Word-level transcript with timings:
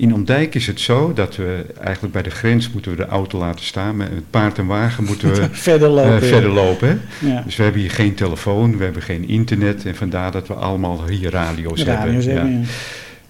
in 0.00 0.14
Ondijk 0.14 0.54
is 0.54 0.66
het 0.66 0.80
zo 0.80 1.12
dat 1.12 1.36
we 1.36 1.64
eigenlijk 1.80 2.12
bij 2.12 2.22
de 2.22 2.30
grens 2.30 2.70
moeten 2.70 2.90
we 2.90 2.96
de 2.96 3.06
auto 3.06 3.38
laten 3.38 3.64
staan. 3.64 3.96
Met 3.96 4.30
paard 4.30 4.58
en 4.58 4.66
wagen 4.66 5.04
moeten 5.04 5.32
we 5.34 5.48
verder 5.70 5.88
lopen. 5.88 6.14
eh, 6.22 6.28
verder 6.28 6.50
lopen. 6.50 7.00
Ja. 7.18 7.42
Dus 7.42 7.56
we 7.56 7.62
hebben 7.62 7.80
hier 7.80 7.90
geen 7.90 8.14
telefoon, 8.14 8.76
we 8.76 8.84
hebben 8.84 9.02
geen 9.02 9.28
internet. 9.28 9.86
En 9.86 9.94
vandaar 9.96 10.32
dat 10.32 10.48
we 10.48 10.54
allemaal 10.54 11.06
hier 11.06 11.30
radio's, 11.30 11.82
Radio's 11.84 12.24
hebben. 12.24 12.44
hebben, 12.44 12.66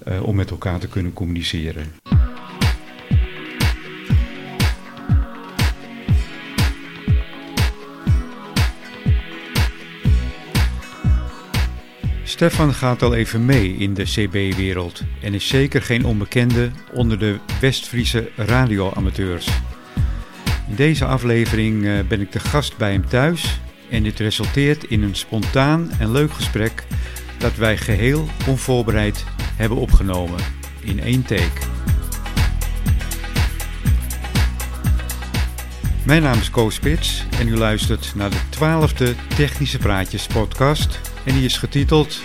ja, 0.04 0.12
eh, 0.12 0.22
om 0.22 0.36
met 0.36 0.50
elkaar 0.50 0.78
te 0.78 0.88
kunnen 0.88 1.12
communiceren. 1.12 1.84
Stefan 12.40 12.74
gaat 12.74 13.02
al 13.02 13.14
even 13.14 13.44
mee 13.44 13.76
in 13.76 13.94
de 13.94 14.02
CB-wereld 14.02 15.02
en 15.22 15.34
is 15.34 15.48
zeker 15.48 15.82
geen 15.82 16.04
onbekende 16.04 16.70
onder 16.92 17.18
de 17.18 17.38
West-Friese 17.60 18.30
radioamateurs. 18.36 19.46
In 20.68 20.74
deze 20.74 21.04
aflevering 21.04 21.86
eh, 21.86 21.98
ben 22.08 22.20
ik 22.20 22.32
de 22.32 22.40
gast 22.40 22.76
bij 22.76 22.92
hem 22.92 23.08
thuis 23.08 23.60
en 23.90 24.02
dit 24.02 24.18
resulteert 24.18 24.84
in 24.84 25.02
een 25.02 25.14
spontaan 25.14 25.90
en 25.98 26.12
leuk 26.12 26.32
gesprek 26.32 26.84
dat 27.38 27.56
wij 27.56 27.76
geheel 27.76 28.28
onvoorbereid 28.46 29.24
hebben 29.56 29.78
opgenomen 29.78 30.40
in 30.80 31.00
één 31.00 31.22
take. 31.22 31.66
Mijn 36.04 36.22
naam 36.22 36.38
is 36.38 36.50
Koos 36.50 36.74
Spits 36.74 37.24
en 37.38 37.48
u 37.48 37.56
luistert 37.56 38.12
naar 38.14 38.30
de 38.30 38.48
twaalfde 38.48 39.14
Technische 39.36 39.78
Praatjes 39.78 40.26
podcast 40.26 41.09
en 41.30 41.36
die 41.36 41.44
is 41.44 41.58
getiteld 41.58 42.20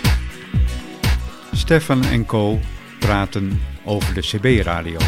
Stefan 1.52 2.04
en 2.04 2.26
Co 2.26 2.60
praten 2.98 3.62
over 3.84 4.14
de 4.14 4.20
CB-radio. 4.20 4.98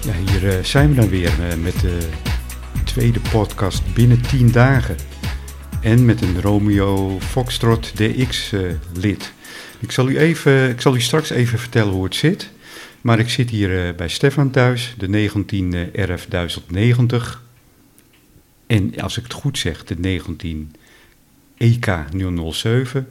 Ja, 0.00 0.12
hier 0.26 0.58
eh, 0.58 0.64
zijn 0.64 0.88
we 0.88 0.94
dan 0.94 1.08
weer 1.08 1.32
eh, 1.48 1.56
met 1.56 1.80
de 1.80 2.08
tweede 2.84 3.20
podcast 3.30 3.94
binnen 3.94 4.20
10 4.20 4.52
dagen. 4.52 5.17
En 5.82 6.04
met 6.04 6.22
een 6.22 6.40
Romeo 6.40 7.20
Foxtrot 7.20 7.92
DX-lid. 7.96 9.32
ik, 9.80 9.90
zal 9.92 10.08
u 10.08 10.18
even, 10.18 10.68
ik 10.70 10.80
zal 10.80 10.94
u 10.94 11.00
straks 11.00 11.30
even 11.30 11.58
vertellen 11.58 11.92
hoe 11.92 12.04
het 12.04 12.14
zit. 12.14 12.50
Maar 13.00 13.18
ik 13.18 13.28
zit 13.28 13.50
hier 13.50 13.86
eh, 13.88 13.94
bij 13.94 14.08
Stefan 14.08 14.50
thuis, 14.50 14.94
de 14.98 15.08
19 15.08 15.90
RF 15.92 16.26
1090. 16.28 17.42
En 18.66 19.00
als 19.00 19.16
ik 19.18 19.22
het 19.22 19.32
goed 19.32 19.58
zeg, 19.58 19.84
de 19.84 19.94
19 19.98 20.74
EK 21.56 21.86
007. 22.52 23.08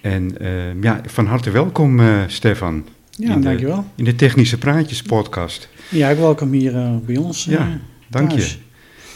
En 0.00 0.38
eh, 0.40 0.82
ja, 0.82 1.00
van 1.06 1.26
harte 1.26 1.50
welkom 1.50 2.00
eh, 2.00 2.22
Stefan. 2.26 2.86
Ja, 3.10 3.32
in 3.34 3.40
de- 3.40 3.46
dankjewel. 3.46 3.84
In 3.94 4.04
de 4.04 4.14
Technische 4.14 4.58
Praatjes 4.58 5.02
podcast. 5.02 5.68
Ja, 5.88 6.16
welkom 6.16 6.52
hier 6.52 6.76
eh, 6.76 6.96
bij 7.06 7.16
ons. 7.16 7.46
eh, 7.46 7.52
Ja, 7.52 7.78
Dank 8.08 8.30
je. 8.32 8.54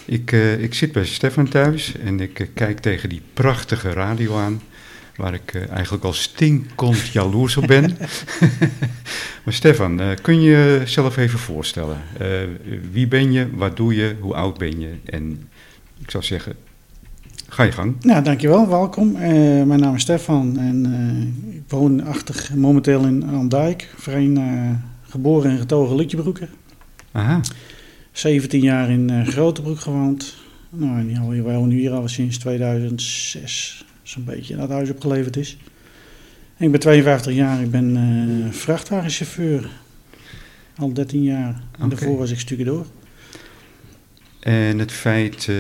Ik, 0.07 0.33
eh, 0.33 0.63
ik 0.63 0.75
zit 0.75 0.93
bij 0.93 1.05
Stefan 1.05 1.49
thuis 1.49 1.99
en 1.99 2.21
ik 2.21 2.41
eh, 2.41 2.47
kijk 2.55 2.79
tegen 2.79 3.09
die 3.09 3.23
prachtige 3.35 3.93
radio 3.93 4.37
aan, 4.37 4.61
waar 5.17 5.35
ik 5.35 5.55
eh, 5.55 5.71
eigenlijk 5.71 6.05
al 6.05 6.13
stinkend 6.13 7.09
jaloers 7.09 7.57
op 7.57 7.67
ben. 7.67 7.97
maar 9.45 9.55
Stefan, 9.55 10.01
kun 10.23 10.41
je 10.41 10.77
jezelf 10.81 11.17
even 11.17 11.39
voorstellen? 11.39 11.99
Wie 12.91 13.09
ben 13.09 13.33
je, 13.33 13.49
wat 13.55 13.77
doe 13.77 13.95
je, 13.95 14.17
hoe 14.21 14.35
oud 14.35 14.59
ben 14.59 14.81
je? 14.81 14.91
En 15.05 15.49
ik 15.99 16.11
zou 16.11 16.25
zeggen, 16.25 16.55
ga 17.49 17.63
je 17.63 17.73
gang. 17.73 17.97
Nou, 18.01 18.25
dankjewel, 18.25 18.69
welkom. 18.69 19.13
Mijn 19.67 19.81
naam 19.81 19.95
is 19.95 20.03
Stefan 20.03 20.59
en 20.59 20.87
ik 21.51 21.63
woon 21.69 22.05
achter, 22.05 22.49
momenteel 22.55 23.05
in 23.05 23.29
Andijk. 23.29 23.89
Vrij 23.97 24.33
geboren 25.09 25.51
en 25.51 25.59
getogen 25.59 25.97
Lutjebroeker. 25.97 26.49
Aha, 27.13 27.41
17 28.19 28.61
jaar 28.61 28.91
in 28.91 29.11
eh 29.11 29.27
Grotebroek 29.27 29.81
gewoond. 29.81 30.35
Nou, 30.71 31.43
wij 31.43 31.55
wonen 31.55 31.77
hier 31.77 31.91
al 31.93 32.09
sinds 32.09 32.39
2006, 32.39 33.85
zo'n 34.03 34.25
beetje, 34.25 34.57
dat 34.57 34.69
huis 34.69 34.91
opgeleverd 34.91 35.37
is. 35.37 35.57
En 36.57 36.65
ik 36.65 36.71
ben 36.71 36.81
52 36.81 37.35
jaar, 37.35 37.63
ik 37.63 37.71
ben 37.71 37.97
eh, 37.97 38.53
vrachtwagenchauffeur. 38.53 39.69
Al 40.77 40.93
13 40.93 41.23
jaar. 41.23 41.63
En 41.79 41.89
daarvoor 41.89 42.19
was 42.19 42.31
ik 42.31 42.39
stucadoor. 42.39 42.87
en 44.41 44.79
het 44.79 44.93
feit 44.93 45.49
eh, 45.49 45.57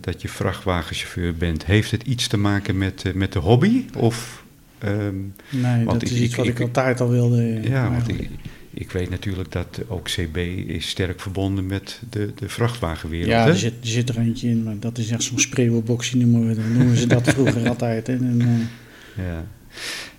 dat 0.00 0.22
je 0.22 0.28
vrachtwagenchauffeur 0.28 1.34
bent, 1.34 1.66
heeft 1.66 1.90
het 1.90 2.02
iets 2.02 2.26
te 2.28 2.36
maken 2.36 2.78
met, 2.78 3.04
met 3.14 3.32
de 3.32 3.38
hobby? 3.38 3.84
Of, 3.96 4.44
ehm, 4.78 5.14
Nee, 5.50 5.84
dat 5.84 6.02
ik- 6.02 6.10
is 6.10 6.20
iets 6.20 6.30
ik- 6.30 6.36
wat 6.36 6.46
ik, 6.46 6.58
ik- 6.58 6.66
altijd 6.66 7.00
al 7.00 7.08
wilde. 7.10 7.60
Ja, 7.62 7.90
want 7.90 8.08
ik, 8.08 8.28
ik 8.74 8.90
weet 8.90 9.10
natuurlijk 9.10 9.52
dat 9.52 9.80
ook 9.88 10.04
CB 10.04 10.36
is 10.66 10.88
sterk 10.88 11.20
verbonden 11.20 11.66
met 11.66 12.00
de, 12.10 12.32
de 12.34 12.48
vrachtwagenwereld. 12.48 13.28
Ja, 13.28 13.46
er 13.46 13.56
zit, 13.56 13.74
er 13.80 13.86
zit 13.86 14.08
er 14.08 14.18
eentje 14.18 14.48
in, 14.48 14.62
maar 14.62 14.78
dat 14.78 14.98
is 14.98 15.10
echt 15.10 15.22
zo'n 15.22 15.40
spreeuwenboxje 15.40 16.16
noemen, 16.16 16.54
we, 16.54 16.62
noemen 16.78 16.96
ze 16.96 17.06
dat 17.06 17.28
vroeger 17.28 17.68
altijd. 17.74 18.06
hè. 18.06 18.12
En, 18.12 18.40
eh, 18.40 19.24
Ja. 19.24 19.46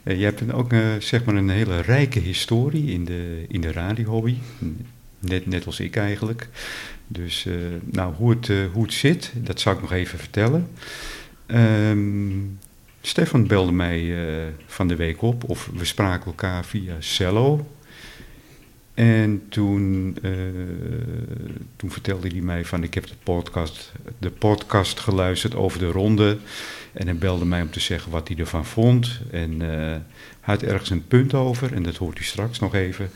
Eh, 0.03 0.17
je 0.17 0.23
hebt 0.23 0.41
een, 0.41 0.53
ook 0.53 0.73
eh, 0.73 0.79
zeg 0.99 1.23
maar 1.23 1.35
een 1.35 1.49
hele 1.49 1.81
rijke 1.81 2.19
historie 2.19 2.91
in 2.91 3.05
de, 3.05 3.45
in 3.47 3.61
de 3.61 3.71
radiohobby. 3.71 4.35
Net, 5.19 5.45
net 5.45 5.65
als 5.65 5.79
ik 5.79 5.95
eigenlijk. 5.95 6.49
Dus 7.07 7.47
nou, 7.83 8.13
hoe, 8.13 8.29
het, 8.29 8.51
hoe 8.73 8.83
het 8.83 8.93
zit, 8.93 9.31
dat 9.35 9.59
zou 9.59 9.75
ik 9.75 9.81
nog 9.81 9.91
even 9.91 10.19
vertellen. 10.19 10.67
Ehm, 11.45 12.31
Stefan 13.01 13.47
belde 13.47 13.71
mij 13.71 14.15
van 14.65 14.87
de 14.87 14.95
week 14.95 15.21
op, 15.21 15.49
of 15.49 15.69
we 15.73 15.85
spraken 15.85 16.25
elkaar 16.25 16.65
via 16.65 16.95
Cello. 16.99 17.65
En 18.93 19.41
toen, 19.49 20.15
eh, 20.21 20.31
toen 21.75 21.91
vertelde 21.91 22.27
hij 22.27 22.41
mij 22.41 22.65
van 22.65 22.83
ik 22.83 22.93
heb 22.93 23.07
de 23.07 23.13
podcast, 23.23 23.91
de 24.19 24.29
podcast 24.29 24.99
geluisterd 24.99 25.55
over 25.55 25.79
de 25.79 25.91
ronde. 25.91 26.37
En 26.93 27.05
hij 27.05 27.15
belde 27.15 27.45
mij 27.45 27.61
om 27.61 27.69
te 27.69 27.79
zeggen 27.79 28.11
wat 28.11 28.27
hij 28.27 28.37
ervan 28.37 28.65
vond. 28.65 29.19
En 29.31 29.61
eh, 29.61 29.67
hij 29.69 30.01
had 30.39 30.63
ergens 30.63 30.89
een 30.89 31.07
punt 31.07 31.33
over, 31.33 31.73
en 31.73 31.83
dat 31.83 31.95
hoort 31.95 32.19
u 32.19 32.23
straks 32.23 32.59
nog 32.59 32.75
even. 32.75 33.09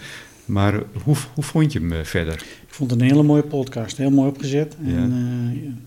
Maar 0.45 0.83
hoe, 1.03 1.15
hoe 1.33 1.43
vond 1.43 1.73
je 1.73 1.79
hem 1.79 1.93
eh, 1.93 2.03
verder? 2.03 2.33
ik 2.33 2.73
vond 2.73 2.91
het 2.91 3.01
een 3.01 3.07
hele 3.07 3.23
mooie 3.23 3.43
podcast, 3.43 3.97
heel 3.97 4.11
mooi 4.11 4.29
opgezet. 4.29 4.75
Ja. 4.83 4.91
En, 4.95 5.81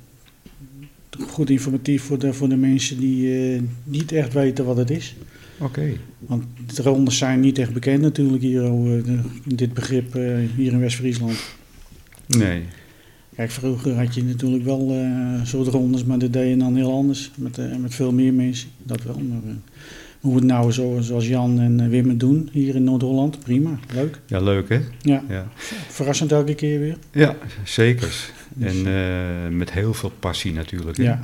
goed 1.28 1.50
informatief 1.50 2.02
voor 2.02 2.18
de, 2.18 2.32
voor 2.32 2.48
de 2.48 2.56
mensen 2.56 2.98
die 2.98 3.62
niet 3.84 4.12
echt 4.12 4.32
weten 4.32 4.64
wat 4.64 4.76
het 4.76 4.90
is. 4.90 5.16
Oké, 5.60 5.92
Want 6.18 6.44
de 6.74 6.82
rondes 6.82 7.18
zijn 7.18 7.40
niet 7.40 7.58
echt 7.58 7.72
bekend 7.72 8.00
natuurlijk 8.02 8.42
hier, 8.42 8.64
eh, 8.64 8.72
de- 9.04 9.20
dit 9.54 9.74
begrip 9.74 10.14
eh, 10.14 10.22
hier 10.56 10.72
in 10.72 10.80
West-Friesland. 10.80 11.38
nee. 12.26 12.62
Kijk, 13.36 13.50
vroeger 13.52 13.94
had 13.94 14.14
je 14.14 14.24
natuurlijk 14.24 14.64
wel 14.64 14.90
eh 14.92 15.44
soort 15.44 15.68
rondes, 15.68 16.04
maar 16.04 16.18
dat 16.18 16.32
deed 16.32 16.48
je 16.48 16.56
dan 16.56 16.76
heel 16.76 16.92
anders. 16.92 17.30
Met, 17.36 17.80
met 17.80 17.94
veel 17.94 18.12
meer 18.12 18.32
mensen, 18.34 18.68
dat 18.82 19.02
wel. 19.02 19.18
Maar, 19.18 19.40
eh, 19.50 19.54
hoe 20.20 20.34
het 20.34 20.44
nou 20.44 20.72
zo, 20.72 20.98
zoals 21.00 21.26
Jan 21.28 21.60
en 21.60 21.88
Wim 21.88 22.08
het 22.08 22.20
doen 22.20 22.48
hier 22.52 22.74
in 22.74 22.84
Noord-Holland, 22.84 23.38
prima, 23.40 23.78
leuk. 23.94 24.20
Ja, 24.26 24.40
leuk 24.40 24.68
hè? 24.68 24.80
Ja, 25.02 25.24
Ja, 25.28 25.48
verrassend 25.88 26.32
elke 26.32 26.54
keer 26.54 26.78
weer. 26.80 26.96
ja 27.12 27.36
zeker. 27.64 28.30
Dus, 28.54 28.72
En 28.82 28.86
eh, 28.86 29.56
met 29.56 29.72
heel 29.72 29.94
veel 29.94 30.12
passie 30.20 30.52
natuurlijk. 30.52 30.96
Ja. 30.96 31.20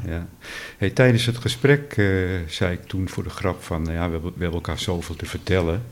Hey, 0.78 0.90
tijdens 0.90 1.26
het 1.26 1.36
gesprek 1.36 1.92
eh, 1.96 2.06
zei 2.48 2.72
ik 2.72 2.84
toen 2.86 3.08
voor 3.08 3.22
de 3.22 3.30
grap 3.30 3.62
van, 3.62 3.82
nou 3.82 3.94
ja, 3.94 4.06
we, 4.06 4.12
hebben- 4.12 4.32
we 4.34 4.42
hebben 4.42 4.52
elkaar 4.60 4.78
zoveel 4.78 5.16
te 5.16 5.26
vertellen. 5.26 5.82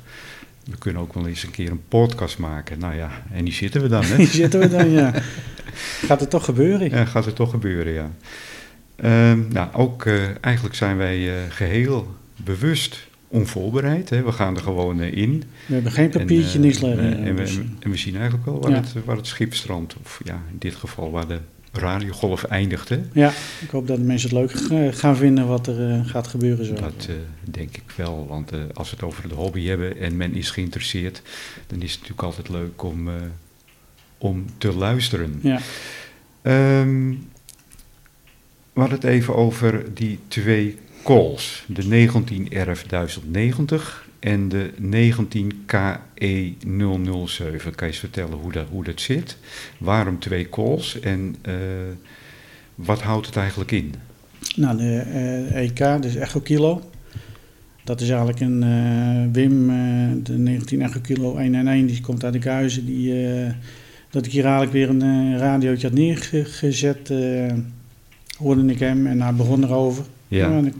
We 0.70 0.78
kunnen 0.78 1.02
ook 1.02 1.14
wel 1.14 1.26
eens 1.26 1.42
een 1.42 1.50
keer 1.50 1.70
een 1.70 1.82
podcast 1.88 2.38
maken. 2.38 2.78
Nou 2.78 2.94
ja, 2.94 3.10
en 3.32 3.44
die 3.44 3.54
zitten 3.54 3.82
we 3.82 3.88
dan, 3.88 4.04
hè? 4.04 4.16
Hier 4.24 4.26
zitten 4.26 4.60
we 4.60 4.68
dan, 4.68 4.90
ja. 4.90 5.12
Gaat 6.06 6.20
het 6.20 6.30
toch 6.30 6.44
gebeuren? 6.44 6.90
Ja, 6.90 7.04
gaat 7.04 7.24
het 7.24 7.36
toch 7.36 7.50
gebeuren, 7.50 7.92
ja. 7.92 8.10
Ehm, 8.96 9.38
nou, 9.48 9.68
ook 9.72 10.06
eh, 10.06 10.14
eigenlijk 10.40 10.74
zijn 10.74 10.96
wij 10.96 11.28
eh, 11.36 11.42
geheel 11.50 12.14
bewust 12.36 13.06
onvoorbereid. 13.34 14.10
Hè? 14.10 14.22
We 14.22 14.32
gaan 14.32 14.56
er 14.56 14.62
gewoon 14.62 15.00
eh, 15.00 15.16
in. 15.16 15.42
We 15.66 15.74
hebben 15.74 15.92
geen 15.92 16.10
papiertje, 16.10 16.48
En, 16.48 16.54
eh, 16.54 16.60
niks 16.60 16.80
liggen. 16.80 17.18
eh, 17.18 17.28
en, 17.28 17.36
dus, 17.36 17.56
we, 17.56 17.64
en 17.80 17.90
we 17.90 17.96
zien 17.96 18.14
eigenlijk 18.14 18.44
wel 18.44 18.60
waar, 18.60 18.70
Ja. 18.70 18.76
het, 18.76 19.04
waar 19.04 19.16
het 19.16 19.26
schip 19.26 19.54
strandt. 19.54 19.94
Of 20.02 20.20
ja, 20.24 20.42
in 20.50 20.56
dit 20.58 20.74
geval 20.74 21.10
waar 21.10 21.26
de 21.28 21.38
radiogolf 21.72 22.44
eindigt. 22.44 22.88
Hè? 22.88 22.98
ja, 23.12 23.32
ik 23.60 23.70
hoop 23.70 23.86
dat 23.86 23.98
mensen 23.98 24.28
het 24.36 24.38
leuk 24.68 24.94
gaan 24.96 25.16
vinden 25.16 25.46
wat 25.46 25.66
er 25.66 26.04
gaat 26.04 26.26
gebeuren 26.26 26.64
zo. 26.66 26.74
Dat 26.74 27.08
denk 27.44 27.76
ik 27.76 27.82
wel. 27.96 28.26
Want 28.28 28.50
als 28.74 28.90
we 28.90 28.96
het 28.96 29.04
over 29.04 29.28
de 29.28 29.34
hobby 29.34 29.64
hebben 29.66 29.96
en 29.98 30.16
men 30.16 30.34
is 30.34 30.50
geïnteresseerd, 30.50 31.22
dan 31.66 31.82
is 31.82 31.90
het 31.92 32.00
natuurlijk 32.00 32.22
altijd 32.28 32.48
leuk 32.48 32.82
om, 32.82 33.08
om 34.18 34.44
te 34.58 34.72
luisteren. 34.74 35.38
Ja, 35.42 35.60
Ehm, 36.42 37.10
we 38.72 38.80
hadden 38.80 38.98
het 38.98 39.06
even 39.08 39.34
over 39.36 39.84
die 39.94 40.18
twee 40.28 40.76
calls. 41.04 41.64
De 41.66 41.86
19 41.86 42.48
RF 42.50 42.82
1090 42.82 44.08
en 44.20 44.48
de 44.48 44.70
19 44.78 45.64
KE 45.66 46.52
007. 47.26 47.74
Kan 47.74 47.86
je 47.86 47.92
eens 47.92 47.98
vertellen 47.98 48.38
hoe 48.38 48.52
dat, 48.52 48.66
hoe 48.70 48.84
dat 48.84 49.00
zit? 49.00 49.36
Waarom 49.78 50.18
twee 50.18 50.48
calls 50.48 51.00
en 51.00 51.36
uh, 51.48 51.54
wat 52.74 53.02
houdt 53.02 53.26
het 53.26 53.36
eigenlijk 53.36 53.70
in? 53.70 53.94
Nou, 54.56 54.76
de 54.76 54.98
EK, 55.54 56.02
dus 56.02 56.14
Echo 56.14 56.40
Kilo. 56.40 56.82
Dat 57.84 58.00
is 58.00 58.08
eigenlijk 58.08 58.40
een 58.40 58.62
uh, 58.62 59.32
Wim, 59.32 59.66
de 60.22 60.38
19 60.38 60.82
Echo 60.82 61.00
Kilo 61.00 61.30
111, 61.30 61.86
die 61.86 62.00
komt 62.00 62.24
uit 62.24 62.32
de 62.32 62.38
Kuizen. 62.38 62.86
Die, 62.86 63.14
dat 64.10 64.26
ik 64.26 64.32
hier 64.32 64.44
eigenlijk 64.44 64.72
weer 64.72 64.88
een 64.88 65.38
radiootje 65.38 65.86
had 65.86 65.96
neergezet, 65.96 67.12
hoorde 68.38 68.66
ik 68.66 68.78
hem 68.78 69.06
en 69.06 69.22
hij 69.22 69.34
begon 69.34 69.64
erover. 69.64 70.04
Ja. 70.34 70.48
Nou, 70.48 70.66
ik, 70.66 70.74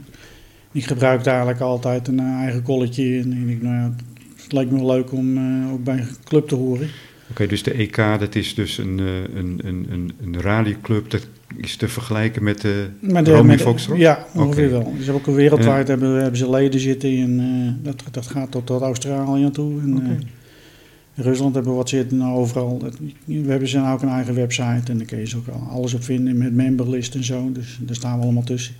ik 0.72 0.84
gebruikte 0.84 1.28
eigenlijk 1.28 1.60
altijd 1.60 2.08
een 2.08 2.20
eigen 2.20 2.62
kolletje. 2.62 3.18
En 3.18 3.48
ik, 3.48 3.62
nou 3.62 3.74
ja, 3.74 3.94
het 4.42 4.52
lijkt 4.52 4.70
me 4.70 4.76
wel 4.76 4.86
leuk 4.86 5.12
om 5.12 5.38
ook 5.72 5.84
bij 5.84 5.98
een 5.98 6.08
club 6.24 6.48
te 6.48 6.54
horen. 6.54 6.88
Oké, 7.30 7.46
dus 7.46 7.62
de 7.62 7.72
EK, 7.72 7.96
dat 7.96 8.34
is 8.34 8.54
dus 8.54 8.78
een, 8.78 8.98
een, 8.98 9.60
een, 9.64 9.86
een, 9.90 10.12
een 10.22 10.40
radioclub, 10.40 11.10
dat 11.10 11.26
is 11.56 11.76
te 11.76 11.88
vergelijken 11.88 12.42
met 12.42 12.60
de, 12.60 12.86
met 13.00 13.24
de 13.24 13.32
Romy 13.32 13.58
Foxtrot? 13.58 13.98
Ja, 13.98 14.26
ongeveer 14.34 14.66
okay. 14.66 14.78
wel. 14.78 14.94
Dus 14.96 15.08
ook 15.08 15.26
wereldwijd 15.26 15.86
ja. 15.86 15.92
hebben, 15.92 16.20
hebben 16.20 16.38
ze 16.38 16.50
leden 16.50 16.80
zitten 16.80 17.10
en 17.10 17.40
uh, 17.40 17.72
dat, 17.82 18.02
dat 18.10 18.26
gaat 18.26 18.50
tot, 18.50 18.66
tot 18.66 18.82
Australië 18.82 19.50
toe. 19.50 19.80
En, 19.80 19.96
okay. 19.96 20.08
uh, 20.08 21.24
Rusland 21.24 21.54
hebben 21.54 21.72
we 21.72 21.78
wat 21.78 21.88
zitten 21.88 22.16
nou, 22.16 22.36
overal. 22.36 22.82
We 23.24 23.50
hebben 23.50 23.68
ze 23.68 23.90
ook 23.92 24.02
een 24.02 24.08
eigen 24.08 24.34
website 24.34 24.92
en 24.92 24.98
daar 24.98 25.06
kun 25.06 25.18
je 25.18 25.26
ze 25.26 25.36
ook 25.36 25.46
alles 25.70 25.94
op 25.94 26.04
vinden 26.04 26.38
met 26.38 26.54
memberlist 26.54 27.14
en 27.14 27.24
zo. 27.24 27.52
Dus 27.52 27.78
daar 27.80 27.96
staan 27.96 28.18
we 28.18 28.24
allemaal 28.24 28.42
tussen. 28.42 28.74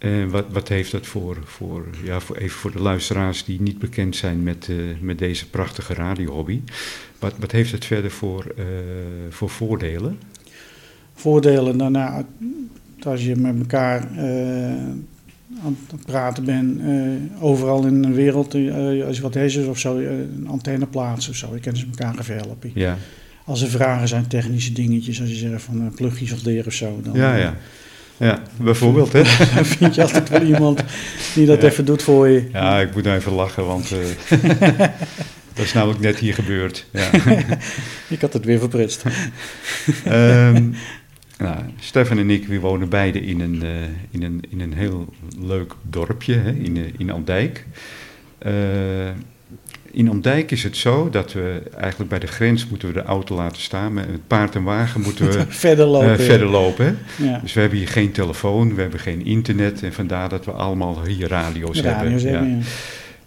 En 0.00 0.30
wat, 0.30 0.44
wat 0.52 0.68
heeft 0.68 0.90
dat 0.90 1.06
voor, 1.06 1.38
voor, 1.44 1.86
ja, 2.04 2.20
voor, 2.20 2.36
even 2.36 2.58
voor 2.58 2.72
de 2.72 2.80
luisteraars 2.80 3.44
die 3.44 3.60
niet 3.60 3.78
bekend 3.78 4.16
zijn 4.16 4.42
met, 4.42 4.68
uh, 4.70 4.76
met 5.00 5.18
deze 5.18 5.50
prachtige 5.50 5.94
radiohobby. 5.94 6.60
Wat, 7.18 7.34
wat 7.38 7.50
heeft 7.50 7.72
het 7.72 7.84
verder 7.84 8.10
voor, 8.10 8.54
uh, 8.58 8.64
voor 9.30 9.50
voordelen? 9.50 10.18
Voordelen, 11.14 11.76
nou, 11.76 11.90
nou, 11.90 12.24
als 13.02 13.24
je 13.24 13.36
met 13.36 13.58
elkaar 13.58 14.08
uh, 14.12 14.22
aan 15.64 15.76
het 15.90 16.04
praten 16.06 16.44
bent, 16.44 16.80
overal 17.40 17.86
in 17.86 18.02
de 18.02 18.12
wereld, 18.12 18.54
als 19.06 19.16
je 19.16 19.22
wat 19.22 19.34
heeft 19.34 19.66
of 19.66 19.78
zo, 19.78 19.98
een 19.98 20.46
antenne 20.48 20.86
plaatsen 20.86 21.30
of 21.30 21.36
zo, 21.36 21.54
je 21.54 21.60
kan 21.60 21.76
ze 21.76 21.86
elkaar 21.86 22.18
even 22.18 22.36
helpen. 22.36 22.70
Ja. 22.74 22.98
Als 23.44 23.62
er 23.62 23.68
vragen 23.68 24.08
zijn, 24.08 24.26
technische 24.26 24.72
dingetjes, 24.72 25.20
als 25.20 25.28
je 25.28 25.36
zegt 25.36 25.62
van 25.62 25.92
plugjes 25.94 26.32
of 26.32 26.44
leren 26.44 26.66
of 26.66 26.72
zo, 26.72 27.00
dan... 27.02 27.14
Ja, 27.14 27.36
ja. 27.36 27.56
Ja, 28.20 28.42
bijvoorbeeld. 28.56 29.12
Hè? 29.12 29.22
Dan 29.54 29.64
vind 29.64 29.94
je 29.94 30.02
altijd 30.02 30.28
wel 30.28 30.42
iemand 30.42 30.82
die 31.34 31.46
dat 31.46 31.62
Ja. 31.62 31.68
even 31.68 31.84
doet 31.84 32.02
voor 32.02 32.28
je. 32.28 32.48
Ja, 32.52 32.80
ik 32.80 32.94
moet 32.94 33.04
nou 33.04 33.16
even 33.18 33.32
lachen, 33.32 33.66
want 33.66 33.92
eh, 33.92 34.38
dat 35.54 35.64
is 35.64 35.72
namelijk 35.72 36.00
net 36.00 36.18
hier 36.18 36.34
gebeurd. 36.34 36.86
Ja. 36.92 37.10
Ik 38.08 38.20
had 38.20 38.32
het 38.32 38.44
weer 38.44 38.58
verprutst. 38.58 39.04
Ehm, 40.04 40.68
nou, 41.38 41.56
Stefan 41.78 42.18
en 42.18 42.30
ik, 42.30 42.46
we 42.46 42.60
wonen 42.60 42.88
beide 42.88 43.20
in 43.20 43.40
een, 43.40 43.62
eh, 43.62 43.70
in 44.10 44.22
een, 44.22 44.42
in 44.48 44.60
een 44.60 44.74
heel 44.74 45.14
leuk 45.38 45.74
dorpje 45.82 46.34
hè, 46.34 46.50
in, 46.50 46.76
eh, 46.76 46.82
in 46.98 47.10
Andijk. 47.10 47.66
In 49.90 50.08
Andijk 50.08 50.50
is 50.50 50.62
het 50.62 50.76
zo 50.76 51.10
dat 51.10 51.32
we 51.32 51.62
eigenlijk 51.76 52.10
bij 52.10 52.18
de 52.18 52.26
grens 52.26 52.68
moeten 52.68 52.88
we 52.88 52.94
de 52.94 53.02
auto 53.02 53.34
laten 53.34 53.62
staan. 53.62 53.92
Met 53.92 54.06
het 54.06 54.26
paard 54.26 54.54
en 54.54 54.62
wagen 54.62 55.00
moeten 55.00 55.26
we 55.30 55.44
verder 55.48 55.84
eh, 55.84 55.90
lopen. 55.90 56.20
verder 56.20 56.48
lopen. 56.48 56.98
Ja. 57.16 57.38
Dus 57.38 57.52
we 57.52 57.60
hebben 57.60 57.78
hier 57.78 57.88
geen 57.88 58.12
telefoon, 58.12 58.74
we 58.74 58.80
hebben 58.80 59.00
geen 59.00 59.24
internet. 59.24 59.82
En 59.82 59.92
vandaar 59.92 60.28
dat 60.28 60.44
we 60.44 60.52
allemaal 60.52 61.04
hier 61.04 61.28
radio's, 61.28 61.80
Radio's 61.80 62.22
hebben. 62.22 62.40
hebben, 62.40 62.50
ja, 62.50 62.62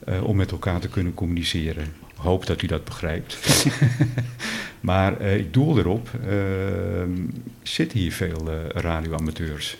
ja. 0.05 0.17
eh, 0.17 0.23
om 0.23 0.35
met 0.35 0.51
elkaar 0.51 0.79
te 0.79 0.87
kunnen 0.87 1.13
communiceren. 1.13 1.85
Hoop 2.15 2.45
dat 2.45 2.61
u 2.61 2.67
dat 2.67 2.83
begrijpt. 2.83 3.37
maar 4.79 5.19
eh, 5.19 5.37
ik 5.37 5.53
doel 5.53 5.77
erop, 5.77 6.09
eh, 6.29 6.37
zitten 7.63 7.99
hier 7.99 8.11
veel 8.11 8.43
eh, 8.47 8.81
radioamateurs? 8.81 9.77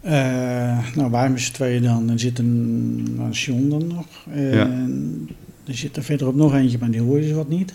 Eh, 0.00 0.78
nou, 0.94 1.10
wij 1.10 1.30
met 1.30 1.40
z'n 1.40 1.52
tweeën 1.52 1.82
dan. 1.82 2.10
Er 2.10 2.18
zit 2.18 2.38
een, 2.38 3.16
een 3.18 3.30
John 3.30 3.68
dan 3.68 3.86
nog. 3.86 4.06
Er 5.68 5.74
zit 5.74 5.96
er 5.96 6.02
verderop 6.02 6.34
nog 6.34 6.54
eentje, 6.54 6.78
maar 6.78 6.90
die 6.90 7.00
hoor 7.00 7.16
je 7.16 7.26
dus 7.26 7.32
wat 7.32 7.48
niet. 7.48 7.74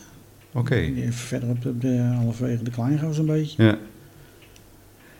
Oké, 0.51 0.75
heeft 0.75 1.17
verderop 1.17 1.65
op 1.65 1.81
de, 1.81 1.97
halverwege 1.97 2.63
de 2.63 2.71
Kleingoos 2.71 3.17
een 3.17 3.25
beetje. 3.25 3.63
ja. 3.63 3.77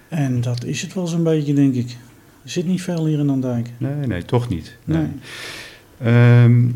En 0.09 0.41
dat 0.41 0.63
is 0.63 0.81
het 0.81 0.93
wel 0.93 1.07
zo'n 1.07 1.23
beetje, 1.23 1.53
denk 1.53 1.73
ik. 1.73 1.97
Er 2.43 2.49
zit 2.49 2.65
niet 2.65 2.81
veel 2.81 3.05
hier 3.05 3.19
in 3.19 3.29
Andijk. 3.29 3.69
Nee, 3.77 4.07
nee, 4.07 4.25
toch 4.25 4.49
niet. 4.49 4.77
Nee. 4.85 4.97
Nee. 4.97 5.09
Ehm, 6.11 6.69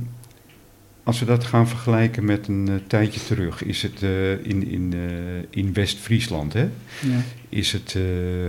als 1.07 1.19
we 1.19 1.25
dat 1.25 1.43
gaan 1.43 1.67
vergelijken 1.67 2.25
met 2.25 2.47
een 2.47 2.67
eh, 2.67 2.73
tijdje 2.87 3.19
terug, 3.25 3.63
is 3.63 3.81
het 3.81 4.03
eh, 4.03 4.31
in, 4.45 4.67
in, 4.67 4.93
eh, 4.93 4.99
in 5.49 5.73
West-Friesland, 5.73 6.53
hè? 6.53 6.61
Ja. 7.01 7.21
Is 7.49 7.71
het 7.71 7.97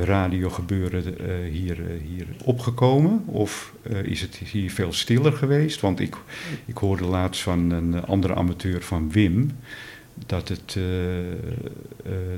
radiogebeuren 0.05 1.03
hier, 1.51 1.77
hier 2.09 2.27
opgekomen 2.45 3.23
of 3.27 3.75
is 4.03 4.21
het 4.21 4.35
hier 4.37 4.71
veel 4.71 4.93
stiller 4.93 5.33
geweest? 5.33 5.81
Want 5.81 6.01
ik, 6.01 6.17
ik 6.65 6.77
hoorde 6.79 7.05
laatst 7.05 7.43
van 7.43 7.71
een 7.71 8.05
andere 8.05 8.35
amateur 8.35 8.83
van 8.83 9.11
Wim 9.13 9.51
dat 10.27 10.49
het, 10.49 10.79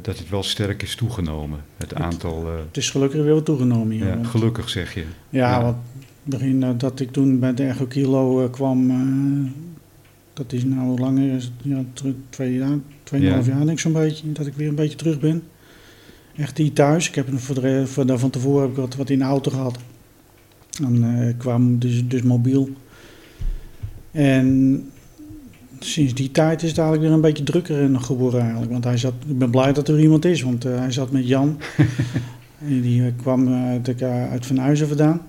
dat 0.03 0.19
het 0.19 0.29
wel 0.29 0.43
sterk 0.43 0.83
is 0.83 0.95
toegenomen. 0.95 1.61
Het 1.77 1.95
aantal, 1.95 2.47
Het 2.47 2.77
is 2.77 2.91
gelukkig 2.91 3.23
weer 3.23 3.35
wat 3.35 3.45
toegenomen 3.45 3.91
hier. 3.91 4.07
ja, 4.07 4.15
want- 4.15 4.27
gelukkig 4.27 4.69
zeg 4.69 4.95
je. 4.95 5.05
Ja, 5.29 5.51
Ja. 5.51 5.63
want 5.63 5.77
begin 6.23 6.75
dat 6.79 7.01
ik 7.01 7.13
toen 7.13 7.39
bij 7.39 7.55
de 7.55 7.65
Echo 7.65 7.85
Kilo 7.87 8.49
kwam, 8.49 8.91
dat 10.43 10.53
is 10.53 10.65
nou 10.65 10.81
hoe 10.81 10.99
langer, 10.99 11.35
is 11.35 11.45
het? 11.45 11.53
ja, 11.63 11.85
ter- 11.93 12.15
twee 12.29 12.55
jaar, 12.55 12.79
tweeënhalf 13.03 13.47
jaar 13.47 13.59
denk 13.59 13.71
ik 13.71 13.79
zo'n 13.79 13.93
beetje, 13.93 14.33
dat 14.33 14.47
ik 14.47 14.55
weer 14.55 14.69
een 14.69 14.75
beetje 14.75 14.97
terug 14.97 15.21
ben. 15.21 15.43
Echt 16.37 16.59
hier 16.59 16.73
thuis. 16.73 17.09
Ik 17.09 17.15
heb 17.15 17.39
voor 17.39 17.61
de, 17.61 17.87
voor 17.87 18.07
de, 18.07 18.19
van 18.19 18.31
tevoren 18.31 18.61
heb 18.61 18.71
ik 18.71 18.77
wat, 18.77 18.97
wat 18.97 19.11
in 19.11 19.19
de 19.19 19.25
auto 19.25 19.51
gehad. 19.51 19.79
Dan 20.81 21.05
eh, 21.05 21.35
kwam 21.37 21.79
dus, 21.79 22.09
dus 22.09 22.23
mobiel. 22.23 22.69
En 24.11 24.85
sinds 25.79 26.15
die 26.15 26.31
tijd 26.31 26.63
is 26.63 26.69
het 26.69 26.79
eigenlijk 26.79 27.09
weer 27.09 27.17
een 27.17 27.29
beetje 27.29 27.45
drukker 27.45 28.01
geworden 28.01 28.41
eigenlijk. 28.41 28.73
Want 28.73 28.85
hij 28.85 28.97
zat, 28.97 29.15
ik 29.27 29.39
ben 29.39 29.51
blij 29.51 29.73
dat 29.73 29.89
er 29.89 30.01
iemand 30.01 30.25
is, 30.25 30.43
want 30.43 30.65
eh, 30.65 30.79
hij 30.79 30.93
zat 30.93 31.11
met 31.11 31.29
Jan. 31.29 31.59
En 32.69 32.81
die 32.81 33.05
eh, 33.05 33.13
kwam 33.17 33.55
uit, 33.55 34.03
uit 34.03 34.47
Van 34.47 34.57
Huizen 34.57 34.89
vandaan. 34.89 35.23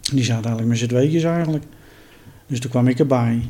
Die 0.00 0.24
zaten 0.24 0.44
eigenlijk 0.44 0.68
met 0.68 0.78
z'n 0.78 0.86
tweetjes 0.86 1.22
eigenlijk. 1.22 1.64
Dus 2.46 2.60
toen 2.60 2.70
kwam 2.70 2.88
ik 2.88 2.98
erbij. 2.98 3.42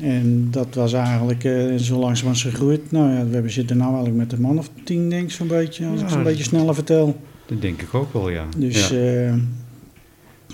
En 0.00 0.48
dat 0.50 0.74
was 0.74 0.92
eigenlijk 0.92 1.44
eh, 1.44 1.74
zo 1.76 1.98
langzamerhand 1.98 2.54
gegroeid. 2.54 2.90
Nou 2.90 3.12
ja, 3.12 3.26
we 3.26 3.32
hebben 3.32 3.52
zitten 3.52 3.76
nou 3.76 3.94
eigenlijk 3.94 4.18
met 4.18 4.32
een 4.32 4.40
man 4.40 4.58
of 4.58 4.70
tien, 4.84 5.10
denk 5.10 5.22
ik 5.22 5.30
zo'n 5.30 5.48
beetje. 5.48 5.86
Als 5.86 6.00
ik 6.00 6.06
Ja, 6.06 6.12
zo'n 6.12 6.22
beetje 6.22 6.44
sneller 6.44 6.74
vertel. 6.74 7.20
Dat 7.46 7.60
denk 7.60 7.82
ik 7.82 7.94
ook 7.94 8.12
wel, 8.12 8.30
ja. 8.30 8.44
Dus 8.56 8.88
ja. 8.88 8.96
ja. 8.96 9.38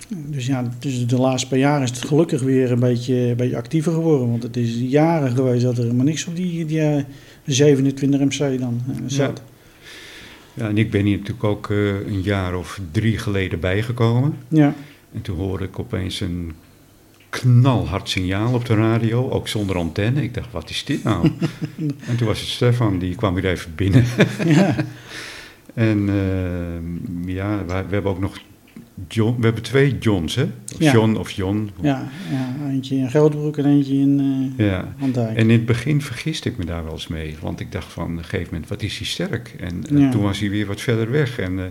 dus 0.09 0.47
ja, 0.47 0.71
dus 0.79 1.07
de 1.07 1.17
laatste 1.17 1.49
paar 1.49 1.59
jaar 1.59 1.83
is 1.83 1.91
het 1.91 2.05
gelukkig 2.05 2.43
weer 2.43 2.73
een 2.73 2.81
beetje, 2.81 3.15
een 3.15 3.37
beetje 3.37 3.57
actiever 3.57 3.93
geworden. 3.93 4.31
Want 4.31 4.43
het 4.43 4.57
is 4.57 4.77
jaren 4.79 5.31
geweest 5.31 5.63
dat 5.63 5.77
er 5.77 5.83
helemaal 5.83 6.05
niks 6.05 6.27
op 6.27 6.37
die, 6.37 6.65
die 6.67 6.81
eh, 6.81 7.05
27 7.47 8.21
MC 8.21 8.59
dan 8.59 8.81
eh, 8.89 8.95
zat. 9.07 9.43
ja, 10.55 10.69
en 10.69 10.79
ik 10.79 10.91
ben 10.91 11.05
hier 11.05 11.17
natuurlijk 11.17 11.45
ook 11.45 11.71
eh, 11.71 12.07
een 12.07 12.23
jaar 12.23 12.57
of 12.57 12.81
drie 12.91 13.19
geleden 13.19 13.61
bijgekomen. 13.61 14.35
Ja, 14.49 14.75
En 15.13 15.23
toen 15.23 15.37
hoorde 15.37 15.65
ik 15.65 15.79
opeens 15.79 16.21
een 16.21 16.53
knalhard 17.31 18.09
signaal 18.09 18.55
op 18.55 18.65
de 18.65 18.75
radio, 18.75 19.31
ook 19.31 19.49
zonder 19.49 19.77
antenne. 19.77 20.23
Ik 20.23 20.35
dacht, 20.35 20.53
wat 20.53 20.71
is 20.71 20.85
dit 20.85 21.05
nou? 21.05 21.31
en 22.09 22.17
toen 22.17 22.27
was 22.27 22.41
het 22.41 22.49
Stefan, 22.49 22.99
die 22.99 23.15
kwam 23.15 23.35
weer 23.35 23.47
even 23.47 23.75
binnen. 23.75 24.05
ja, 24.47 24.77
En 25.75 26.09
eh, 26.09 27.35
ja, 27.35 27.59
we, 27.59 27.73
we 27.73 27.95
hebben 27.95 28.11
ook 28.11 28.21
nog 28.21 28.39
John, 29.09 29.37
we 29.39 29.45
hebben 29.45 29.63
twee 29.63 29.99
Johns, 29.99 30.35
hè? 30.35 30.47
Ja. 30.79 30.93
John 30.93 31.17
of 31.17 31.31
John. 31.31 31.71
ja, 31.81 32.09
ja, 32.31 32.69
eentje 32.69 32.97
in 32.97 33.11
Geldbroek 33.11 33.57
en 33.57 33.65
eentje 33.65 33.95
in 33.95 34.53
eh 34.57 34.67
Ja. 34.67 34.95
En 35.15 35.37
in 35.37 35.51
het 35.51 35.67
begin 35.67 36.03
vergiste 36.03 36.49
ik 36.49 36.57
me 36.57 36.65
daar 36.65 36.85
wel 36.85 36.93
eens 36.93 37.07
mee. 37.07 37.37
Want 37.41 37.61
ik 37.61 37.73
dacht 37.73 37.93
van, 37.93 38.05
op 38.05 38.19
een 38.19 38.25
gegeven 38.25 38.49
moment, 38.53 38.69
wat 38.69 38.83
is 38.83 38.97
hij 38.99 39.07
sterk? 39.07 39.55
En 39.61 39.83
eh, 39.87 40.11
toen 40.11 40.23
was 40.23 40.39
hij 40.41 40.51
weer 40.51 40.67
wat 40.67 40.81
verder 40.81 41.11
weg. 41.11 41.39
En, 41.39 41.59
eh, 41.59 41.65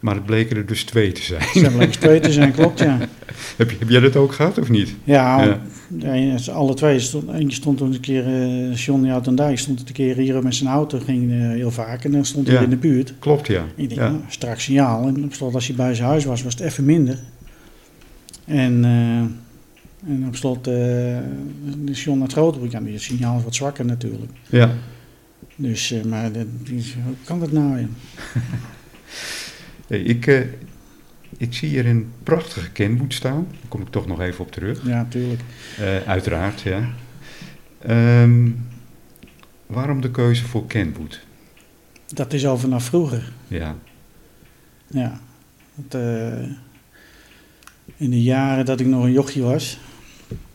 maar 0.00 0.14
het 0.14 0.26
bleken 0.26 0.56
er 0.56 0.66
dus 0.66 0.84
twee 0.84 1.12
te 1.12 1.22
zijn. 1.22 1.42
Hebben 1.52 1.76
lekker 1.78 2.00
twee 2.00 2.20
te 2.20 2.32
zijn, 2.32 2.52
klopt 2.52 2.78
ja. 2.78 2.98
heb, 3.56 3.70
je, 3.70 3.76
heb 3.78 3.88
jij 3.88 4.00
dat 4.00 4.16
ook 4.16 4.32
gehad 4.32 4.58
of 4.58 4.68
niet? 4.68 4.94
Ja, 5.04 5.58
Ja. 5.98 6.36
alle 6.52 6.74
twee. 6.74 6.98
Stond, 7.00 7.30
eentje 7.32 7.56
stond 7.56 7.78
toen 7.78 7.92
een 7.92 8.00
keer, 8.00 8.26
eh 8.26 8.74
John 8.76 9.06
uit 9.06 9.24
den 9.24 9.34
Dijk 9.34 9.58
stond 9.58 9.80
een 9.88 9.92
keer 9.94 10.16
hier 10.16 10.42
met 10.42 10.54
zijn 10.54 10.70
auto, 10.70 10.98
ging 10.98 11.30
eh, 11.32 11.38
heel 11.38 11.70
vaak 11.70 12.04
en 12.04 12.12
dan 12.12 12.24
stond 12.24 12.46
hij 12.46 12.56
Ja. 12.56 12.62
in 12.62 12.70
de 12.70 12.76
buurt. 12.76 13.14
Klopt, 13.18 13.46
ja. 13.46 13.64
Ik 13.74 13.88
denk, 13.88 14.00
ja. 14.00 14.08
nou, 14.10 14.20
straks 14.28 14.64
signaal. 14.64 15.06
En 15.06 15.24
op 15.24 15.34
slot, 15.34 15.54
als 15.54 15.66
hij 15.66 15.76
bij 15.76 15.94
zijn 15.94 16.08
huis 16.08 16.24
was, 16.24 16.42
was 16.42 16.52
het 16.54 16.62
even 16.62 16.84
minder. 16.84 17.18
En, 18.44 18.84
eh, 18.84 20.10
en 20.12 20.24
op 20.26 20.36
slot, 20.36 20.64
de 20.64 21.22
John 21.92 22.20
uit 22.20 22.32
Grotenbroek, 22.32 22.72
ja, 22.72 22.80
die 22.80 22.98
signaal 22.98 23.38
is 23.38 23.44
wat 23.44 23.54
zwakker 23.54 23.84
natuurlijk. 23.84 24.32
ja. 24.50 24.70
Dus, 25.56 25.94
maar 26.08 26.32
dat, 26.32 26.46
die, 26.64 26.94
hoe 27.04 27.14
kan 27.24 27.40
dat 27.40 27.52
nou? 27.52 27.86
Hey, 29.90 30.00
ik, 30.00 30.26
eh, 30.26 30.40
ik 31.36 31.54
zie 31.54 31.68
hier 31.68 31.86
een 31.86 32.12
prachtige 32.22 32.70
kenboet 32.70 33.14
staan. 33.14 33.46
Daar 33.50 33.68
kom 33.68 33.80
ik 33.80 33.88
toch 33.88 34.06
nog 34.06 34.20
even 34.20 34.44
op 34.44 34.52
terug. 34.52 34.86
Ja, 34.86 35.06
tuurlijk. 35.08 35.40
Eh, 35.78 35.96
uiteraard, 36.08 36.60
ja. 36.60 36.88
Ehm, 37.78 38.50
waarom 39.66 40.00
de 40.00 40.10
keuze 40.10 40.44
voor 40.44 40.66
kenboet? 40.66 41.26
Dat 42.06 42.32
is 42.32 42.46
al 42.46 42.58
vanaf 42.58 42.84
vroeger. 42.84 43.32
Ja, 43.48 43.76
Ja. 44.86 45.20
Eh, 45.88 46.42
in 47.96 48.10
de 48.10 48.22
jaren 48.22 48.64
dat 48.64 48.80
ik 48.80 48.86
nog 48.86 49.04
een 49.04 49.12
jochie 49.12 49.42
was, 49.42 49.78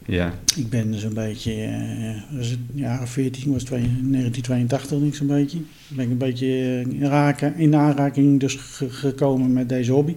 ja, 0.05 0.33
ik 0.55 0.69
ben 0.69 0.93
zo'n 0.99 1.13
beetje, 1.13 1.51
eh 1.53 2.37
was 2.37 2.49
het 2.49 2.59
jaren 2.73 3.07
14, 3.07 3.51
was 3.51 3.57
het 3.61 3.65
twee- 3.71 3.81
1982 3.81 4.99
denk 4.99 5.11
ik 5.11 5.15
zo'n 5.17 5.27
beetje. 5.27 5.57
Ben 5.87 6.05
ik 6.05 6.11
een 6.11 6.17
beetje 6.17 6.45
eh, 6.47 6.79
in, 6.79 7.03
raken, 7.05 7.55
in 7.55 7.75
aanraking 7.75 8.39
dus 8.39 8.55
ge- 8.55 8.89
gekomen 8.89 9.53
met 9.53 9.69
deze 9.69 9.91
hobby. 9.91 10.15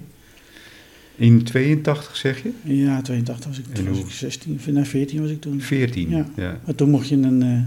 in 1.16 1.42
82 1.44 2.16
zeg 2.16 2.42
je? 2.42 2.50
Ja, 2.62 3.02
82 3.02 3.46
was 3.48 3.58
ik, 3.58 3.64
En 3.68 3.74
toen 3.74 3.88
was 3.88 3.96
hoe- 3.96 4.06
ik 4.06 4.12
16, 4.12 4.60
nee, 4.66 4.84
14 4.84 5.20
was 5.20 5.30
ik 5.30 5.40
toen. 5.40 5.60
14, 5.60 6.10
ja. 6.10 6.26
Ja. 6.36 6.60
Maar 6.66 6.74
toen 6.74 6.90
mocht 6.90 7.08
je 7.08 7.16
een 7.16 7.42
eh, 7.42 7.60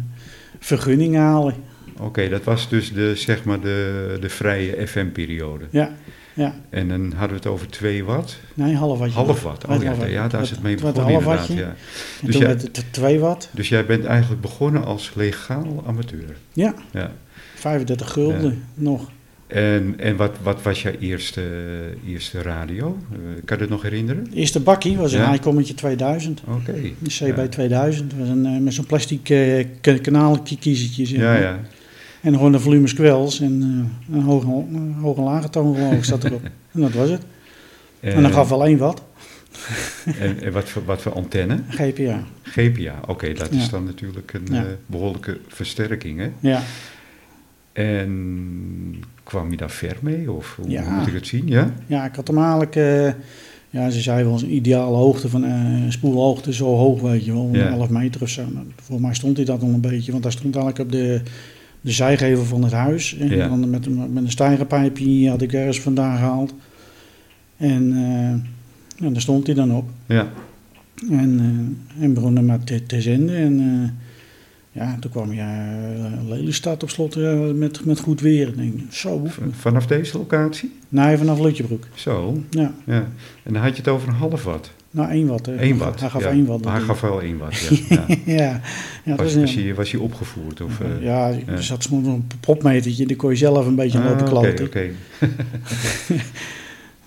vergunning 0.60 1.16
halen. 1.16 1.56
Oké, 2.00 2.30
dat 2.30 2.44
was 2.44 2.70
dus 2.70 2.94
de, 2.94 3.16
zeg 3.16 3.44
maar 3.44 3.60
de, 3.62 4.18
de 4.22 4.30
vrije 4.30 4.88
FM-periode. 4.88 5.66
Ja, 5.70 5.96
ja. 6.34 6.56
En 6.70 6.88
dan 6.88 7.02
hadden 7.12 7.30
we 7.30 7.36
het 7.36 7.46
over 7.48 7.70
2 7.70 8.04
watt. 8.04 8.40
Nee, 8.54 8.76
half 8.76 9.00
watt. 9.00 9.14
Half 9.14 9.44
watt, 9.44 9.66
oh 9.68 9.84
ja, 9.84 10.06
ja 10.06 10.28
daar 10.28 10.42
is 10.42 10.50
het 10.50 10.62
mee 10.62 10.76
begonnen 10.76 11.08
inderdaad. 11.14 11.48
Ja. 11.48 11.56
En 11.64 11.76
Dus 12.22 12.32
toen 12.36 12.42
jij- 12.42 12.48
werd 12.48 12.62
het 12.62 12.86
2 12.92 13.20
watt. 13.20 13.50
Dus 13.54 13.70
jij 13.70 13.86
bent 13.86 14.06
eigenlijk 14.06 14.42
begonnen 14.42 14.86
als 14.86 15.12
legaal 15.16 15.84
amateur. 15.88 16.36
Ja, 16.54 16.74
Ja. 16.92 17.12
35 17.56 18.12
gulden 18.12 18.64
nog. 18.74 19.10
En, 19.48 19.94
en 19.98 20.16
wat, 20.16 20.32
wat 20.44 20.62
was 20.62 20.82
jouw 20.82 20.94
eerste, 21.00 21.42
eerste 22.08 22.42
radio? 22.42 22.98
Eh, 23.12 23.18
kan 23.46 23.58
je 23.58 23.64
het 23.64 23.72
nog 23.72 23.82
herinneren? 23.82 24.24
De 24.30 24.36
eerste 24.36 24.60
bakkie 24.60 24.98
was 24.98 25.14
een 25.14 25.20
Ja. 25.20 25.32
Highcommetje 25.32 25.74
2000. 25.74 26.42
Oké. 26.48 26.72
Een 26.74 26.96
CB 27.08 27.38
Ja. 27.38 27.48
2000. 27.48 28.10
Dat 28.10 28.20
was 28.20 28.30
een, 28.30 28.46
eh, 28.46 28.58
met 28.60 28.74
zo'n 28.74 28.86
plastic 28.86 29.30
eh 29.30 29.66
k- 29.82 30.04
kanaalkiezertje. 30.04 31.06
zeg 31.06 31.20
Ja, 31.20 31.36
ja. 31.36 31.60
En 32.22 32.34
gewoon 32.34 32.54
een 32.54 32.60
volumes 32.60 32.94
kwels 32.94 33.40
en 33.40 33.62
eh, 34.10 34.16
een 34.16 34.22
hoge, 34.24 34.46
een 34.48 34.94
hoge 35.02 35.18
en 35.20 35.24
lage 35.26 35.50
toon 35.50 35.76
geloof 35.76 35.94
ik 35.94 36.04
zat 36.14 36.24
erop. 36.24 36.42
en 36.72 36.82
dat 36.82 36.92
was 36.92 37.10
het. 37.10 37.22
En 38.00 38.22
dan 38.22 38.32
gaf 38.32 38.50
wel 38.50 38.66
één 38.66 38.78
watt. 38.78 39.02
En, 40.20 40.42
en 40.42 40.52
wat, 40.52 40.70
voor, 40.70 40.86
wat 40.86 41.02
voor 41.02 41.14
antenne? 41.14 41.60
GPA. 41.70 42.24
GPA, 42.44 43.00
oké, 43.08 43.34
dat 43.34 43.52
is 43.52 43.70
dan 43.70 43.84
natuurlijk 43.84 44.34
een 44.34 44.48
Ja. 44.52 44.64
eh, 44.64 44.70
behoorlijke 44.86 45.40
versterking. 45.48 46.20
Hè? 46.20 46.30
Ja. 46.40 46.62
En 47.74 49.04
kwam 49.24 49.52
je 49.52 49.58
daar 49.58 49.70
ver 49.72 49.98
mee? 50.02 50.32
Of 50.32 50.56
hoe 50.62 50.70
Ja. 50.70 50.90
moet 50.90 51.08
ik 51.08 51.14
het 51.14 51.28
zien? 51.28 51.48
Ja? 51.48 51.74
ja, 51.88 52.06
ik 52.06 52.16
had 52.16 52.28
hem 52.28 52.38
eigenlijk... 52.38 52.76
eh, 52.76 53.12
ja, 53.70 53.90
ze 53.90 54.02
zei 54.02 54.24
wel 54.24 54.32
eens 54.34 54.42
een 54.42 54.54
ideale 54.54 54.96
hoogte 54.98 55.30
van 55.30 55.44
eh 55.46 55.90
spoelhoogte 55.90 56.54
zo 56.54 56.66
hoog, 56.66 57.02
weet 57.02 57.26
je 57.26 57.32
wel. 57.34 57.50
Ja. 57.52 57.66
Een 57.68 57.74
half 57.74 57.90
meter 57.90 58.22
of 58.22 58.30
zo. 58.30 58.44
Voor 58.82 59.02
mij 59.02 59.14
stond 59.14 59.38
hij 59.38 59.46
dat 59.46 59.62
al 59.62 59.68
een 59.68 59.82
beetje. 59.82 60.12
Want 60.12 60.24
hij 60.24 60.34
stond 60.34 60.56
eigenlijk 60.56 60.86
op 60.86 60.92
de, 60.92 61.22
de 61.82 61.92
zijgevel 61.92 62.44
van 62.46 62.64
het 62.64 62.72
huis. 62.72 63.18
En 63.18 63.30
Ja. 63.30 63.48
dan 63.48 63.70
met, 63.70 63.86
een- 63.86 64.14
met 64.14 64.24
een 64.24 64.32
stijgerpijpje 64.32 65.30
had 65.30 65.42
ik 65.42 65.54
ergens 65.54 65.82
vandaan 65.82 66.18
gehaald. 66.18 66.54
En, 67.58 67.94
en 69.04 69.14
daar 69.14 69.22
stond 69.22 69.46
hij 69.46 69.56
dan 69.56 69.72
op. 69.76 69.90
Ja. 70.06 70.28
En, 71.10 71.40
eh, 71.98 72.04
en 72.04 72.14
begon 72.14 72.36
hem 72.36 72.46
maar 72.46 72.64
te, 72.64 72.84
te 72.86 73.02
zenden. 73.02 73.36
En 73.36 73.60
eh, 73.60 74.82
ja, 74.82 74.98
toen 75.00 75.12
kwam 75.12 75.32
je 75.34 75.42
uh, 75.42 76.30
Lelystad 76.30 76.84
op 76.84 76.90
slot 76.90 77.16
met, 77.56 77.86
met 77.86 78.00
goed 78.00 78.22
weer. 78.22 78.56
Denk, 78.56 78.74
zo. 78.94 79.28
Vanaf 79.52 79.88
deze 79.88 80.18
locatie? 80.18 80.72
Nee, 80.90 81.18
vanaf 81.18 81.40
Lutjebroek. 81.40 81.88
Zo, 81.94 82.42
Ja, 82.50 82.74
ja. 82.86 83.08
En 83.44 83.54
dan 83.54 83.62
had 83.62 83.72
je 83.72 83.78
het 83.78 83.88
over 83.88 84.08
een 84.08 84.14
half 84.14 84.44
watt. 84.44 84.72
Nou 84.92 85.10
één 85.10 85.28
watt. 85.28 85.46
hè. 85.46 85.56
1 85.56 85.78
watt. 85.78 86.00
Hij 86.00 86.10
gaf 86.10 86.22
ja. 86.24 86.30
één 86.30 86.46
watt. 86.46 86.64
Maar 86.64 86.72
hij 86.72 86.88
dat 86.88 86.90
gaf 86.90 87.10
wel 87.10 87.22
1 87.22 87.38
watt, 87.38 87.60
ja. 87.60 87.78
ja. 87.96 88.06
ja, 88.26 88.62
ja, 89.04 89.16
dat 89.16 89.18
Was, 89.18 89.36
was 89.36 89.56
hij, 89.56 89.76
was 89.76 89.92
hij 89.92 90.00
opgevoerd? 90.00 90.62
Of, 90.62 90.80
eh, 90.80 91.02
ja, 91.02 91.32
er 91.46 91.64
zat 91.64 91.84
soms 91.84 92.08
een 92.08 92.28
popmetertje, 92.40 93.06
die 93.06 93.16
kon 93.16 93.30
je 93.30 93.36
zelf 93.36 93.66
een 93.66 93.76
beetje 93.76 94.00
ah, 94.00 94.06
lopen 94.06 94.22
Oké, 94.22 94.30
kloten. 94.30 94.66
oké. 94.66 94.90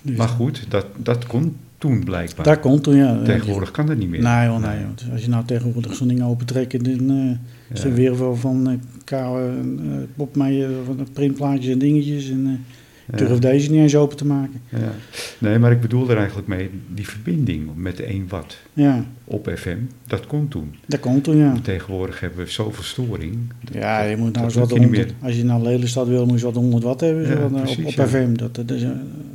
Dus 0.02 0.16
Maar 0.18 0.28
goed, 0.28 0.66
dat, 0.68 0.86
dat 0.96 1.26
kon 1.26 1.56
toen 1.78 2.04
blijkbaar. 2.04 2.44
Daar 2.44 2.60
komt 2.60 2.82
toen, 2.82 2.96
ja. 2.96 3.22
Tegenwoordig 3.22 3.70
kan 3.70 3.86
dat 3.86 3.96
niet 3.96 4.08
meer. 4.08 4.22
Nee, 4.22 4.48
hoor, 4.48 4.60
nee. 4.60 4.78
hoor. 4.78 5.12
Als 5.12 5.22
je 5.22 5.28
nou 5.28 5.44
tegenwoordig 5.44 5.94
zo'n 5.94 6.08
ding 6.08 6.22
opentrekken, 6.22 6.82
dan 6.82 7.10
eh, 7.10 7.76
is 7.76 7.84
er 7.84 7.94
weer 7.94 8.16
veel 8.16 8.36
van 8.36 8.70
uh, 8.70 9.18
uh, 9.18 9.96
popmeijer, 10.16 10.70
van 10.84 10.96
de 10.96 11.04
printplaatjes 11.12 11.72
en 11.72 11.78
dingetjes. 11.78 12.30
En 12.30 12.46
eh 12.46 12.82
ik 13.12 13.18
durf 13.18 13.38
deze 13.38 13.70
niet 13.70 13.80
eens 13.80 13.96
open 13.96 14.16
te 14.16 14.26
maken. 14.26 14.60
Ja. 14.68 14.92
Nee, 15.38 15.58
maar 15.58 15.72
ik 15.72 15.80
bedoel 15.80 16.10
er 16.10 16.16
eigenlijk 16.16 16.48
mee, 16.48 16.70
die 16.88 17.08
verbinding 17.08 17.70
met 17.74 18.00
1 18.00 18.28
watt 18.28 18.58
Ja, 18.72 19.04
op 19.24 19.50
FM, 19.56 19.78
dat 20.06 20.26
kon 20.26 20.48
toen. 20.48 20.74
dat 20.86 21.00
komt 21.00 21.24
toen, 21.24 21.36
ja. 21.36 21.56
Tegenwoordig 21.62 22.20
hebben 22.20 22.44
we 22.44 22.50
zoveel 22.50 22.82
storing. 22.82 23.38
Ja, 23.72 24.02
je 24.02 24.16
moet 24.16 24.34
nou 24.34 24.52
wat 24.52 24.70
100, 24.70 25.14
als 25.22 25.36
je 25.36 25.44
naar 25.44 25.60
Lelystad 25.60 26.08
wil, 26.08 26.26
moet 26.26 26.38
je 26.38 26.44
wat 26.44 26.54
100 26.54 26.82
watt 26.82 27.00
hebben 27.00 27.26
zo, 27.26 27.32
eh, 27.32 27.62
precies, 27.62 27.84
op, 27.84 27.98
op. 27.98 28.08
FM. 28.08 28.34
Dat, 28.34 28.54
dat, 28.54 28.70
is, 28.70 28.82
eh, 28.82 28.88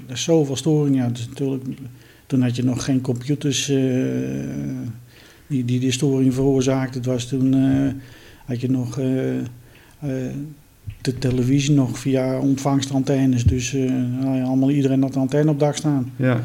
dat 0.08 0.16
is 0.16 0.24
zoveel 0.24 0.56
storing. 0.56 0.96
Ja, 0.96 1.08
dus 1.10 1.28
natuurlijk, 1.28 1.64
toen 2.26 2.42
had 2.42 2.56
je 2.56 2.64
nog 2.64 2.84
geen 2.84 3.02
computers 3.02 3.70
eh, 3.70 3.78
die, 5.48 5.66
die 5.66 5.80
die 5.80 5.92
storing 5.92 6.34
veroorzaakten. 6.34 7.02
Het 7.02 7.10
was 7.10 7.28
toen, 7.28 7.56
had 8.46 8.62
je 8.62 8.70
nog 8.70 9.00
de 11.02 11.18
televisie 11.18 11.74
nog 11.74 12.00
via 12.00 12.40
ontvangstantennes. 12.40 13.44
Dus 13.44 13.74
eh, 13.74 13.82
nou 14.22 14.36
ja, 14.38 14.44
allemaal 14.44 14.70
iedereen 14.72 15.02
had 15.02 15.16
een 15.16 15.22
antenne 15.22 15.52
op 15.52 15.60
dak 15.60 15.76
staan. 15.76 16.12
Ja, 16.16 16.44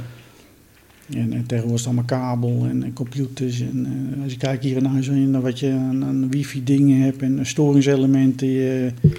En, 1.15 1.33
en 1.33 1.47
tegenwoordig 1.47 1.81
is 1.81 1.87
allemaal 1.87 2.05
kabel 2.05 2.67
en, 2.71 2.83
en 2.83 2.93
computers. 2.93 3.61
En 3.61 4.13
eh, 4.17 4.23
als 4.23 4.33
je 4.33 4.39
kijkt 4.39 4.65
hier 4.65 4.77
in 4.77 4.85
huis, 4.85 5.07
dan 5.07 5.41
wat 5.41 5.59
je 5.61 5.71
aan, 5.71 6.05
aan 6.05 6.31
wifi 6.31 6.65
dingen 6.65 7.01
hebt 7.01 7.23
en 7.23 7.47
storingselementen. 7.47 8.49
eh, 8.87 9.11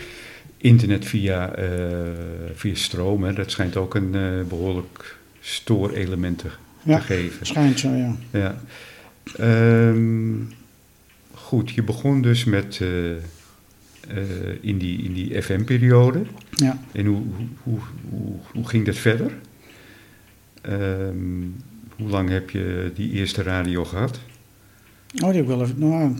internet 0.57 1.05
via, 1.05 1.53
via 2.53 2.75
stroom, 2.75 3.23
hè, 3.23 3.33
dat 3.33 3.51
schijnt 3.51 3.75
ook 3.77 3.95
een 3.95 4.15
eh, 4.15 4.21
behoorlijk 4.49 5.17
stoorelement 5.39 6.37
te, 6.37 6.47
Ja. 6.83 6.97
te 6.97 7.03
geven. 7.03 7.45
Schijnt 7.45 7.79
zo, 7.79 7.89
ja. 7.89 8.15
Ja. 8.31 8.55
Ehm, 9.37 10.33
goed, 11.33 11.69
je 11.71 11.83
begon 11.83 12.21
dus 12.21 12.43
met 12.43 12.81
in 14.61 14.77
die, 14.77 15.03
in 15.03 15.13
die 15.13 15.41
FM-periode. 15.41 16.21
Ja, 16.51 16.79
En 16.91 17.05
hoe, 17.05 17.21
hoe, 17.63 17.79
hoe, 18.09 18.35
hoe, 18.53 18.67
ging 18.67 18.85
dat 18.85 18.95
verder? 18.97 19.31
Ehm, 20.61 21.41
hoe 21.97 22.09
lang 22.09 22.29
heb 22.29 22.49
je 22.49 22.91
die 22.95 23.11
eerste 23.11 23.41
radio 23.43 23.85
gehad? 23.85 24.19
oh, 25.23 25.29
die 25.29 25.35
heb 25.41 25.43
ik 25.43 25.47
wel 25.47 25.61
even, 25.61 25.75
nou, 25.79 26.13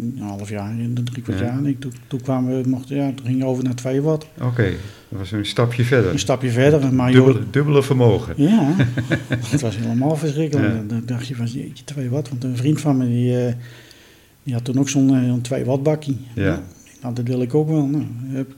een 0.00 0.18
half 0.20 0.48
jaar, 0.48 0.74
drie 1.04 1.22
kwart 1.22 1.38
Ja. 1.38 1.44
jaar. 1.44 1.64
ik. 1.66 1.80
Toen, 1.80 1.92
toen 2.06 2.20
kwamen 2.20 2.62
we, 2.62 2.68
mochten, 2.68 2.96
ja, 2.96 3.12
toen 3.14 3.26
ging 3.26 3.38
je 3.38 3.44
over 3.46 3.64
naar 3.64 3.74
2 3.74 4.00
watt. 4.02 4.26
Oké, 4.42 4.70
dat 5.08 5.18
was 5.18 5.32
een 5.32 5.46
stapje 5.46 5.84
verder. 5.84 6.12
Een 6.12 6.18
stapje 6.18 6.50
verder, 6.50 6.94
maar 6.94 7.12
joh, 7.12 7.24
Dubbele, 7.26 7.50
dubbele 7.50 7.82
vermogen. 7.82 8.34
ja, 8.36 8.74
het 9.52 9.60
was 9.60 9.76
helemaal 9.76 10.16
verschrikkelijk. 10.16 10.74
Ja. 10.74 10.82
Dan 10.86 11.02
dacht 11.06 11.26
je 11.26 11.34
van, 11.36 11.46
jeetje, 11.46 11.84
2 11.84 12.10
watt. 12.10 12.28
Want 12.28 12.44
een 12.44 12.56
vriend 12.56 12.80
van 12.80 12.96
me, 12.96 13.06
die, 13.06 13.46
eh, 13.46 13.54
die 14.42 14.54
had 14.54 14.64
toen 14.64 14.78
ook 14.78 14.88
zo'n 14.88 15.14
eh, 15.16 15.24
zo'n 15.28 15.40
2 15.40 15.64
watt 15.64 15.82
bakkie. 15.82 16.18
Ja. 16.34 16.62
Nou, 17.02 17.14
dat 17.14 17.26
wil 17.26 17.42
ik 17.42 17.54
ook 17.54 17.68
wel. 17.68 17.86
Nou, 17.86 18.04
heb 18.28 18.48
ik, 18.50 18.56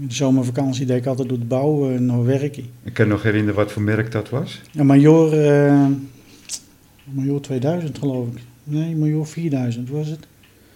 in 0.00 0.06
de 0.08 0.14
zomervakantie 0.14 0.86
deed 0.86 0.96
ik 0.96 1.06
altijd 1.06 1.28
door 1.28 1.38
de 1.38 1.44
bouw 1.44 1.90
en 1.90 2.06
nog 2.06 2.24
werken. 2.24 2.64
Ik 2.82 2.92
kan 2.94 3.08
nog 3.08 3.22
herinneren 3.22 3.54
wat 3.54 3.72
voor 3.72 3.82
merk 3.82 4.12
dat 4.12 4.28
was. 4.30 4.62
Ja, 4.70 4.82
Major, 4.84 5.32
eh, 5.46 5.84
Major 7.04 7.40
2000 7.40 7.98
geloof 7.98 8.26
ik. 8.28 8.40
Nee, 8.64 8.96
Major 8.96 9.26
4000 9.26 9.90
was 9.90 10.08
het. 10.08 10.26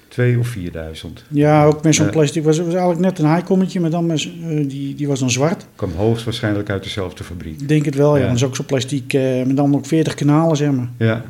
Twee 0.08 0.38
of 0.38 0.46
4000. 0.46 1.24
Ja, 1.28 1.64
ook 1.64 1.82
met 1.82 1.94
zo'n 1.94 2.04
Ja. 2.06 2.10
plastic. 2.10 2.44
Was, 2.44 2.58
was 2.58 2.68
eigenlijk 2.68 3.00
net 3.00 3.18
een 3.18 3.34
highcommetje, 3.34 3.80
maar 3.80 3.90
dan 3.90 4.06
met, 4.06 4.28
eh, 4.48 4.68
die, 4.68 4.94
die 4.94 5.08
was 5.08 5.20
dan 5.20 5.30
zwart. 5.30 5.66
Kwam 5.76 5.90
hoogstwaarschijnlijk 5.92 6.70
uit 6.70 6.82
dezelfde 6.82 7.24
fabriek. 7.24 7.60
Ik 7.60 7.68
denk 7.68 7.84
het 7.84 7.94
wel, 7.94 8.14
ja. 8.16 8.20
Ja. 8.22 8.26
Dat 8.26 8.36
is 8.36 8.44
ook 8.44 8.56
zo'n 8.56 8.64
plastic, 8.66 9.12
eh 9.12 9.46
met 9.46 9.56
dan 9.56 9.74
ook 9.74 9.86
40 9.86 10.14
kanalen, 10.14 10.56
zeg 10.56 10.70
maar. 10.72 10.88
Ja. 10.98 11.24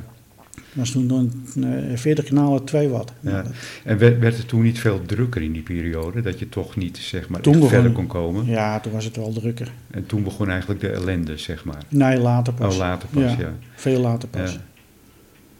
Dat 0.72 0.78
was 0.78 0.90
toen 0.90 1.06
dan 1.08 1.32
eh 1.62 1.96
40 1.96 2.24
kanalen 2.24 2.64
2 2.64 2.88
watt. 2.88 3.12
Ja. 3.20 3.44
En 3.84 3.98
werd, 3.98 4.18
werd 4.18 4.36
het 4.36 4.48
toen 4.48 4.62
niet 4.62 4.78
veel 4.78 5.02
drukker 5.06 5.42
in 5.42 5.52
die 5.52 5.62
periode? 5.62 6.20
Dat 6.20 6.38
je 6.38 6.48
toch 6.48 6.76
niet 6.76 6.96
zeg 6.96 7.28
maar, 7.28 7.40
begon- 7.40 7.68
verder 7.68 7.92
kon 7.92 8.06
komen? 8.06 8.46
ja, 8.46 8.80
toen 8.80 8.92
was 8.92 9.04
het 9.04 9.16
wel 9.16 9.32
drukker. 9.32 9.72
En 9.90 10.06
toen 10.06 10.22
begon 10.22 10.48
eigenlijk 10.50 10.80
de 10.80 10.88
ellende, 10.88 11.36
zeg 11.36 11.64
maar. 11.64 11.82
Nee, 11.88 12.18
later 12.18 12.52
pas. 12.52 12.72
Oh, 12.72 12.78
later 12.78 13.08
pas, 13.08 13.22
ja. 13.22 13.38
Ja. 13.38 13.54
Veel 13.74 14.00
later 14.00 14.28
pas. 14.28 14.58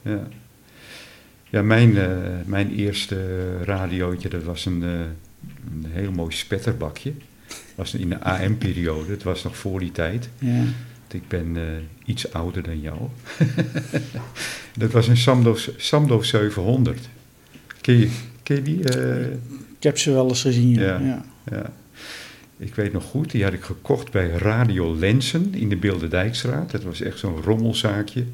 Ja, 0.03 0.11
ja. 0.11 0.29
ja 1.51 1.63
mijn, 1.63 1.99
eh, 1.99 2.09
mijn 2.45 2.71
eerste 2.75 3.17
radiootje, 3.63 4.29
dat 4.29 4.43
was 4.43 4.67
een, 4.67 4.83
eh, 4.83 4.91
een 4.91 5.85
heel 5.89 6.13
mooi 6.13 6.33
spetterbakje. 6.33 7.13
Dat 7.49 7.57
was 7.75 7.95
in 7.95 8.09
de 8.09 8.21
AM-periode, 8.25 9.11
het 9.11 9.23
was 9.23 9.43
nog 9.43 9.57
voor 9.57 9.79
die 9.81 9.93
tijd. 9.93 10.29
Ja. 10.39 10.63
Ik 11.15 11.29
ben 11.29 11.57
eh, 11.57 11.63
iets 12.05 12.33
ouder 12.33 12.63
dan 12.63 12.81
jou. 12.81 12.99
dat 14.79 14.91
was 14.91 15.09
een 15.09 15.17
Samdo, 15.17 15.57
Samdo 15.77 16.23
700. 16.23 17.09
Ken 17.81 17.95
je, 17.99 18.11
ken 18.43 18.57
je 18.57 18.63
die? 18.63 18.85
eh? 18.89 19.27
Ik 19.77 19.87
heb 19.87 19.99
ze 19.99 20.13
wel 20.13 20.29
eens 20.29 20.41
gezien, 20.41 20.71
ja. 20.75 21.23
Ja. 21.51 21.73
Ik 22.57 22.75
weet 22.75 22.93
nog 22.93 23.05
goed, 23.05 23.31
die 23.31 23.45
had 23.45 23.53
ik 23.53 23.63
gekocht 23.63 24.11
bij 24.11 24.29
Radio 24.29 24.97
Lensen 24.97 25.55
in 25.55 25.69
de 25.69 25.77
Bilderdijkstraat. 25.77 26.71
Dat 26.71 26.83
was 26.83 27.01
echt 27.01 27.19
zo'n 27.19 27.43
rommelzaakje. 27.43 28.25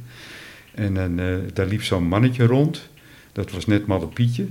En 0.75 0.95
dan, 0.95 1.18
eh, 1.18 1.35
daar 1.52 1.66
liep 1.66 1.83
zo'n 1.83 2.04
mannetje 2.09 2.47
rond. 2.47 2.88
Dat 3.33 3.50
was 3.50 3.66
net 3.66 3.87
Malle 3.87 4.06
Pietje. 4.06 4.47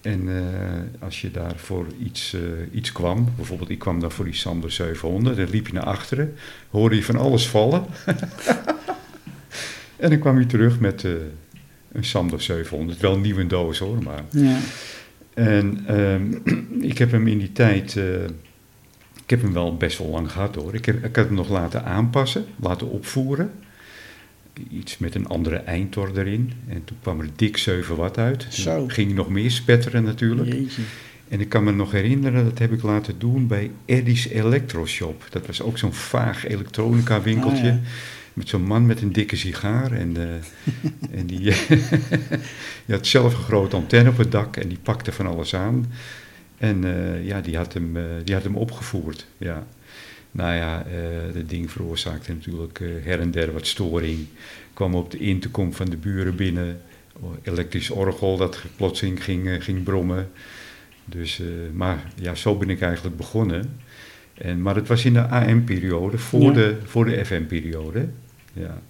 En 0.00 0.28
eh, 0.28 1.04
als 1.04 1.20
je 1.20 1.30
daar 1.30 1.56
voor 1.56 1.86
iets, 2.02 2.34
eh, 2.34 2.40
iets 2.72 2.92
kwam, 2.92 3.28
bijvoorbeeld 3.36 3.70
ik 3.70 3.78
kwam 3.78 4.00
daar 4.00 4.10
voor 4.10 4.24
die 4.24 4.34
Sander 4.34 4.72
700, 4.72 5.36
dan 5.36 5.50
liep 5.50 5.66
je 5.66 5.72
naar 5.72 5.84
achteren, 5.84 6.34
hoorde 6.70 6.96
je 6.96 7.04
van 7.04 7.16
alles 7.16 7.48
vallen. 7.48 7.84
en 9.96 10.10
dan 10.10 10.18
kwam 10.18 10.38
je 10.38 10.46
terug 10.46 10.80
met 10.80 11.04
eh, 11.04 11.12
een 11.92 12.04
Sander 12.04 12.42
700, 12.42 13.00
wel 13.00 13.14
een 13.14 13.20
nieuwe 13.20 13.46
doos 13.46 13.78
hoor, 13.78 14.02
maar... 14.02 14.24
Ja. 14.30 14.58
En 15.34 15.84
ehm, 15.86 16.34
ik 16.90 16.98
heb 16.98 17.10
hem 17.10 17.26
in 17.26 17.38
die 17.38 17.52
tijd, 17.52 17.96
ik 19.22 19.30
heb 19.30 19.42
hem 19.42 19.52
wel 19.52 19.76
best 19.76 19.98
wel 19.98 20.08
lang 20.08 20.32
gehad 20.32 20.54
hoor. 20.54 20.74
Ik, 20.74 20.84
heb, 20.84 21.04
ik 21.04 21.16
had 21.16 21.26
hem 21.26 21.34
nog 21.34 21.48
laten 21.48 21.84
aanpassen, 21.84 22.46
laten 22.56 22.90
opvoeren. 22.90 23.50
Iets 24.70 24.98
met 24.98 25.14
een 25.14 25.26
andere 25.26 25.56
eindtor 25.56 26.18
erin. 26.18 26.52
En 26.68 26.84
toen 26.84 26.96
kwam 27.02 27.20
er 27.20 27.28
dik 27.36 27.56
7 27.56 27.96
watt 27.96 28.18
uit. 28.18 28.46
Zo. 28.50 28.86
Ging 28.88 29.14
nog 29.14 29.28
meer 29.28 29.50
spetteren 29.50 30.02
natuurlijk. 30.02 30.52
Jeetje. 30.52 30.82
En 31.28 31.40
ik 31.40 31.48
kan 31.48 31.64
me 31.64 31.72
nog 31.72 31.92
herinneren, 31.92 32.44
dat 32.44 32.58
heb 32.58 32.72
ik 32.72 32.82
laten 32.82 33.18
doen 33.18 33.46
bij 33.46 33.70
Eddie's 33.84 34.28
Electroshop. 34.28 35.26
Dat 35.30 35.46
was 35.46 35.62
ook 35.62 35.78
zo'n 35.78 35.92
vaag 35.92 36.46
elektronica 36.46 37.22
winkeltje. 37.22 37.70
Ah, 37.70 37.74
ja. 37.74 37.80
Met 38.32 38.48
zo'n 38.48 38.62
man 38.62 38.86
met 38.86 39.02
een 39.02 39.12
dikke 39.12 39.36
sigaar. 39.36 39.92
En, 39.92 40.16
eh, 40.16 40.28
en 41.18 41.26
die, 41.26 41.38
die 42.86 42.94
had 42.94 43.06
zelf 43.06 43.34
een 43.34 43.42
grote 43.42 43.76
antenne 43.76 44.10
op 44.10 44.16
het 44.16 44.32
dak 44.32 44.56
en 44.56 44.68
die 44.68 44.78
pakte 44.82 45.12
van 45.12 45.26
alles 45.26 45.54
aan. 45.54 45.86
En 46.58 46.84
eh, 46.84 47.26
ja, 47.26 47.40
die 47.40 47.56
had, 47.56 47.72
hem, 47.72 47.96
eh, 47.96 48.02
die 48.24 48.34
had 48.34 48.44
hem 48.44 48.56
opgevoerd. 48.56 49.26
Ja. 49.38 49.66
Nou 50.38 50.54
ja, 50.54 50.84
eh 50.86 51.34
dat 51.34 51.48
ding 51.48 51.70
veroorzaakte 51.70 52.32
natuurlijk 52.32 52.80
eh, 52.80 52.88
her 53.02 53.20
en 53.20 53.30
der 53.30 53.52
wat 53.52 53.66
storing. 53.66 54.26
Kwam 54.74 54.94
op 54.94 55.10
de 55.10 55.18
intercom 55.18 55.72
van 55.72 55.90
de 55.90 55.96
buren 55.96 56.36
binnen. 56.36 56.80
Elektrisch 57.42 57.90
orgel 57.90 58.36
dat 58.36 58.62
plotseling 58.76 59.24
ging, 59.24 59.48
eh, 59.48 59.60
ging 59.60 59.82
brommen. 59.82 60.30
Dus, 61.04 61.42
maar 61.72 62.12
ja, 62.20 62.34
zo 62.34 62.56
ben 62.56 62.70
ik 62.70 62.80
eigenlijk 62.80 63.16
begonnen. 63.16 63.76
En, 64.34 64.62
maar 64.62 64.74
het 64.74 64.88
was 64.88 65.04
in 65.04 65.12
de 65.12 65.26
AM-periode, 65.28 66.18
voor, 66.18 66.40
Ja. 66.42 66.52
de, 66.52 66.76
voor 66.84 67.04
de 67.04 67.24
FM-periode. 67.24 68.08
Ja. 68.52 68.80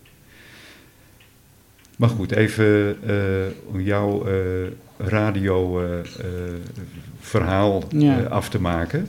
Maar 1.96 2.08
goed, 2.08 2.30
even 2.32 2.96
eh, 3.06 3.16
om 3.66 3.80
jouw 3.80 4.26
eh, 4.26 4.34
radio-verhaal 4.96 7.84
Ja. 7.88 8.22
af 8.22 8.48
te 8.48 8.60
maken. 8.60 9.08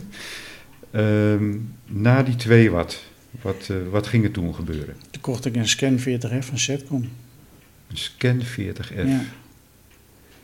Ehm, 0.91 1.55
na 1.85 2.23
die 2.23 2.35
2 2.35 2.71
watt, 2.71 3.03
wat, 3.41 3.67
eh, 3.69 3.75
wat 3.91 4.07
ging 4.07 4.23
er 4.23 4.31
toen 4.31 4.55
gebeuren? 4.55 4.95
Toen 5.11 5.21
kocht 5.21 5.45
ik 5.45 5.55
een 5.55 5.67
Scan 5.67 5.99
40F 5.99 6.45
van 6.45 6.57
Setcom. 6.59 7.09
Een 7.87 7.97
Scan 7.97 8.41
40F, 8.41 9.05
Ja, 9.05 9.21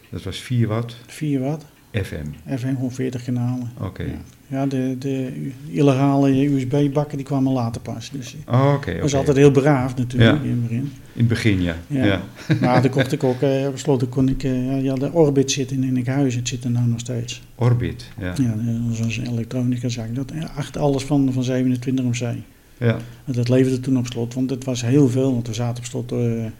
dat 0.09 0.23
was 0.23 0.37
4 0.39 0.67
watt 0.67 0.95
4 1.07 1.39
watt. 1.39 1.65
FM. 1.91 2.25
FM 2.57 2.73
gewoon 2.73 2.91
40 2.91 3.23
kanalen. 3.23 3.71
Oké. 3.79 4.03
Ja, 4.03 4.21
ja 4.47 4.65
de, 4.65 4.95
de 4.99 5.31
illegale 5.71 6.45
USB-bakken 6.45 7.17
die 7.17 7.25
kwamen 7.25 7.51
later 7.53 7.81
pas. 7.81 8.09
Dus 8.11 8.35
Oh, 8.47 8.63
was 8.63 8.75
oké. 8.75 9.17
altijd 9.17 9.37
heel 9.37 9.51
braaf 9.51 9.95
natuurlijk 9.95 10.37
Ja. 10.37 10.43
in 10.43 10.49
het 10.51 10.61
begin. 10.61 10.77
In 11.13 11.19
het 11.19 11.27
begin, 11.27 11.61
ja. 11.61 11.75
Ja. 11.87 12.05
ja. 12.05 12.21
Maar 12.61 12.81
toen 12.81 12.91
kocht 12.91 13.11
ik 13.11 13.23
ook, 13.23 13.41
eh 13.41 13.69
besloten 13.69 14.09
kon 14.09 14.29
ik, 14.29 14.43
eh, 14.43 14.83
ja, 14.83 14.95
de 14.95 15.11
Orbit 15.13 15.51
zit 15.51 15.71
in 15.71 15.97
Enkhuizen, 15.97 16.39
het 16.39 16.47
zit 16.49 16.63
er 16.63 16.71
nou 16.71 16.87
nog 16.87 16.99
steeds. 16.99 17.41
Orbit, 17.55 18.09
ja. 18.19 18.25
Ja, 18.37 18.55
dat 18.55 18.97
was 18.99 19.17
een 19.17 19.27
elektronica 19.31 19.87
zaak. 19.89 20.15
Dat 20.15 20.31
ja, 20.35 20.49
achter 20.55 20.81
alles 20.81 21.03
van, 21.03 21.33
van 21.33 21.43
27 21.43 22.05
om 22.05 22.13
zee. 22.13 22.43
ja. 22.77 22.97
Dat 23.25 23.49
leverde 23.49 23.79
toen 23.79 23.97
op 23.97 24.07
slot, 24.07 24.33
want 24.33 24.49
het 24.49 24.63
was 24.63 24.81
heel 24.81 25.09
veel. 25.09 25.33
Want 25.33 25.47
we 25.47 25.53
zaten 25.53 25.77
op 25.83 25.85
slot, 25.89 26.11
eh, 26.11 26.45
eh, 26.45 26.51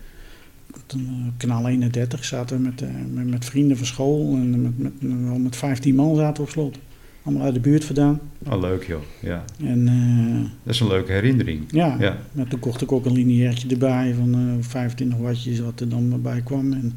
kanaal 1.38 1.68
31, 1.68 2.26
zaten 2.26 2.58
we 2.58 2.64
met, 2.64 2.82
eh, 2.82 2.88
met, 3.14 3.30
met 3.30 3.46
vrienden 3.46 3.78
van 3.78 3.86
school. 3.86 4.34
En 4.34 4.62
met, 4.62 4.78
met, 5.02 5.42
met 5.44 5.56
15 5.56 5.96
man 5.96 6.16
zaten 6.16 6.36
we 6.36 6.42
op 6.42 6.50
slot. 6.50 6.78
Allemaal 7.26 7.44
uit 7.46 7.54
de 7.54 7.60
buurt 7.60 7.86
vandaan. 7.86 8.20
Oh, 8.50 8.60
leuk 8.62 8.84
joh. 8.84 9.02
Ja. 9.22 9.44
En 9.64 9.88
eh, 9.88 10.50
Dat 10.64 10.74
is 10.74 10.80
een 10.80 10.88
leuke 10.88 11.12
herinnering. 11.12 11.62
ja, 11.72 11.96
Ja. 12.00 12.18
maar 12.32 12.48
toen 12.48 12.60
kocht 12.60 12.82
ik 12.82 12.92
ook 12.92 13.06
een 13.06 13.12
lineairtje 13.12 13.68
erbij 13.70 14.14
van 14.18 14.34
eh 14.34 14.40
25 14.60 15.18
wattjes 15.20 15.60
wat 15.60 15.80
er 15.80 15.90
dan 15.90 16.22
bij 16.22 16.42
kwam. 16.42 16.74
En 16.74 16.94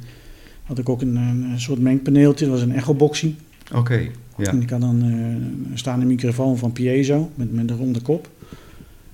had 0.63 0.79
ik 0.79 0.89
ook 0.89 1.01
een, 1.03 1.17
een 1.17 1.61
soort 1.61 1.79
mengpaneeltje, 1.81 2.45
dat 2.45 2.55
was 2.55 2.63
een 2.65 2.75
echoboxie. 2.75 3.35
Oké, 3.75 4.09
ja. 4.39 4.51
En 4.51 4.63
ik 4.63 4.71
had 4.71 4.81
dan 4.81 5.03
eh, 5.03 5.09
een 5.71 5.79
staande 5.79 6.07
microfoon 6.07 6.59
van 6.59 6.73
Piezo 6.73 7.31
met, 7.35 7.53
met 7.53 7.71
een 7.71 7.77
ronde 7.77 8.01
kop. 8.01 8.31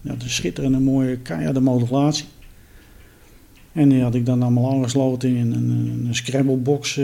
Dat 0.00 0.16
is 0.16 0.22
een 0.22 0.31
schitterende 0.31 0.79
mooie 0.79 1.16
keiharde 1.16 1.61
modulatie. 1.61 2.24
En 3.72 3.88
die 3.88 4.03
had 4.03 4.14
ik 4.14 4.27
dan 4.27 4.42
allemaal 4.42 4.72
aangesloten 4.72 5.29
in 5.37 5.53
een, 5.53 5.70
een, 5.70 6.05
een 6.07 6.14
Scrabble-box. 6.14 7.00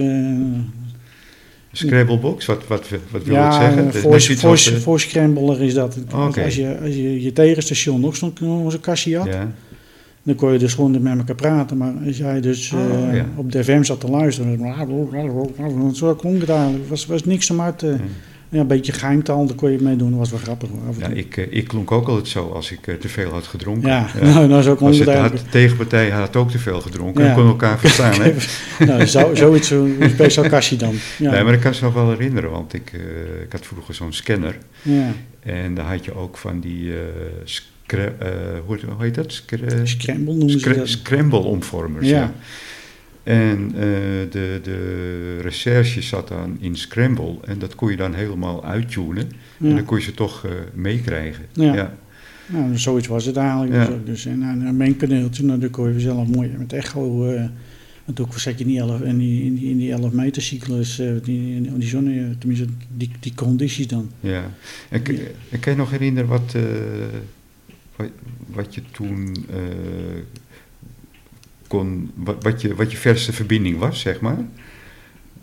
Scrabblebox, 1.73 2.47
wat, 2.47 2.67
wat, 2.67 2.89
wat 3.11 3.25
wil 3.25 3.35
ja, 3.35 3.45
het 3.45 3.75
zeggen? 3.75 3.93
voice, 3.93 4.73
wat, 4.73 4.73
eh, 4.73 4.81
is 5.61 5.75
dat. 5.75 5.97
Als, 6.13 6.57
je, 6.57 6.79
als 6.83 6.95
je 6.95 7.23
je 7.23 7.33
tegenstation 7.33 8.01
nog 8.01 8.17
zo'n 8.17 8.33
zo'n 8.39 8.81
kastje 8.81 9.17
had, 9.17 9.27
Ja, 9.27 9.53
dan 10.23 10.35
kon 10.35 10.53
je 10.53 10.59
dus 10.59 10.75
gewoon 10.75 11.03
met 11.03 11.19
elkaar 11.19 11.35
praten. 11.35 11.77
Maar 11.77 11.93
als 12.07 12.17
jij 12.17 12.41
dus 12.41 12.73
Oh, 12.73 13.09
eh, 13.09 13.17
ja. 13.17 13.27
op 13.37 13.53
de 13.53 13.65
FM 13.65 13.83
zat 13.83 14.01
te 14.01 14.09
luisteren, 14.09 15.95
zo 15.95 16.15
klonk 16.15 16.41
het 16.41 16.51
eigenlijk. 16.51 16.89
was, 16.89 17.07
was 17.07 17.25
niks 17.25 17.51
om 17.51 17.61
uit 17.61 17.79
te... 17.79 17.97
Ja, 18.53 18.61
een 18.61 18.67
beetje 18.67 18.93
geheimtaal, 18.93 19.47
daar 19.47 19.57
kon 19.57 19.71
je 19.71 19.79
mee 19.81 19.97
doen. 19.97 20.11
Dat 20.11 20.19
was 20.19 20.31
wel 20.31 20.39
grappig 20.41 20.69
hoor. 20.69 20.95
ja 20.99 21.09
ik, 21.09 21.37
eh, 21.37 21.47
ik 21.51 21.69
klonk 21.69 21.91
ook 21.93 22.09
altijd 22.09 22.29
zo 22.29 22.49
als 22.49 22.71
ik 22.73 22.87
eh, 22.87 22.95
te 22.95 23.09
veel 23.09 23.31
had 23.31 23.47
gedronken. 23.47 23.89
Ja, 23.89 24.07
nou, 24.23 24.49
nou 24.49 24.63
het 24.99 24.99
het 24.99 25.09
eigenlijk. 25.09 25.43
had, 25.43 25.53
tegenpartij 25.53 26.11
had 26.11 26.37
ook 26.37 26.51
te 26.51 26.59
veel 26.59 26.81
gedronken 26.81 27.23
Ja. 27.25 27.29
en 27.31 27.35
kon 27.37 27.47
elkaar 27.47 27.79
verstaan. 27.79 28.21
hè? 28.21 28.35
nou, 28.87 29.07
zo, 29.07 29.35
zoiets, 29.35 29.69
zo'n 29.69 29.97
speciaal 30.11 30.49
kastje 30.49 30.77
dan. 30.77 30.95
Ja, 31.19 31.31
Nee, 31.31 31.45
maar 31.45 31.53
ik 31.55 31.61
kan 31.61 31.73
het 31.73 31.81
nog 31.81 31.95
wel 31.95 32.09
herinneren, 32.11 32.51
want 32.51 32.75
ik, 32.75 32.91
eh, 32.93 33.43
ik 33.43 33.53
had 33.53 33.67
vroeger 33.67 33.95
zo'n 33.95 34.13
scanner. 34.13 34.57
ja. 34.83 35.13
En 35.43 35.75
daar 35.75 35.87
had 35.87 36.05
je 36.05 36.15
ook 36.15 36.37
van 36.37 36.61
die, 36.61 36.93
eh, 36.93 36.99
scra- 37.45 38.13
eh, 38.19 38.29
hoe, 38.67 38.77
heet- 38.77 38.85
dat? 39.15 39.33
Scra- 39.33 39.85
Scramble 39.85 40.35
noemen 40.35 40.61
ze 40.61 40.75
dat. 40.75 40.89
Scramble-omvormers, 40.89 42.09
ja. 42.09 42.33
En 43.23 43.73
eh, 43.75 43.81
de, 44.31 44.61
de 44.63 45.39
recherche 45.41 46.03
zat 46.03 46.29
dan 46.29 46.57
in 46.61 46.77
Scramble 46.77 47.37
en 47.45 47.59
dat 47.59 47.75
kon 47.75 47.91
je 47.91 47.97
dan 47.97 48.15
helemaal 48.15 48.65
uittunen. 48.65 49.31
En 49.61 49.75
dan 49.75 49.85
kon 49.85 49.97
je 49.97 50.03
ze 50.03 50.15
toch 50.15 50.45
eh, 50.45 50.51
meekrijgen. 50.75 51.45
Ja. 51.53 51.75
ja. 51.75 51.95
Nou, 52.47 52.79
zoiets 52.79 53.07
was 53.07 53.25
het 53.25 53.37
eigenlijk. 53.37 53.73
Ja. 53.73 53.85
Dus, 53.85 53.95
ook. 53.95 54.07
dus 54.07 54.27
en 54.27 54.43
een 54.43 54.77
mengpaneeltje, 54.77 55.45
nou, 55.45 55.59
daar 55.59 55.69
kon 55.71 55.93
je 55.93 56.01
zelf 56.01 56.29
mooi 56.29 56.51
met 56.59 56.73
echo. 56.73 57.27
eh 57.27 57.45
want 58.05 58.21
ook 58.21 58.39
zat 58.39 58.59
je 58.59 58.65
in 58.65 58.71
die 58.71 58.79
11, 58.79 59.01
in 59.01 59.19
die, 59.19 59.45
in 59.45 59.55
die, 59.55 59.71
in 59.71 59.79
die 59.79 59.93
11 59.93 60.13
meter 60.13 60.43
cyclus, 60.43 60.97
die, 61.23 61.61
die 61.79 61.89
zonne, 61.89 62.39
tenminste 62.39 62.67
die, 62.97 63.11
die 63.21 63.35
condities 63.35 63.87
dan. 63.87 64.11
Ja. 64.21 64.51
En, 64.89 65.03
en 65.51 65.61
kan 65.61 65.73
je 65.73 65.79
nog 65.79 65.91
herinneren 65.91 66.29
wat, 66.29 66.57
wat, 67.97 68.09
wat 68.47 68.75
je 68.75 68.83
toen 68.91 69.37
kon, 71.71 72.11
wat, 72.15 72.43
wat, 72.43 72.61
je, 72.61 72.75
wat 72.75 72.91
je 72.91 72.97
verste 72.97 73.33
verbinding 73.33 73.79
was, 73.79 74.01
zeg 74.01 74.21
maar? 74.21 74.39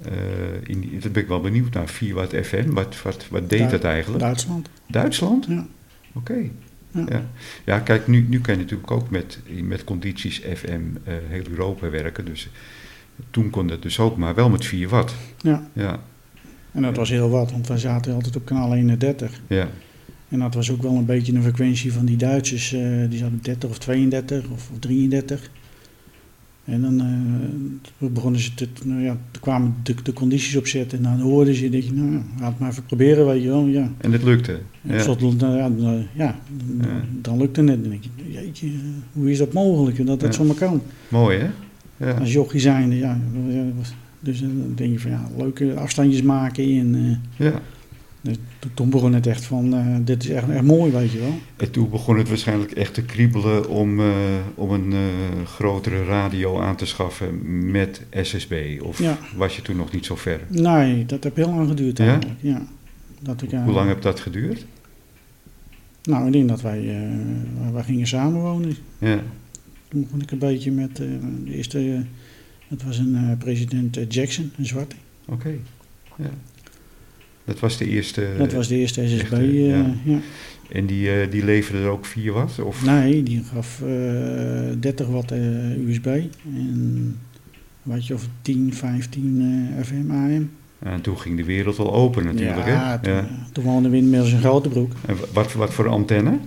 Eh, 0.01 0.11
in 0.63 0.79
die, 0.79 0.99
dat 0.99 1.11
ben 1.11 1.21
ik 1.21 1.27
wel 1.27 1.41
benieuwd 1.41 1.73
naar. 1.73 1.87
4 1.87 2.13
watt 2.13 2.33
FM, 2.43 2.69
wat, 2.69 3.01
wat, 3.01 3.27
wat 3.29 3.49
deed 3.49 3.59
Du- 3.59 3.69
dat 3.69 3.83
eigenlijk? 3.83 4.23
Duitsland. 4.23 4.69
Duitsland? 4.87 5.45
Ja. 5.49 5.67
Oké. 6.13 6.35
Ja. 6.91 7.05
Ja. 7.09 7.25
Ja. 7.65 7.79
kijk, 7.79 8.07
nu, 8.07 8.25
nu 8.29 8.39
kan 8.41 8.53
je 8.53 8.59
natuurlijk 8.61 8.91
ook 8.91 9.09
met, 9.09 9.39
met 9.63 9.83
condities 9.83 10.41
FM 10.55 10.79
eh, 11.03 11.13
heel 11.27 11.43
Europa 11.49 11.89
werken. 11.89 12.25
Dus 12.25 12.49
toen 13.31 13.49
kon 13.49 13.67
dat 13.67 13.81
dus 13.81 13.99
ook, 13.99 14.17
maar 14.17 14.35
wel 14.35 14.49
met 14.49 14.65
4 14.65 14.89
watt. 14.89 15.15
Ja. 15.41 15.69
Ja, 15.73 15.99
En 16.71 16.81
dat 16.81 16.95
was 16.95 17.09
heel 17.09 17.29
wat, 17.29 17.51
want 17.51 17.67
wij 17.67 17.77
zaten 17.77 18.13
altijd 18.13 18.35
op 18.35 18.45
kanaal 18.45 18.73
31. 18.75 19.41
ja, 19.47 19.69
En 20.29 20.39
dat 20.39 20.53
was 20.53 20.71
ook 20.71 20.81
wel 20.81 20.95
een 20.95 21.05
beetje 21.05 21.33
een 21.33 21.41
frequentie 21.43 21.93
van 21.93 22.05
die 22.05 22.17
Duitsers. 22.17 22.73
eh, 22.73 22.81
die 23.09 23.17
zaten 23.19 23.39
30 23.41 23.69
of 23.69 23.77
32 23.77 24.43
of, 24.49 24.69
of 24.73 24.79
33. 24.79 25.49
En 26.67 26.81
dan 26.81 26.99
eh, 26.99 28.07
begonnen 28.09 28.41
ze 28.41 28.53
te, 28.53 28.67
nou 28.83 29.01
ja, 29.01 29.17
toen 29.31 29.41
kwamen 29.41 29.75
de, 29.83 29.95
de 30.03 30.13
condities 30.13 30.55
opzetten. 30.55 30.97
En 30.97 31.03
dan 31.03 31.19
hoorden 31.19 31.55
ze, 31.55 31.69
denk 31.69 31.83
je, 31.83 31.93
nou, 31.93 32.11
ja, 32.11 32.21
laat 32.39 32.49
het 32.49 32.59
maar 32.59 32.69
even 32.69 32.83
proberen, 32.85 33.25
weet 33.25 33.41
je 33.41 33.47
wel. 33.47 33.65
Ja. 33.65 33.91
en 33.97 34.11
het 34.11 34.23
lukte. 34.23 34.59
En 34.87 34.95
Ja. 34.95 35.01
slot, 35.01 35.39
nou 35.39 35.57
ja, 35.57 35.69
dan, 35.69 36.05
ja, 36.13 36.39
dan, 36.77 36.87
Ja. 36.89 37.01
dan 37.21 37.37
lukte 37.37 37.61
het. 37.63 37.81
Dan 37.81 37.89
denk 37.89 38.03
je, 38.03 38.31
jeetje, 38.31 38.67
hoe 39.13 39.31
is 39.31 39.37
dat 39.37 39.53
mogelijk? 39.53 39.97
Dat 39.97 40.19
dat 40.19 40.21
Ja. 40.21 40.31
zomaar 40.41 40.55
kan. 40.55 40.81
Mooi 41.09 41.37
hè? 41.37 41.47
Ja. 42.05 42.11
Als 42.11 42.33
jochie 42.33 42.59
zijnde, 42.59 42.95
ja. 42.95 43.19
Dus 44.19 44.39
dan 44.41 44.71
denk 44.75 44.91
je 44.93 44.99
van, 44.99 45.11
ja, 45.11 45.29
leuke 45.37 45.73
afstandjes 45.75 46.21
maken. 46.21 46.63
En 46.63 46.95
eh, 46.95 47.45
ja. 47.45 47.61
Dus 48.27 48.37
toen- 48.73 48.89
begon 48.89 49.13
het 49.13 49.27
echt 49.27 49.45
van, 49.45 49.73
eh, 49.73 49.95
dit 50.01 50.23
is 50.23 50.29
echt, 50.29 50.49
echt 50.49 50.63
mooi, 50.63 50.91
weet 50.91 51.11
je 51.11 51.19
wel. 51.19 51.33
En 51.57 51.71
toen 51.71 51.89
begon 51.89 52.17
het 52.17 52.27
waarschijnlijk 52.29 52.71
echt 52.71 52.93
te 52.93 53.03
kriebelen 53.03 53.69
om, 53.69 53.99
eh, 53.99 54.13
om 54.55 54.71
een 54.71 54.91
eh, 54.93 54.99
grotere 55.45 56.03
radio 56.05 56.59
aan 56.59 56.75
te 56.75 56.85
schaffen 56.85 57.41
met 57.71 58.01
SSB. 58.11 58.79
Of 58.83 58.99
Ja. 58.99 59.17
was 59.35 59.55
je 59.55 59.61
toen 59.61 59.75
nog 59.75 59.91
niet 59.91 60.05
zo 60.05 60.15
ver? 60.15 60.39
Nee, 60.47 61.05
dat 61.05 61.23
heeft 61.23 61.35
heel 61.35 61.49
lang 61.53 61.67
geduurd 61.69 61.97
Ja? 61.97 62.05
eigenlijk. 62.05 62.39
Ja. 62.41 62.61
Dat 63.21 63.41
ik, 63.41 63.51
Hoe 63.51 63.73
lang 63.73 63.87
heeft 63.87 64.03
dat 64.03 64.19
geduurd? 64.19 64.65
Nou, 66.03 66.25
ik 66.27 66.31
denk 66.33 66.47
dat 66.49 66.61
wij, 66.61 67.07
wij 67.73 67.83
gingen 67.83 68.07
samenwonen. 68.07 68.75
Ja. 68.99 69.19
Toen 69.87 70.01
begon 70.01 70.21
ik 70.21 70.31
een 70.31 70.37
beetje 70.37 70.71
met 70.71 70.95
de 70.95 71.19
eerste, 71.45 72.05
dat 72.67 72.83
was 72.83 72.97
een 72.97 73.35
president 73.37 73.97
Jackson, 74.09 74.51
een 74.57 74.65
zwarte. 74.65 74.95
Oké, 75.25 75.49
ja. 76.17 76.29
Dat 77.47 77.59
was 77.59 77.77
de 77.77 77.87
eerste... 77.87 78.27
Dat 78.37 78.53
was 78.53 78.67
de 78.67 78.75
eerste 78.75 79.07
SSB, 79.07 79.21
echte, 79.21 79.53
ja. 79.53 79.95
ja. 80.03 80.19
En 80.69 80.85
die, 80.85 81.29
die 81.29 81.45
leverde 81.45 81.83
er 81.83 81.89
ook 81.89 82.05
4 82.05 82.33
watt? 82.33 82.59
Of? 82.59 82.85
Nee, 82.85 83.23
die 83.23 83.43
gaf 83.53 83.81
30 84.79 85.07
watt 85.07 85.31
USB 85.87 86.05
en 86.55 87.15
weet 87.83 88.07
je, 88.07 88.13
of 88.13 88.27
10, 88.41 88.73
15 88.73 89.69
FM 89.83 90.11
AM. 90.11 90.49
En 90.79 91.01
toen 91.01 91.19
ging 91.19 91.37
de 91.37 91.43
wereld 91.43 91.77
wel 91.77 91.93
open 91.93 92.25
natuurlijk. 92.25 92.67
Ja, 92.67 92.91
hè? 92.91 92.99
toen, 92.99 93.13
ja. 93.13 93.27
toen 93.51 93.63
woonde 93.63 93.89
we 93.89 93.97
inmiddels 93.97 94.31
in 94.31 94.39
Grotebroek. 94.39 94.91
En 95.05 95.17
wat, 95.33 95.53
wat 95.53 95.73
voor 95.73 95.87
antenne? 95.87 96.39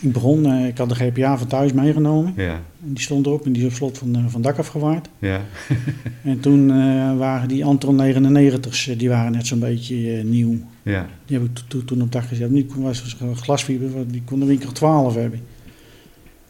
Ik 0.00 0.12
begon, 0.12 0.46
uh, 0.46 0.66
ik 0.66 0.78
had 0.78 0.88
de 0.88 0.94
GPA 0.94 1.38
van 1.38 1.46
thuis 1.46 1.72
meegenomen. 1.72 2.32
Ja. 2.36 2.52
En 2.82 2.92
die 2.92 3.00
stond 3.00 3.26
erop 3.26 3.46
en 3.46 3.52
die 3.52 3.62
is 3.62 3.68
op 3.68 3.74
slot 3.74 3.98
van, 3.98 4.16
uh, 4.16 4.24
van 4.26 4.42
dak 4.42 4.58
afgewaard. 4.58 5.08
Ja. 5.18 5.40
en 6.22 6.40
toen 6.40 6.68
uh, 6.68 7.16
waren 7.16 7.48
die 7.48 7.64
Antron 7.64 8.14
99's, 8.14 8.84
die 8.96 9.08
waren 9.08 9.32
net 9.32 9.46
zo'n 9.46 9.58
beetje 9.58 10.24
nieuw. 10.24 10.58
Ja. 10.82 11.06
Die 11.24 11.38
heb 11.38 11.46
ik 11.46 11.58
to 11.68 11.84
toen 11.84 12.02
op 12.02 12.12
dak 12.12 12.24
gezet. 12.24 12.50
Nu 12.50 12.66
was 12.76 13.16
het 13.18 13.38
glasfiber, 13.40 13.88
die 14.10 14.22
kon 14.24 14.40
de 14.40 14.46
winkel 14.46 14.72
12 14.72 15.14
hebben. 15.14 15.38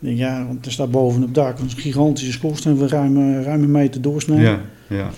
Ik 0.01 0.07
denk, 0.07 0.19
ja, 0.19 0.47
want 0.47 0.67
er 0.67 0.73
staat 0.73 0.91
boven 0.91 1.23
op 1.23 1.35
dak 1.35 1.59
een 1.59 1.71
gigantische 1.71 2.33
schoorsteen 2.33 2.77
van 2.77 2.89
ruim, 2.89 3.43
ruim 3.43 3.63
een 3.63 3.71
meter 3.71 4.03
doorsnijden. 4.03 4.45
Ja, 4.45 4.61
ja. 4.89 5.11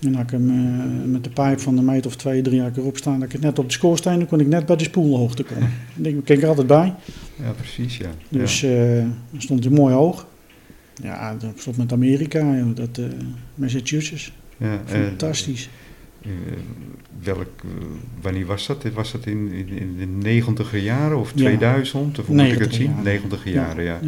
En 0.00 0.12
dan 0.12 0.14
had 0.14 0.22
ik 0.22 0.30
hem 0.30 0.50
uh, 0.50 1.12
met 1.12 1.24
de 1.24 1.30
pijp 1.30 1.60
van 1.60 1.78
een 1.78 1.84
meter 1.84 2.06
of 2.06 2.16
twee, 2.16 2.42
drie 2.42 2.56
jaar 2.56 2.70
erop 2.76 2.96
staan. 2.96 3.14
Dat 3.14 3.22
ik 3.22 3.32
het 3.32 3.40
net 3.40 3.58
op 3.58 3.66
de 3.66 3.72
schoorsteen, 3.72 4.18
dan 4.18 4.26
kon 4.26 4.40
ik 4.40 4.46
net 4.46 4.66
bij 4.66 4.76
de 4.76 4.84
spoelhoogte 4.84 5.42
komen. 5.42 5.70
ik 5.96 6.04
denk, 6.04 6.16
ik 6.16 6.24
keek 6.24 6.42
er 6.42 6.48
altijd 6.48 6.66
bij. 6.66 6.94
Ja, 7.42 7.50
precies, 7.50 7.96
ja. 7.96 8.10
Dus 8.28 8.60
ja. 8.60 8.96
Uh, 8.96 9.06
stond 9.38 9.64
hij 9.64 9.72
mooi 9.72 9.94
hoog. 9.94 10.26
Ja, 11.02 11.34
dat 11.34 11.52
stond 11.56 11.76
met 11.76 11.92
Amerika, 11.92 12.62
dat 12.74 12.98
uh, 12.98 13.06
Massachusetts. 13.54 14.32
Ja, 14.56 14.80
Fantastisch. 14.84 15.68
welk, 17.22 17.62
wanneer 18.20 18.46
was 18.46 18.66
dat? 18.66 18.84
Was 18.94 19.12
dat 19.12 19.26
in, 19.26 19.52
in, 19.52 19.68
in 19.68 19.96
de 19.98 20.06
negentiger 20.06 20.78
jaren 20.78 21.18
of 21.18 21.32
2000? 21.32 22.18
Of 22.18 22.26
hoe 22.26 22.36
moet 22.36 22.52
ik 22.52 22.58
het 22.58 22.74
zien? 22.74 22.94
Negentiger 23.02 23.52
jaren, 23.52 23.84
ja. 23.84 24.00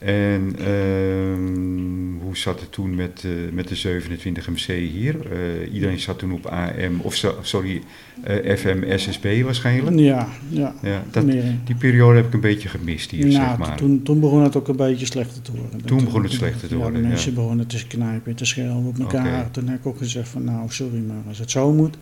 Ja. 0.00 0.06
En 0.06 0.54
uh, 0.58 2.22
hoe 2.22 2.36
zat 2.36 2.60
het 2.60 2.72
toen 2.72 2.94
met, 2.94 3.22
uh, 3.26 3.52
met 3.52 3.68
de 3.68 3.74
27 3.74 4.48
MC 4.48 4.66
hier? 4.90 5.16
Uh, 5.32 5.74
iedereen 5.74 6.00
zat 6.00 6.18
toen 6.18 6.32
op 6.32 6.46
AM, 6.46 7.00
of 7.00 7.14
so, 7.14 7.34
sorry, 7.42 7.82
uh, 8.28 8.56
FM 8.56 8.98
SSB 8.98 9.42
waarschijnlijk? 9.42 9.98
Ja, 9.98 10.28
ja. 10.48 10.74
ja 10.82 11.04
dat, 11.10 11.24
die 11.64 11.74
periode 11.78 12.16
heb 12.16 12.26
ik 12.26 12.32
een 12.32 12.40
beetje 12.40 12.68
gemist 12.68 13.10
hier, 13.10 13.26
nou, 13.26 13.32
zeg 13.32 13.58
maar. 13.58 13.76
Toen, 13.76 14.02
toen 14.02 14.20
begon 14.20 14.42
het 14.42 14.56
ook 14.56 14.68
een 14.68 14.76
beetje 14.76 15.06
slechter 15.06 15.42
te 15.42 15.52
worden. 15.56 15.84
Toen 15.84 16.04
begon 16.04 16.22
het 16.22 16.32
slechter 16.32 16.68
te 16.68 16.74
ja, 16.74 16.80
worden, 16.80 17.02
de 17.02 17.08
mensen 17.08 17.34
begonnen 17.34 17.66
te 17.66 17.86
knijpen, 17.86 18.34
te 18.34 18.44
schelden 18.44 18.86
op 18.86 18.98
elkaar. 18.98 19.26
Okay. 19.26 19.50
Toen 19.50 19.68
heb 19.68 19.78
ik 19.78 19.86
ook 19.86 19.98
gezegd 19.98 20.28
van, 20.28 20.44
nou, 20.44 20.70
sorry, 20.70 21.02
maar 21.06 21.22
als 21.28 21.38
het 21.38 21.50
zo 21.50 21.72
moet. 21.72 21.96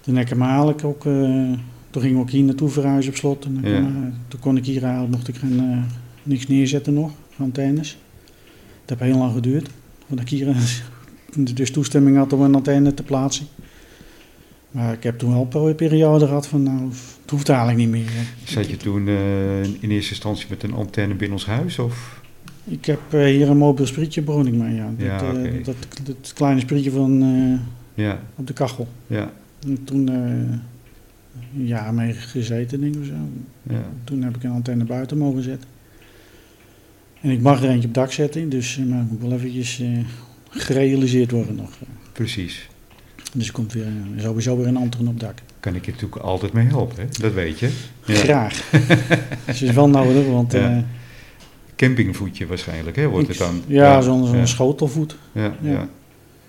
Toen 0.00 0.14
heb 0.14 0.24
ik 0.24 0.30
hem 0.30 0.42
eigenlijk 0.42 0.84
ook, 0.84 1.02
toen 1.90 2.02
gingen 2.02 2.16
we 2.16 2.22
ook 2.22 2.30
hier 2.30 2.44
naartoe 2.44 2.68
verhuizen 2.68 3.12
op 3.12 3.18
slot. 3.18 3.44
En 3.44 3.58
ja. 3.62 4.12
toen 4.28 4.40
kon 4.40 4.56
ik 4.56 4.64
hier 4.64 4.82
eigenlijk 4.82 5.12
nog 5.12 5.22
te 5.22 5.32
gaan 5.32 5.86
niks 6.22 6.46
neerzetten 6.46 6.94
nog, 6.94 7.12
antennes. 7.36 7.98
Dat 8.84 8.98
heeft 8.98 9.10
heel 9.12 9.20
lang 9.20 9.34
geduurd, 9.34 9.68
voordat 10.06 10.24
ik 10.24 10.30
hier 10.30 10.54
dus 11.54 11.70
toestemming 11.70 12.16
had 12.16 12.32
om 12.32 12.40
een 12.40 12.54
antenne 12.54 12.94
te 12.94 13.02
plaatsen. 13.02 13.46
Maar 14.70 14.92
ik 14.92 15.02
heb 15.02 15.18
toen 15.18 15.32
wel 15.32 15.68
een 15.68 15.74
periode 15.74 16.26
gehad 16.26 16.46
van, 16.46 16.62
nou, 16.62 16.88
het 17.22 17.30
hoeft 17.30 17.48
eigenlijk 17.48 17.78
niet 17.78 17.90
meer. 17.90 18.10
Zat 18.44 18.70
je 18.70 18.76
toen 18.76 19.06
uh, 19.06 19.64
in 19.64 19.90
eerste 19.90 20.10
instantie 20.10 20.46
met 20.48 20.62
een 20.62 20.72
antenne 20.72 21.14
binnen 21.14 21.38
ons 21.38 21.46
huis? 21.46 21.78
Of? 21.78 22.20
Ik 22.64 22.84
heb 22.84 23.00
uh, 23.14 23.24
hier 23.24 23.50
een 23.50 23.56
mobiel 23.56 23.86
sprietje, 23.86 24.22
begon 24.22 24.46
ik 24.46 24.54
mee, 24.54 24.74
ja. 24.74 24.90
Dat, 24.96 25.06
ja 25.06 25.32
uh, 25.32 25.64
dat, 25.64 25.64
dat, 25.64 26.06
dat, 26.06 26.32
kleine 26.34 26.60
sprietje 26.60 26.90
van, 26.90 27.60
ja. 27.94 28.20
op 28.36 28.46
de 28.46 28.52
kachel. 28.52 28.88
Ja. 29.06 29.32
En 29.66 29.84
toen 29.84 30.06
een 30.08 31.66
jaar 31.66 31.94
mee 31.94 32.12
gezeten, 32.12 32.80
denk 32.80 32.94
ik 32.94 33.04
zo. 33.04 33.14
Ja. 33.62 33.84
Toen 34.04 34.22
heb 34.22 34.36
ik 34.36 34.42
een 34.42 34.50
antenne 34.50 34.84
buiten 34.84 35.18
mogen 35.18 35.42
zetten. 35.42 35.68
En 37.22 37.30
ik 37.30 37.40
mag 37.40 37.62
er 37.62 37.68
eentje 37.68 37.88
op 37.88 37.94
dak 37.94 38.12
zetten, 38.12 38.48
dus 38.48 38.76
uh, 38.76 38.86
maar 38.86 39.04
moet 39.10 39.20
wel 39.20 39.32
eventjes 39.32 39.80
uh, 39.80 39.98
gerealiseerd 40.50 41.30
worden 41.30 41.54
nog. 41.54 41.70
Precies. 42.12 42.68
Dus 43.32 43.46
er 43.46 43.52
komt 43.52 43.72
weer, 43.72 43.86
sowieso 44.16 44.56
weer 44.56 44.66
een 44.66 44.76
antenne 44.76 45.10
op 45.10 45.20
dak. 45.20 45.38
Kan 45.60 45.74
ik 45.74 45.84
je 45.84 45.90
natuurlijk 45.90 46.22
altijd 46.22 46.52
mee 46.52 46.66
helpen, 46.66 46.96
hè? 46.96 47.08
dat 47.20 47.32
weet 47.32 47.58
je. 47.58 47.70
Ja. 48.04 48.14
Graag. 48.14 48.70
dus 48.70 48.88
het 49.60 49.62
is 49.62 49.70
wel 49.70 49.88
nodig, 49.88 50.26
want... 50.26 50.52
Ja. 50.52 50.84
Campingvoetje 51.76 52.46
waarschijnlijk, 52.46 52.96
hè, 52.96 53.08
wordt 53.08 53.28
het 53.28 53.38
dan? 53.38 53.62
Ja, 53.66 54.00
zo'n 54.00 54.26
zo 54.26 54.46
schotelvoet. 54.46 55.16
Ja, 55.32 55.54
ja. 55.60 55.88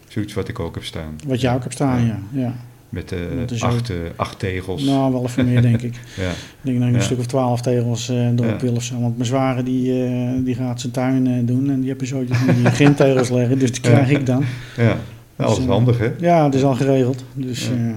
Zoiets 0.08 0.34
wat 0.34 0.48
ik 0.48 0.60
ook 0.60 0.76
heb 0.76 0.84
staan. 0.84 1.16
Wat 1.28 1.42
jij 1.42 1.54
ook 1.54 1.62
hebt 1.62 1.74
staan, 1.74 2.06
ja. 2.06 2.20
ja. 2.32 2.56
Met 2.94 3.12
uh, 3.12 3.62
acht, 3.62 3.90
uh, 3.90 3.98
acht 4.16 4.40
tegels. 4.40 4.84
Nou, 4.84 5.12
wel 5.12 5.24
even 5.24 5.46
meer, 5.46 5.62
denk 5.62 5.82
ik. 5.82 5.96
ja. 6.18 6.30
Ik 6.30 6.36
denk 6.62 6.80
dat 6.80 6.88
ik 6.90 6.96
een 6.96 7.02
stuk 7.02 7.20
of 7.20 7.26
twaalf 7.26 7.62
tegels 7.62 8.10
uh, 8.10 8.26
erop 8.28 8.62
wil 8.62 8.74
of 8.76 8.84
zo. 8.84 9.00
Want 9.00 9.16
mijn 9.16 9.28
zware 9.28 9.64
die, 9.64 10.06
eh, 10.06 10.46
die 10.46 10.56
gaat 10.56 10.82
zijn 10.82 10.94
tuin 10.94 11.28
eh, 11.28 11.34
doen 11.42 11.70
en 11.70 11.80
die 11.80 11.90
heb 11.90 12.00
je 12.00 12.06
zo 12.06 12.24
van 12.28 12.56
die 12.56 12.66
gintegels 12.72 13.30
leggen. 13.30 13.60
Dus 13.60 13.72
die 13.72 13.82
krijg 13.82 14.10
ik 14.10 14.26
dan. 14.26 14.44
Ja, 14.78 14.84
Nou, 14.84 14.98
dat 15.36 15.50
is 15.52 15.56
Dus, 15.58 15.66
handig, 15.66 15.98
hè? 15.98 16.12
Ja, 16.20 16.44
dat 16.44 16.54
is 16.54 16.64
al 16.64 16.76
geregeld. 16.76 17.24
Dus 17.34 17.68
Ja. 17.68 17.74
eh, 17.74 17.94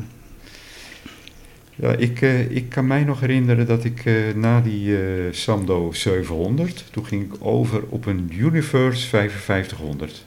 Ja, 1.78 1.92
ik, 1.96 2.20
eh, 2.22 2.50
ik 2.50 2.68
kan 2.68 2.86
mij 2.86 3.04
nog 3.04 3.20
herinneren 3.20 3.66
dat 3.66 3.84
ik 3.84 4.02
eh, 4.04 4.14
na 4.34 4.60
die 4.60 4.96
eh, 4.96 5.02
Samdo 5.30 5.92
700, 5.92 6.84
toen 6.90 7.06
ging 7.06 7.22
ik 7.22 7.32
over 7.38 7.82
op 7.88 8.06
een 8.06 8.30
Universe 8.38 9.06
5500. 9.06 10.25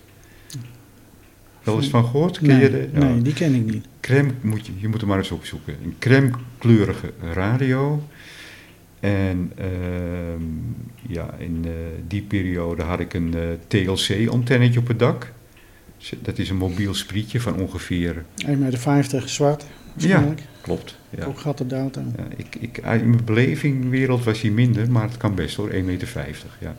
Wel 1.70 1.82
eens 1.82 1.90
van 1.90 2.06
gehoord? 2.06 2.38
Ken 2.38 2.48
nee, 2.48 2.60
je 2.60 2.70
de? 2.70 2.90
Ja. 2.94 3.00
nee, 3.00 3.22
die 3.22 3.34
ken 3.34 3.54
ik 3.54 3.66
niet. 3.66 3.86
crème 4.00 4.32
moet 4.42 4.66
je, 4.66 4.72
je 4.78 4.88
moet 4.88 5.02
er 5.02 5.08
maar 5.08 5.18
eens 5.18 5.32
opzoeken. 5.32 5.76
Een 5.84 5.96
crème 6.00 6.32
kleurige 6.58 7.14
radio. 7.34 8.04
En 9.00 9.52
ehm, 9.56 10.44
ja, 11.08 11.34
in 11.38 11.62
eh, 11.66 11.72
die 12.08 12.22
periode 12.22 12.82
had 12.82 13.00
ik 13.00 13.14
een 13.14 13.36
TLC-antennetje 13.68 14.80
op 14.80 14.88
het 14.88 15.00
dak. 15.00 15.32
Dat 16.22 16.38
is 16.38 16.50
een 16.50 16.58
mobiel 16.58 16.94
sprietje 16.94 17.42
van 17.42 17.56
ongeveer, 17.56 18.24
1,50 18.46 18.58
meter 18.58 19.30
zwart, 19.30 19.66
waarschijnlijk. 19.94 20.42
klopt. 20.62 20.98
Ja. 21.10 21.26
Ook 21.26 21.40
gat 21.40 21.62
op 21.62 21.70
de 21.70 21.76
auto. 21.76 22.02
Ja, 22.18 22.28
ik, 22.36 22.56
ik, 22.60 22.78
in 22.78 23.10
mijn 23.10 23.26
belevingwereld 23.26 24.24
was 24.24 24.42
hij 24.42 24.52
minder, 24.52 24.92
maar 24.92 25.04
het 25.04 25.18
kan 25.18 25.36
best 25.36 25.56
hoor, 25.56 25.70
1,50 25.70 25.84
meter. 25.86 26.08
Ja. 26.60 26.76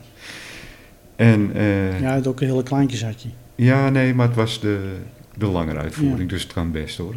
En 1.16 1.50
eh, 1.55 2.00
Ja, 2.00 2.14
het 2.14 2.26
ook 2.26 2.40
een 2.40 2.46
hele 2.46 2.62
kleintjes 2.62 3.03
had 3.03 3.22
je. 3.22 3.29
Ja, 3.61 3.90
nee, 3.90 4.14
maar 4.14 4.27
het 4.27 4.37
was 4.37 4.61
de, 4.61 4.92
de 5.37 5.46
langere 5.46 5.79
uitvoering, 5.79 6.20
Ja. 6.20 6.27
dus 6.27 6.42
het 6.42 6.53
kan 6.53 6.70
best 6.73 6.96
hoor. 6.99 7.14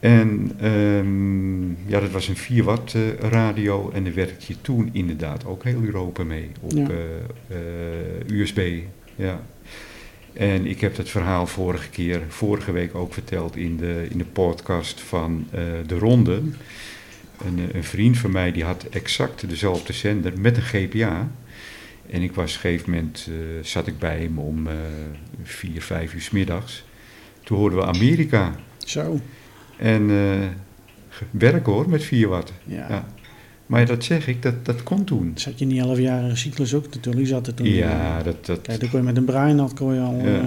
En 0.00 0.52
ehm, 0.60 1.68
ja, 1.90 2.00
dat 2.00 2.10
was 2.10 2.28
een 2.28 2.36
4 2.36 2.64
watt 2.64 2.94
eh, 2.94 3.02
radio 3.30 3.90
en 3.94 4.04
daar 4.04 4.14
werkte 4.14 4.44
je 4.48 4.60
toen 4.60 4.88
inderdaad 4.92 5.46
ook 5.46 5.64
heel 5.64 5.82
Europa 5.82 6.24
mee 6.24 6.50
op 6.60 6.72
Ja. 6.72 6.86
eh, 6.88 7.56
eh, 7.56 8.38
USB. 8.38 8.78
Ja. 9.16 9.40
En 10.32 10.66
ik 10.66 10.80
heb 10.80 10.96
dat 10.96 11.08
verhaal 11.08 11.46
vorige 11.46 11.88
keer, 11.90 12.20
vorige 12.28 12.72
week 12.72 12.94
ook 12.94 13.12
verteld 13.12 13.56
in 13.56 13.76
de, 13.76 14.06
in 14.10 14.18
de 14.18 14.24
podcast 14.24 15.00
van 15.00 15.46
De 15.86 15.98
Ronde. 15.98 16.40
Een, 17.44 17.68
een 17.72 17.84
vriend 17.84 18.18
van 18.18 18.30
mij 18.32 18.52
die 18.52 18.64
had 18.64 18.84
exact 18.90 19.48
dezelfde 19.48 19.92
zender 19.92 20.32
met 20.40 20.56
een 20.56 20.62
GPA. 20.62 21.30
En 22.10 22.22
ik 22.22 22.32
was 22.34 22.56
op 22.56 22.64
een 22.64 22.70
gegeven 22.70 22.90
moment, 22.90 23.26
eh, 23.28 23.64
zat 23.64 23.86
ik 23.86 23.98
bij 23.98 24.18
hem 24.20 24.38
om 24.38 24.66
eh 24.66 24.72
vier, 25.42 25.82
vijf 25.82 26.14
uur 26.14 26.20
's 26.20 26.30
middags. 26.30 26.84
Toen 27.44 27.58
hoorden 27.58 27.78
we 27.78 27.84
Amerika. 27.84 28.54
Zo, 28.78 29.20
En 29.76 30.10
ge- 31.08 31.24
werken 31.30 31.72
hoor, 31.72 31.88
met 31.88 32.04
4 32.04 32.28
watt. 32.28 32.52
ja. 32.64 32.86
Ja. 32.88 33.06
Maar 33.66 33.86
dat 33.86 34.04
zeg 34.04 34.26
ik, 34.28 34.42
dat, 34.42 34.64
dat 34.64 34.82
kon 34.82 35.04
toen. 35.04 35.32
Zat 35.34 35.58
je 35.58 35.64
in 35.64 35.70
die 35.70 35.80
elfjarige 35.80 36.36
cyclus 36.36 36.74
ook 36.74 36.94
natuurlijk? 36.94 37.26
Zat 37.26 37.46
er 37.46 37.54
toen. 37.54 37.66
Ja, 37.66 38.22
dat, 38.22 38.46
dat, 38.46 38.60
Kijk, 38.60 38.80
dan 38.80 38.88
kon 38.90 38.98
je 38.98 39.04
met 39.04 39.16
een 39.16 39.24
brein 39.24 39.72
kon 39.74 39.94
je 39.94 40.00
al... 40.00 40.14
Ja. 40.24 40.40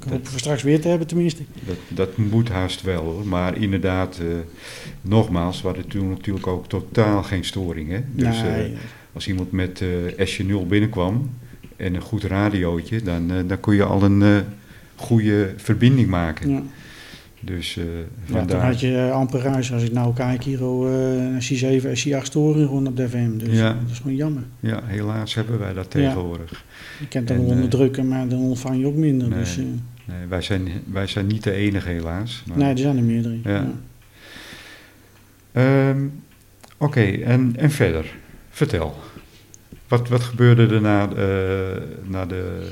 ik 0.00 0.10
hoop 0.10 0.28
we 0.28 0.38
straks 0.38 0.62
weer 0.62 0.80
te 0.80 0.88
hebben 0.88 1.06
tenminste. 1.06 1.42
dat, 1.66 1.76
dat 1.88 2.16
moet 2.16 2.48
haast 2.48 2.82
wel 2.82 3.02
hoor. 3.02 3.26
Maar 3.26 3.56
inderdaad, 3.56 4.20
nogmaals, 5.00 5.60
we 5.60 5.66
hadden 5.66 5.86
toen 5.86 6.08
natuurlijk 6.08 6.46
ook 6.46 6.68
totaal 6.68 7.22
geen 7.22 7.44
storing. 7.44 7.90
Hè? 7.90 8.00
Dus 8.12 8.42
nee, 8.42 8.74
als 9.14 9.28
iemand 9.28 9.52
met 9.52 9.80
eh 10.16 10.26
SJ0 10.28 10.66
binnenkwam 10.68 11.30
en 11.76 11.94
een 11.94 12.00
goed 12.00 12.24
radiootje, 12.24 13.02
dan, 13.02 13.30
eh, 13.30 13.36
dan 13.46 13.60
kon 13.60 13.74
je 13.74 13.84
al 13.84 14.02
een 14.02 14.22
eh, 14.22 14.36
goede 14.94 15.52
verbinding 15.56 16.08
maken. 16.08 16.50
ja. 16.50 16.62
Dus 17.40 17.74
Ja, 17.74 17.82
vandaar. 18.24 18.64
had 18.66 18.80
je 18.80 18.96
eh, 18.96 19.10
amper 19.12 19.40
ruis. 19.40 19.72
Als 19.72 19.82
ik 19.82 19.92
nou 19.92 20.14
kijk 20.14 20.44
hier, 20.44 20.64
oh, 20.64 20.88
eh 20.88 21.40
SC7, 21.40 21.84
SC8 21.98 22.22
storing 22.22 22.66
gewoon 22.66 22.86
op 22.86 22.96
de 22.96 23.08
FM. 23.08 23.36
Dus 23.38 23.58
Ja. 23.58 23.72
dat 23.82 23.90
is 23.90 23.98
gewoon 23.98 24.16
jammer. 24.16 24.42
Ja, 24.60 24.80
helaas 24.84 25.34
hebben 25.34 25.58
wij 25.58 25.72
dat 25.72 25.90
tegenwoordig. 25.90 26.64
Je 27.00 27.08
kent 27.08 27.28
dan 27.28 27.36
En, 27.36 27.42
wel 27.44 27.52
onderdrukken, 27.54 28.08
maar 28.08 28.28
dan 28.28 28.38
ontvang 28.38 28.78
je 28.80 28.86
ook 28.86 28.94
minder. 28.94 29.28
Nee. 29.28 29.38
Dus, 29.38 29.56
Nee, 30.06 30.26
wij, 30.28 30.40
zijn, 30.42 30.68
wij 30.92 31.06
zijn 31.06 31.26
niet 31.26 31.42
de 31.42 31.52
enige 31.52 31.88
helaas. 31.88 32.42
Maar, 32.48 32.58
nee, 32.58 32.70
er 32.70 32.78
zijn 32.78 32.96
er 32.96 33.02
meerdere. 33.02 33.36
Ja. 33.44 33.70
Ehm, 35.52 35.98
Oké, 36.78 37.00
en, 37.02 37.52
en 37.56 37.70
verder? 37.70 38.14
Vertel. 38.54 38.94
Wat, 39.88 40.08
wat 40.08 40.22
gebeurde 40.22 40.66
er 40.74 40.80
na, 40.80 41.08
eh, 41.08 41.82
na, 42.04 42.26
de, 42.26 42.70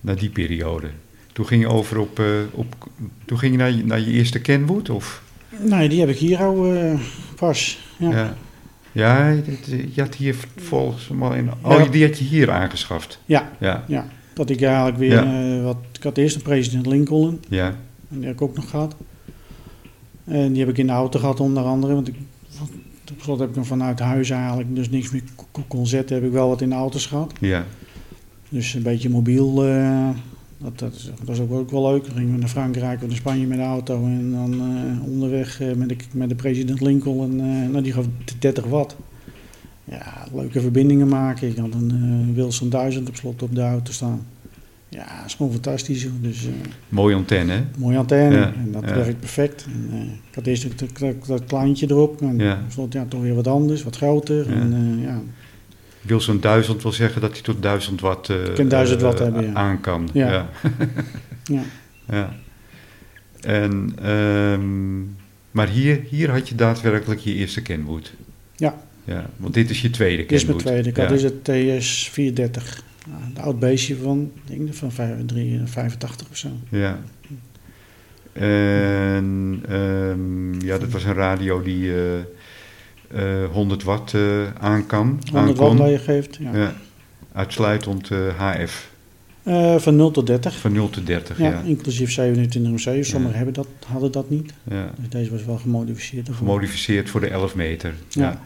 na 0.00 0.14
die 0.14 0.30
periode? 0.30 0.86
Toen 1.32 1.46
ging 1.46 1.62
je 1.62 1.68
over 1.68 1.98
op, 1.98 2.18
eh, 2.18 2.24
op 2.50 2.74
toen 3.24 3.38
ging 3.38 3.52
je 3.52 3.58
naar, 3.58 3.70
je- 3.70 3.84
naar 3.84 4.00
je 4.00 4.06
eerste 4.10 4.40
Kenwood? 4.40 4.90
Of? 4.90 5.22
Nee, 5.58 5.88
die 5.88 6.00
heb 6.00 6.08
ik 6.08 6.16
hier 6.16 6.38
al 6.38 6.74
eh, 6.74 7.00
pas. 7.36 7.78
Ja. 7.98 8.10
Ja. 8.10 8.36
Ja, 8.92 9.28
je 9.94 10.00
had 10.02 10.14
hier 10.14 10.36
volgens 10.56 11.08
mij 11.08 11.38
in. 11.38 11.50
Oh, 11.62 11.78
Ja. 11.78 11.84
die 11.84 12.06
had 12.06 12.18
je 12.18 12.24
hier 12.24 12.50
aangeschaft. 12.50 13.18
Ja. 13.24 13.50
Ja, 13.60 13.84
Ja, 13.88 14.06
dat 14.34 14.50
ik 14.50 14.62
eigenlijk 14.62 14.96
weer 14.98 15.24
Ja. 15.24 15.60
wat. 15.62 15.76
Ik 15.92 16.02
had 16.02 16.16
eerst 16.18 16.36
een 16.36 16.42
president 16.42 16.86
Lincoln, 16.86 17.40
ja, 17.48 17.66
en 18.10 18.16
die 18.18 18.24
heb 18.26 18.34
ik 18.34 18.42
ook 18.42 18.56
nog 18.56 18.70
gehad. 18.70 18.94
En 20.24 20.48
die 20.52 20.60
heb 20.60 20.68
ik 20.70 20.78
in 20.78 20.86
de 20.86 20.92
auto 20.92 21.18
gehad, 21.18 21.40
onder 21.40 21.62
andere. 21.62 21.94
Want 21.94 22.08
ik, 22.08 22.14
op 23.10 23.22
slot 23.22 23.38
heb 23.38 23.48
ik 23.48 23.54
hem 23.54 23.64
vanuit 23.64 23.98
huis 23.98 24.30
eigenlijk, 24.30 24.74
dus 24.74 24.90
niks 24.90 25.10
meer 25.10 25.22
kon 25.68 25.86
zetten. 25.86 26.16
Heb 26.16 26.24
ik 26.24 26.32
wel 26.32 26.48
wat 26.48 26.60
in 26.60 26.68
de 26.68 26.74
auto's 26.74 27.06
gehad. 27.06 27.32
ja, 27.40 27.64
Dus 28.48 28.74
een 28.74 28.82
beetje 28.82 29.10
mobiel. 29.10 29.64
eh, 29.66 30.08
dat, 30.58 30.78
dat, 30.78 30.94
is- 30.94 31.10
dat 31.24 31.40
ook, 31.40 31.52
ook 31.52 31.70
wel 31.70 31.90
leuk. 31.92 32.04
Dan 32.06 32.14
gingen 32.16 32.32
we 32.32 32.38
naar 32.38 32.48
Frankrijk 32.48 33.02
of 33.02 33.08
naar 33.08 33.16
Spanje 33.16 33.46
met 33.46 33.58
de 33.58 33.64
auto. 33.64 34.04
En 34.04 34.32
dan 34.32 34.52
eh, 34.60 35.04
onderweg 35.12 35.60
eh, 35.60 35.72
met, 35.74 35.88
de, 35.88 35.96
met 36.12 36.28
de 36.28 36.34
president 36.34 36.80
Lincoln. 36.80 37.40
En, 37.40 37.70
nou, 37.70 37.82
die 37.82 37.92
gaf 37.92 38.04
30 38.38 38.64
watt. 38.64 38.96
Ja, 39.84 40.26
leuke 40.34 40.60
verbindingen 40.60 41.08
maken. 41.08 41.48
Ik 41.48 41.56
had 41.56 41.74
een 41.74 42.34
Wilson 42.34 42.68
1000 42.68 43.08
op 43.08 43.16
slot 43.16 43.42
op 43.42 43.54
de 43.54 43.60
auto 43.62 43.92
staan. 43.92 44.26
Ja, 44.92 45.16
dat 45.16 45.26
is 45.26 45.34
gewoon 45.34 45.52
fantastisch. 45.52 46.06
Dus 46.20 46.46
eh, 46.46 46.52
mooie 46.88 47.14
antenne, 47.14 47.62
mooie 47.78 47.98
antenne. 47.98 48.36
Ja, 48.36 48.52
En 48.54 48.72
dat 48.72 48.82
ja. 48.88 48.94
werkt 48.94 49.20
perfect. 49.20 49.64
En, 49.64 49.88
eh, 49.92 50.00
ik 50.28 50.34
had 50.34 50.46
eerst 50.46 50.78
dat, 50.78 50.98
dat, 50.98 51.26
dat 51.26 51.44
kleintje 51.44 51.86
erop. 51.90 52.22
En 52.22 52.38
Ja. 52.38 52.62
slot 52.68 52.92
ja, 52.92 53.04
toch 53.08 53.20
weer 53.20 53.34
wat 53.34 53.46
anders, 53.46 53.82
wat 53.82 53.96
groter. 53.96 54.48
Ja. 54.48 54.54
En, 54.60 54.96
eh, 54.98 55.04
ja, 55.04 55.20
Wilson 56.00 56.40
1000 56.40 56.82
wil 56.82 56.92
zeggen 56.92 57.20
dat 57.20 57.32
hij 57.32 57.40
tot 57.42 57.62
1000 57.62 58.00
watt, 58.00 58.32
Kan 58.54 58.68
1000 58.68 59.00
watt 59.00 59.18
hebben, 59.18 59.44
ja. 59.44 59.52
aan 59.52 59.80
kan. 59.80 60.08
Ja. 60.12 60.48
Ja. 62.08 62.32
En, 63.40 63.92
ehm, 64.02 65.00
maar 65.50 65.68
hier, 65.68 66.00
hier 66.08 66.30
had 66.30 66.48
je 66.48 66.54
daadwerkelijk 66.54 67.20
je 67.20 67.34
eerste 67.34 67.62
Kenwood. 67.62 68.12
Ja. 68.56 68.74
ja. 69.04 69.26
Want 69.36 69.54
dit 69.54 69.70
is 69.70 69.80
je 69.82 69.90
tweede 69.90 70.22
Dit 70.22 70.32
is 70.32 70.44
mijn 70.44 70.56
Kenwood. 70.56 70.82
tweede. 70.82 71.00
Had 71.00 71.10
Ja. 71.10 71.14
dus 71.16 71.22
het 71.22 71.78
TS 71.80 72.08
430. 72.12 72.82
Een 73.34 73.42
oud 73.42 73.58
beestje 73.58 73.96
van, 73.96 74.30
ik 74.46 74.56
denk 74.56 74.74
van 74.74 74.92
85 74.92 75.70
85 75.70 76.28
of 76.30 76.36
zo. 76.36 76.48
Ja. 76.68 76.98
En 78.32 79.62
ehm, 79.68 80.60
ja, 80.60 80.78
dat 80.78 80.90
was 80.90 81.04
een 81.04 81.14
radio 81.14 81.62
die 81.62 81.92
eh, 81.92 82.18
eh, 83.42 83.50
100 83.52 83.82
watt 83.82 84.14
eh, 84.14 84.52
aan 84.58 84.86
kan. 84.86 85.20
100 85.32 85.60
aankon. 85.60 85.76
watt 85.76 86.00
geeft. 86.02 86.36
Ja. 86.40 86.56
Ja. 86.56 86.74
Uitsluitend 87.32 88.10
eh, 88.10 88.18
HF. 88.38 88.90
Eh, 89.42 89.76
van 89.78 89.96
0 89.96 90.10
tot 90.10 90.26
30. 90.26 90.58
Van 90.58 90.72
0 90.72 90.90
tot 90.90 91.06
30, 91.06 91.38
Ja, 91.38 91.48
ja. 91.50 91.60
inclusief 91.64 92.10
27 92.12 92.72
MC. 92.72 93.04
Sommigen 93.04 93.30
Ja. 93.30 93.36
hebben 93.36 93.54
dat, 93.54 93.66
hadden 93.86 94.12
dat 94.12 94.30
niet. 94.30 94.52
ja. 94.70 94.90
Dus 94.98 95.08
deze 95.08 95.30
was 95.30 95.44
wel 95.44 95.56
gemodificeerd. 95.56 96.28
Gemodificeerd 96.32 97.10
voor 97.10 97.20
de 97.20 97.28
11 97.28 97.54
meter. 97.54 97.94
Ja. 98.08 98.40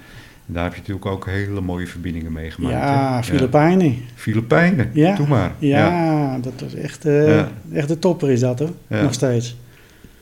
Ja. 0.46 0.54
Daar 0.54 0.62
heb 0.64 0.72
je 0.72 0.78
natuurlijk 0.78 1.06
ook 1.06 1.26
hele 1.26 1.60
mooie 1.60 1.86
verbindingen 1.86 2.32
mee 2.32 2.50
gemaakt. 2.50 2.74
Ja, 2.74 3.16
hè? 3.16 3.22
Filipijnen. 3.22 3.96
Filipijnen, 4.14 4.90
Ja. 4.92 5.14
doe 5.16 5.26
maar. 5.26 5.52
Ja, 5.58 6.38
dat 6.38 6.52
was 6.60 6.74
echt, 6.74 7.04
eh, 7.04 7.28
Ja. 7.28 7.48
echt 7.72 7.88
de 7.88 7.98
topper 7.98 8.30
is 8.30 8.40
dat 8.40 8.58
hoor. 8.58 8.72
Ja. 8.86 9.02
Nog 9.02 9.12
steeds. 9.12 9.56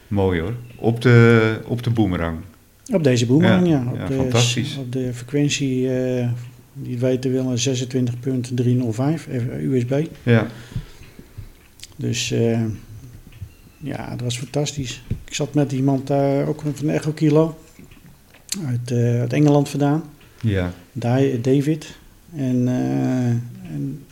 Mooi 0.09 0.41
hoor. 0.41 0.55
Op 0.77 1.01
de, 1.01 1.57
op 1.67 1.83
de 1.83 1.91
boomerang. 1.91 2.39
Op 2.93 3.05
deze 3.05 3.27
boomerang, 3.27 3.67
Ja, 3.69 3.73
ja. 3.85 3.91
Op, 3.91 3.97
ja, 3.97 4.07
de, 4.07 4.15
fantastisch. 4.15 4.77
op 4.77 4.93
de 4.93 5.11
frequentie, 5.15 5.95
eh, 5.99 6.29
die 6.75 6.99
weten 6.99 7.33
willen, 7.33 7.59
26.305 7.59 9.27
even 9.31 9.73
USB. 9.73 10.07
Ja, 10.23 10.47
Dus 11.97 12.31
eh, 12.33 12.61
ja, 13.79 14.11
dat 14.11 14.21
was 14.21 14.39
fantastisch. 14.39 15.03
Ik 15.25 15.35
zat 15.35 15.55
met 15.55 15.73
iemand 15.73 16.11
eh, 16.11 16.49
ook 16.49 16.63
van 16.75 16.89
Echo 16.89 17.11
Kilo 17.13 17.59
uit, 18.67 18.91
eh, 18.91 19.21
uit 19.21 19.33
Engeland 19.33 19.69
vandaan, 19.69 20.03
ja, 20.41 20.73
Di- 20.93 21.41
David. 21.41 21.97
En, 22.37 22.69
eh, 22.69 23.27
en 23.75 24.05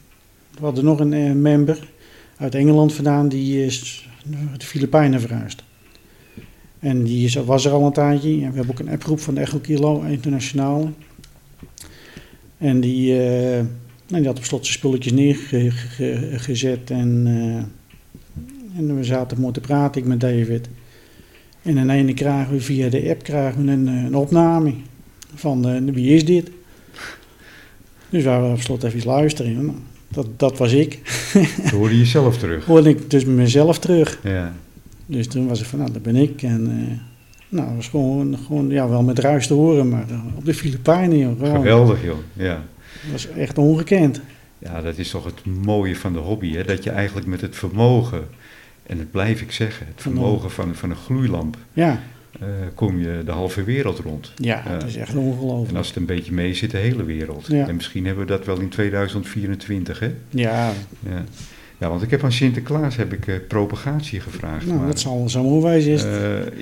we 0.50 0.60
hadden 0.64 0.84
nog 0.84 1.00
een 1.00 1.12
eh, 1.12 1.32
member 1.32 1.88
uit 2.36 2.54
Engeland 2.54 2.92
vandaan 2.92 3.28
die 3.28 3.64
is 3.64 4.08
naar 4.24 4.58
de 4.58 4.64
Filipijnen 4.64 5.20
verhuisd. 5.20 5.62
En 6.78 7.02
die 7.02 7.24
is, 7.24 7.34
was 7.34 7.64
er 7.64 7.72
al 7.72 7.86
een 7.86 7.92
tijdje. 7.92 8.30
En 8.32 8.50
we 8.50 8.56
hebben 8.56 8.70
ook 8.70 8.78
een 8.78 8.88
appgroep 8.88 9.20
van 9.20 9.34
de 9.34 9.40
Echo 9.40 9.58
Kilo 9.58 10.00
internationaal. 10.02 10.92
En 12.58 12.80
die, 12.80 13.12
nou, 13.16 13.66
die 14.06 14.26
had 14.26 14.38
op 14.38 14.44
slot 14.44 14.66
zijn 14.66 14.78
spulletjes 14.78 15.12
neergezet. 15.12 16.90
En, 16.90 17.26
en 18.76 18.96
we 18.96 19.04
zaten 19.04 19.40
mooi 19.40 19.52
te 19.52 19.60
praten, 19.60 20.00
ik 20.00 20.06
met 20.06 20.20
David. 20.20 20.68
En 21.62 21.76
in 21.76 21.90
ene 21.90 22.14
krijgen 22.14 22.52
we 22.52 22.60
via 22.60 22.88
de 22.88 23.10
app 23.10 23.22
krijgen 23.22 23.64
we 23.64 23.70
een, 23.72 23.88
eh, 23.88 24.04
een 24.04 24.14
opname 24.14 24.74
van 25.34 25.68
eh, 25.68 25.94
wie 25.94 26.14
is 26.14 26.24
dit? 26.24 26.50
Dus 28.08 28.24
wij 28.24 28.40
op 28.40 28.60
slot 28.60 28.82
even 28.82 29.06
luisteren. 29.06 29.66
Nou, 29.66 29.76
dat, 30.08 30.26
dat 30.36 30.58
was 30.58 30.72
ik. 30.72 30.98
toen 31.32 31.78
hoorde 31.78 31.94
je 31.94 32.00
jezelf 32.00 32.38
terug. 32.38 32.64
Hoorde 32.64 32.88
ik 32.88 33.10
dus 33.10 33.24
mezelf 33.24 33.78
terug. 33.78 34.20
Ja, 34.22 34.54
Dus 35.06 35.26
toen 35.26 35.48
was 35.48 35.58
het 35.58 35.68
van, 35.68 35.78
nou, 35.78 35.92
dat 35.92 36.02
ben 36.02 36.16
ik. 36.16 36.42
En 36.42 36.66
eh, 36.66 36.98
nou, 37.48 37.66
dat 37.66 37.76
was 37.76 37.88
gewoon, 37.88 38.38
gewoon, 38.46 38.68
ja, 38.70 38.88
wel 38.88 39.02
met 39.02 39.18
ruis 39.18 39.46
te 39.46 39.54
horen, 39.54 39.88
maar 39.88 40.04
op 40.36 40.44
de 40.44 40.54
Filipijnen, 40.54 41.18
joh. 41.18 41.54
Geweldig 41.54 42.04
joh. 42.04 42.18
Ja. 42.32 42.64
Dat 43.02 43.12
was 43.12 43.28
echt 43.28 43.58
ongekend. 43.58 44.20
ja, 44.58 44.80
dat 44.80 44.98
is 44.98 45.10
toch 45.10 45.24
het 45.24 45.44
mooie 45.64 45.96
van 45.96 46.12
de 46.12 46.18
hobby. 46.18 46.52
Hè? 46.52 46.64
Dat 46.64 46.84
je 46.84 46.90
eigenlijk 46.90 47.26
met 47.26 47.40
het 47.40 47.56
vermogen, 47.56 48.24
en 48.90 48.96
dat 48.96 49.10
blijf 49.10 49.40
ik 49.40 49.52
zeggen, 49.52 49.86
het 49.86 50.02
vermogen 50.02 50.50
van, 50.50 50.74
van 50.74 50.90
een 50.90 50.96
gloeilamp, 50.96 51.56
Ja, 51.72 52.00
eh, 52.40 52.46
kom 52.74 52.98
je 52.98 53.22
de 53.24 53.30
halve 53.30 53.64
wereld 53.64 53.98
rond. 53.98 54.32
ja, 54.36 54.62
Ja. 54.64 54.78
dat 54.78 54.88
is 54.88 54.96
echt 54.96 55.12
En 55.12 55.18
ongelooflijk. 55.18 55.76
als 55.78 55.86
het 55.86 55.96
een 55.96 56.04
beetje 56.06 56.32
mee 56.32 56.54
zit, 56.54 56.70
de 56.70 56.76
hele 56.78 57.04
wereld. 57.04 57.46
Ja. 57.46 57.68
En 57.68 57.74
misschien 57.74 58.06
hebben 58.06 58.24
we 58.26 58.30
dat 58.32 58.46
wel 58.46 58.60
in 58.60 58.68
2024, 58.68 59.98
hè? 59.98 60.12
Ja, 60.28 60.72
Ja, 61.08 61.24
ja 61.80 61.88
want 61.88 62.02
ik 62.02 62.10
heb 62.10 62.24
aan 62.24 62.32
Sinterklaas 62.32 62.96
heb 62.96 63.12
ik, 63.12 63.26
eh, 63.26 63.34
propagatie 63.48 64.20
gevraagd. 64.20 64.66
nou, 64.66 64.78
maar, 64.78 64.86
dat 64.86 65.00
zal 65.00 65.28
zo 65.28 65.42
mooi 65.42 65.62
wezen. 65.62 65.92
Is 65.92 66.04
eh, 66.04 66.10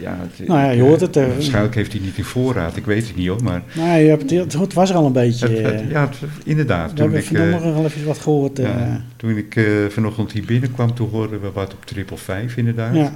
ja, 0.01 0.17
het- 0.37 0.49
Nou 0.49 0.61
ja, 0.61 0.71
je 0.71 0.83
hoort 0.83 1.01
het, 1.01 1.17
eh. 1.17 1.27
waarschijnlijk 1.27 1.75
heeft 1.75 1.93
hij 1.93 2.01
niet 2.01 2.17
in 2.19 2.25
voorraad, 2.25 2.77
ik 2.77 2.85
weet 2.85 3.07
het 3.07 3.17
niet 3.17 3.29
hoor. 3.29 3.43
Maar 3.43 3.63
nou, 3.75 3.99
je 4.01 4.09
hebt, 4.09 4.31
het, 4.31 4.53
het 4.53 4.73
was 4.75 4.91
er 4.91 4.97
al 4.97 5.07
een 5.07 5.13
beetje. 5.13 5.49
het, 5.49 5.59
eh, 5.81 5.91
ja, 5.91 6.09
het- 6.09 6.19
inderdaad. 6.45 6.89
we 6.91 6.97
Toen 6.97 7.05
hebben 7.05 7.21
ik, 7.23 7.37
vanmorgen 7.37 7.69
eh, 7.69 7.75
wel 7.77 7.85
even 7.85 8.07
wat 8.07 8.19
gehoord. 8.19 8.59
eh, 8.59 8.65
ja, 8.65 9.05
toen 9.17 9.37
ik 9.37 9.57
eh, 9.57 9.65
vanochtend 9.89 10.33
hier 10.33 10.45
binnenkwam, 10.45 10.95
toen 10.95 11.09
hoorden 11.11 11.41
we 11.41 11.51
wat 11.53 11.73
op 11.73 11.85
triple 11.85 12.17
5 12.17 12.57
inderdaad. 12.57 12.95
ja, 12.95 13.13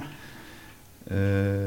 Eh, 1.07 1.17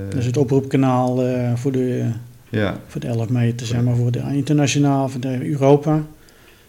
dus 0.08 0.24
het 0.24 0.36
oproepkanaal 0.36 1.22
eh, 1.26 1.54
voor, 1.54 1.72
de, 1.72 2.04
ja, 2.48 2.76
voor 2.86 3.00
de 3.00 3.06
11 3.06 3.28
meter, 3.28 3.66
zeg 3.66 3.82
maar, 3.82 3.96
voor 3.96 4.10
de 4.12 4.22
internationaal, 4.32 5.08
voor 5.08 5.20
de 5.20 5.48
Europa. 5.50 6.02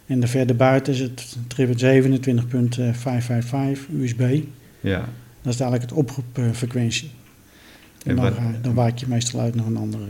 En 0.08 0.20
de 0.20 0.28
verder 0.28 0.56
buiten 0.56 0.94
is 0.94 1.00
het 1.00 1.38
triple 1.48 1.76
27.555 1.76 3.90
USB. 4.00 4.40
ja. 4.80 5.10
Dat 5.42 5.54
is 5.56 5.62
eigenlijk 5.62 5.92
het 5.92 6.00
oproepfrequentie. 6.00 7.10
En 8.04 8.10
En 8.10 8.16
dan, 8.16 8.24
wat- 8.26 8.34
ga- 8.34 8.56
dan 8.62 8.74
waak 8.74 8.98
je 8.98 9.06
meestal 9.10 9.40
uit 9.40 9.56
naar 9.56 9.66
een 9.66 9.78
andere. 9.78 10.04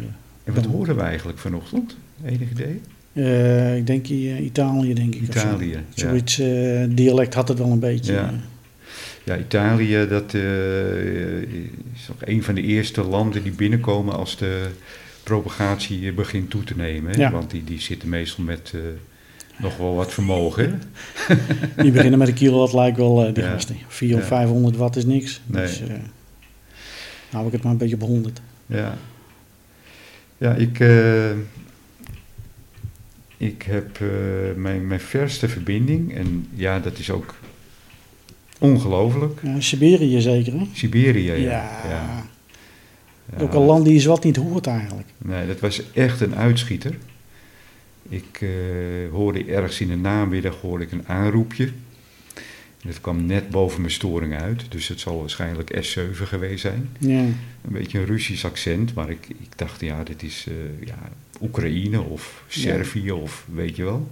En 0.43 0.53
wat 0.53 0.65
hoorden 0.65 0.95
we 0.95 1.01
eigenlijk 1.01 1.37
vanochtend? 1.39 1.95
Enig 2.25 2.49
idee? 2.51 2.81
eh, 3.13 3.77
ik 3.77 3.87
denk 3.87 4.07
eh, 4.07 4.43
Italië, 4.45 4.93
denk 4.93 5.15
ik. 5.15 5.29
of 5.29 5.39
zo. 5.41 5.47
Italië, 5.47 5.69
ja. 5.71 5.79
Zoiets 5.93 6.39
eh, 6.39 6.83
dialect 6.89 7.33
had 7.33 7.47
het 7.47 7.57
wel 7.57 7.71
een 7.71 7.79
beetje. 7.79 8.13
Ja. 8.13 8.33
Ja, 9.23 9.37
Italië, 9.37 10.05
dat 10.09 10.33
is 10.33 12.07
nog 12.07 12.17
een 12.19 12.43
van 12.43 12.55
de 12.55 12.61
eerste 12.61 13.03
landen 13.03 13.43
die 13.43 13.51
binnenkomen 13.51 14.15
als 14.15 14.37
de 14.37 14.67
propagatie 15.23 16.13
begint 16.13 16.49
toe 16.49 16.63
te 16.63 16.73
nemen. 16.75 17.11
Hè? 17.11 17.17
Ja. 17.21 17.31
Want 17.31 17.51
die, 17.51 17.63
die 17.63 17.79
zitten 17.81 18.09
meestal 18.09 18.43
met 18.43 18.73
nog 19.57 19.77
wel 19.77 19.95
wat 19.95 20.13
vermogen. 20.13 20.79
hè? 21.25 21.35
Die 21.83 21.91
beginnen 21.91 22.19
met 22.19 22.27
een 22.27 22.33
kilowatt 22.33 22.73
lijkt 22.73 22.97
wel, 22.97 23.25
eh, 23.25 23.33
die 23.33 23.43
Ja. 23.43 23.51
gasten. 23.51 23.75
400 23.87 24.31
of 24.31 24.37
Ja. 24.37 24.37
500 24.37 24.75
watt 24.75 24.95
is 24.95 25.05
niks. 25.05 25.41
Nee. 25.45 25.61
Dus 25.61 25.81
eh, 25.81 25.87
nou 27.31 27.45
ik 27.45 27.51
het 27.51 27.63
maar 27.63 27.71
een 27.71 27.77
beetje 27.77 27.95
op 27.95 28.01
100. 28.01 28.41
Ja, 28.65 28.97
ja 30.37 30.53
ik, 30.53 30.79
eh, 30.79 31.29
ik 33.37 33.61
heb 33.63 33.99
mijn, 34.55 34.87
mijn 34.87 34.99
verste 34.99 35.47
verbinding, 35.49 36.15
en 36.15 36.47
ja, 36.53 36.79
dat 36.79 36.97
is 36.97 37.09
ook 37.11 37.35
ongelooflijk. 38.59 39.39
Ja, 39.43 39.59
Siberië 39.59 40.21
zeker, 40.21 40.53
hè? 40.53 40.67
Siberië, 40.73 41.31
ja. 41.31 41.35
Ja. 41.35 41.69
ja. 41.89 42.25
Ja, 43.37 43.43
Ook 43.43 43.53
een 43.53 43.61
land 43.61 43.85
die 43.85 44.01
je 44.01 44.07
wat 44.07 44.23
niet 44.23 44.35
hoort 44.35 44.67
eigenlijk. 44.67 45.07
Nee, 45.17 45.47
dat 45.47 45.59
was 45.59 45.91
echt 45.93 46.21
een 46.21 46.35
uitschieter. 46.35 46.97
Ik 48.09 48.41
eh, 48.41 48.49
hoorde 49.11 49.45
ergens 49.45 49.81
in 49.81 49.87
de 49.87 49.95
namiddag 49.95 50.61
hoorde 50.61 50.83
ik 50.83 50.91
een 50.91 51.07
aanroepje. 51.07 51.69
Het 52.81 53.01
kwam 53.01 53.25
net 53.25 53.49
boven 53.49 53.81
mijn 53.81 53.93
storing 53.93 54.35
uit, 54.35 54.71
dus 54.71 54.87
het 54.87 54.99
zal 54.99 55.19
waarschijnlijk 55.19 55.85
S7 55.85 56.23
geweest 56.23 56.61
zijn. 56.61 56.89
Ja. 56.99 57.19
Een 57.19 57.71
beetje 57.71 57.99
een 57.99 58.05
Russisch 58.05 58.45
accent, 58.45 58.93
maar 58.93 59.09
ik, 59.09 59.27
ik 59.27 59.57
dacht, 59.57 59.81
ja, 59.81 60.03
dit 60.03 60.23
is 60.23 60.45
eh, 60.47 60.87
ja, 60.87 61.09
Oekraïne 61.41 62.01
of 62.01 62.43
Servië 62.47 63.11
of 63.11 63.45
weet 63.53 63.75
je 63.75 63.83
wel. 63.83 64.11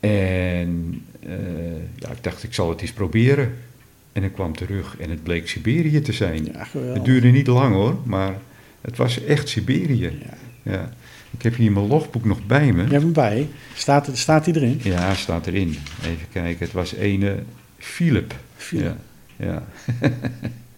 En 0.00 1.02
eh, 1.20 1.32
ja, 1.96 2.10
ik 2.10 2.22
dacht, 2.22 2.42
ik 2.42 2.54
zal 2.54 2.68
het 2.68 2.80
eens 2.80 2.92
proberen. 2.92 3.56
En 4.12 4.24
ik 4.24 4.32
kwam 4.32 4.56
terug 4.56 4.96
en 4.98 5.10
het 5.10 5.22
bleek 5.22 5.48
Siberië 5.48 6.00
te 6.00 6.12
zijn. 6.12 6.44
Ja. 6.44 6.66
Het 6.92 7.04
duurde 7.04 7.28
niet 7.28 7.46
lang 7.46 7.74
hoor, 7.74 7.98
maar 8.04 8.38
het 8.80 8.96
was 8.96 9.24
echt 9.24 9.48
Siberië. 9.48 10.18
Ja. 10.22 10.38
Ja. 10.62 10.92
Ik 11.30 11.42
heb 11.42 11.54
hier 11.56 11.72
mijn 11.72 11.86
logboek 11.86 12.24
nog 12.24 12.46
bij 12.46 12.72
me. 12.72 12.82
Je 12.84 12.90
hebt 12.90 13.02
hem 13.02 13.12
bij. 13.12 13.48
Staat, 13.74 14.08
staat 14.12 14.44
hij 14.46 14.54
erin? 14.54 14.80
Ja, 14.82 15.14
staat 15.14 15.46
erin. 15.46 15.76
Even 16.02 16.26
kijken, 16.32 16.64
het 16.64 16.72
was 16.74 16.94
ene 16.94 17.42
Philip. 17.78 18.34
Philip. 18.56 18.96
Ja, 19.36 19.46
ja. 19.46 19.66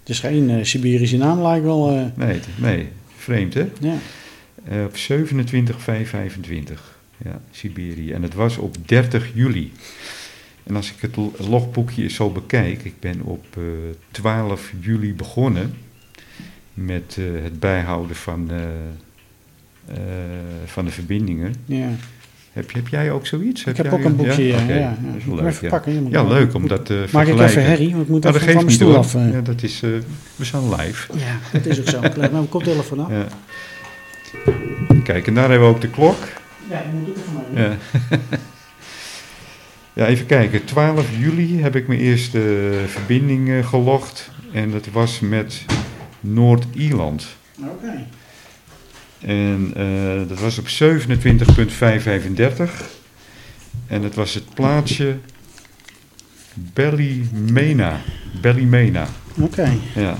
Het 0.01 0.09
is 0.09 0.21
geen 0.29 0.51
eh, 0.51 0.65
Siberische 0.65 1.17
naam, 1.17 1.43
lijkt 1.43 1.65
wel. 1.65 1.91
eh, 1.91 2.05
Nee, 2.15 2.41
nee, 2.57 2.89
vreemd 3.17 3.55
hè? 3.55 3.69
ja. 3.81 3.95
Eh, 4.69 4.85
op 4.85 4.97
27 4.97 5.81
5 5.83 6.09
25. 6.09 6.97
Ja, 7.25 7.41
Siberië. 7.51 8.13
En 8.13 8.23
het 8.23 8.35
was 8.35 8.57
op 8.57 8.77
30 8.89 9.31
juli. 9.35 9.73
En 10.65 10.77
als 10.77 10.91
ik 10.91 10.97
het 11.01 11.17
lo- 11.17 11.33
logboekje 11.39 12.09
zo 12.09 12.31
bekijk, 12.31 12.85
ik 12.85 12.95
ben 13.01 13.21
op 13.23 13.45
eh, 13.57 13.63
12 14.11 14.73
juli 14.81 15.15
begonnen 15.15 15.75
met 16.75 17.17
het 17.43 17.61
bijhouden 17.61 18.17
van, 18.17 18.51
eh, 19.89 19.97
eh, 19.97 20.03
van 20.65 20.85
de 20.85 20.91
verbindingen. 20.91 21.55
ja. 21.67 21.89
Heb, 22.53 22.73
heb 22.73 22.89
jij 22.89 23.11
ook 23.11 23.27
zoiets? 23.27 23.65
Ik 23.65 23.77
heb 23.77 23.93
ook 23.93 24.05
een 24.05 24.17
boekje. 24.17 24.43
Ja, 24.45 24.61
ja, 24.61 24.97
dat 25.01 25.17
is 25.17 25.25
wel 25.25 25.37
leuk, 25.37 26.11
ja. 26.11 26.23
leuk 26.25 26.55
om 26.55 26.69
dat 26.69 26.87
te 26.87 27.05
Maak 27.13 27.27
ik 27.27 27.39
even 27.41 27.65
herrie, 27.65 27.91
want 27.91 28.03
ik 28.03 28.09
moet 28.09 28.23
Nou, 28.23 28.35
even 28.35 28.53
van 28.53 28.63
mijn 28.65 28.75
stoel 28.75 28.97
af. 28.97 29.15
eh. 29.15 29.33
Ja, 29.33 29.41
dat 29.41 29.63
is, 29.63 29.83
eh, 29.83 29.91
we 30.37 30.45
zijn 30.45 30.75
live. 30.75 31.13
Ja, 31.19 31.39
dat 31.53 31.67
is 31.67 31.81
ook 31.81 31.89
zo. 31.89 32.01
Ik 32.03 32.17
leg 32.17 32.31
mijn 32.31 32.49
koptelefoon 32.49 32.99
af. 33.01 33.11
Ja. 33.11 33.27
Kijk, 35.05 35.27
en 35.27 35.35
daar 35.35 35.51
hebben 35.51 35.69
we 35.69 35.75
ook 35.75 35.81
de 35.81 35.89
klok. 35.89 36.17
Ja, 36.71 36.83
die 36.91 37.01
moet 37.01 37.09
ik 37.09 37.17
even 37.17 37.55
mee. 37.55 37.65
Ja. 37.65 37.77
ja, 40.03 40.07
even 40.07 40.27
kijken. 40.27 40.65
12 40.65 41.07
juli 41.19 41.63
heb 41.63 41.77
ik 41.77 41.87
mijn 41.89 42.01
eerste 42.01 42.71
verbinding 42.87 43.51
eh, 43.51 43.67
gelogd. 43.67 44.31
En 44.53 44.71
dat 44.71 44.87
was 44.93 45.21
met 45.21 45.65
Noord-Ierland. 46.21 47.27
Oké. 47.61 48.07
En 49.25 49.73
eh, 49.77 50.29
dat 50.29 50.41
was 50.41 50.59
op 50.59 50.67
27.535. 50.67 50.71
En 53.87 54.03
dat 54.03 54.15
was 54.15 54.35
het 54.35 54.55
plaatsje 54.55 55.17
Ballymena. 56.75 58.01
Ballymena. 58.41 59.07
Oké. 59.41 59.73
Ja. 59.95 60.17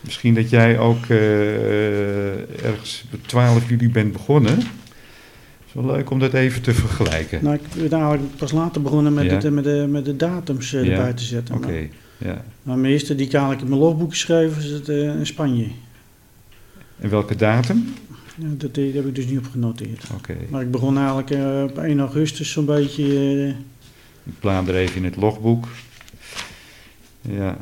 Misschien 0.00 0.34
dat 0.34 0.50
jij 0.50 0.78
ook 0.78 1.06
eh, 1.06 2.64
ergens 2.64 3.04
op 3.12 3.26
12 3.26 3.68
juli 3.68 3.90
bent 3.90 4.12
begonnen. 4.12 4.54
Het 4.56 4.60
is 5.66 5.72
wel 5.72 5.86
leuk 5.86 6.10
om 6.10 6.18
dat 6.18 6.34
even 6.34 6.62
te 6.62 6.74
vergelijken. 6.74 7.38
Nou, 7.44 7.54
ik 7.54 7.88
ben 7.90 8.00
eigenlijk 8.00 8.36
pas 8.36 8.52
later 8.52 8.82
begonnen 8.82 9.14
met, 9.14 9.24
Ja. 9.24 9.34
het, 9.34 9.50
met, 9.50 9.64
de, 9.64 9.86
met 9.90 10.04
de 10.04 10.16
datums 10.16 10.74
eh, 10.74 10.84
Ja. 10.84 10.90
erbij 10.90 11.12
te 11.12 11.22
zetten. 11.24 11.54
Oké, 11.54 11.66
Maar, 11.66 11.80
ja. 12.18 12.44
maar 12.62 12.78
mijn 12.78 12.92
eerste 12.92 13.14
die 13.14 13.26
ik 13.26 13.32
eigenlijk 13.32 13.62
in 13.62 13.68
mijn 13.68 13.80
logboek 13.80 14.10
geschreven 14.10 14.62
is 14.62 14.70
het 14.70 14.88
eh, 14.88 14.96
in 15.18 15.26
Spanje. 15.26 15.66
En 17.02 17.10
welke 17.10 17.36
datum? 17.36 17.94
Ja, 18.36 18.46
dat, 18.56 18.76
heb 18.76 19.06
ik 19.06 19.14
dus 19.14 19.26
niet 19.26 19.38
op 19.38 19.46
genoteerd. 19.50 20.04
Oké. 20.14 20.36
Maar 20.50 20.62
ik 20.62 20.70
begon 20.70 20.96
eigenlijk 20.98 21.30
eh, 21.30 21.62
op 21.62 21.78
1 21.78 22.00
augustus 22.00 22.50
zo'n 22.52 22.64
beetje. 22.64 23.04
eh, 23.04 23.48
Ik 24.24 24.38
blader 24.40 24.74
even 24.74 24.96
in 24.96 25.04
het 25.04 25.16
logboek. 25.16 25.68
Ja, 27.20 27.58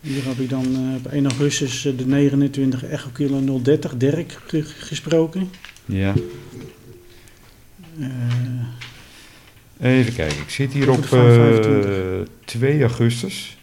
hier 0.00 0.24
heb 0.24 0.38
ik 0.38 0.48
dan 0.50 0.64
eh, 0.74 0.94
op 0.96 1.06
1 1.06 1.24
augustus 1.26 1.82
de 1.96 2.06
29 2.06 2.84
Echo 2.84 3.08
Kilo 3.12 3.60
030 3.62 3.96
Dirk 3.96 4.38
ge- 4.46 4.62
gesproken. 4.62 5.50
ja. 5.86 6.14
Even 9.80 10.14
kijken. 10.14 10.38
Ik 10.38 10.50
zit 10.50 10.72
hier 10.72 10.90
op 10.90 11.02
de 11.02 11.08
525. 11.08 11.90
eh 11.90 12.28
2 12.44 12.80
augustus. 12.80 13.56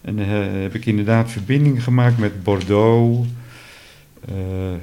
En 0.00 0.18
heb 0.62 0.74
ik 0.74 0.86
inderdaad 0.86 1.30
verbinding 1.30 1.82
gemaakt 1.82 2.18
met 2.18 2.42
Bordeaux. 2.42 3.28
Eh 4.28 4.34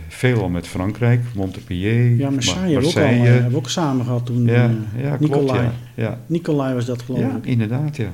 veelal 0.08 0.50
met 0.50 0.68
Frankrijk, 0.68 1.22
Montpellier, 1.36 2.10
ja, 2.16 2.26
Ma- 2.26 2.30
Marseille 2.34 2.80
we 2.80 2.86
ook, 2.88 2.96
al, 2.96 3.02
eh, 3.02 3.08
Marseille. 3.08 3.26
hebben 3.32 3.52
we 3.52 3.58
ook 3.58 3.70
samen 3.70 4.06
gehad 4.06 4.26
toen. 4.26 4.46
ja, 4.46 4.74
eh, 4.96 5.04
ja, 5.04 5.18
klopt. 5.18 5.34
Nicolai. 5.34 5.62
Ja. 5.64 5.74
Ja. 5.96 6.20
Nicolai 6.26 6.74
was 6.74 6.86
dat 6.86 7.02
geloof 7.02 7.22
ja, 7.22 7.36
ik. 7.36 7.46
inderdaad, 7.46 7.96
ja. 7.98 8.12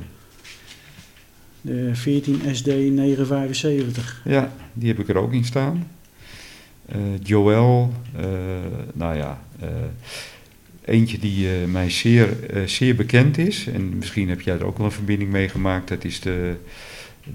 De 1.62 1.90
14 1.94 2.42
SD 2.52 2.66
975. 2.68 4.22
Ja, 4.26 4.52
die 4.74 4.88
heb 4.88 5.00
ik 5.00 5.10
er 5.10 5.18
ook 5.18 5.34
in 5.34 5.46
staan. 5.46 5.88
Joël, 7.24 7.94
eh, 8.16 8.26
nou 8.94 9.16
ja, 9.18 9.42
eentje 10.86 11.20
die 11.20 11.48
mij 11.68 11.90
zeer, 11.90 12.38
zeer 12.66 12.96
bekend 12.96 13.38
is. 13.38 13.68
En 13.68 13.98
misschien 13.98 14.30
heb 14.30 14.42
jij 14.42 14.56
er 14.56 14.66
ook 14.66 14.78
wel 14.78 14.86
een 14.86 14.92
verbinding 14.92 15.32
mee 15.32 15.50
gemaakt. 15.50 15.88
Dat 15.88 16.04
is 16.04 16.20
de, 16.20 16.56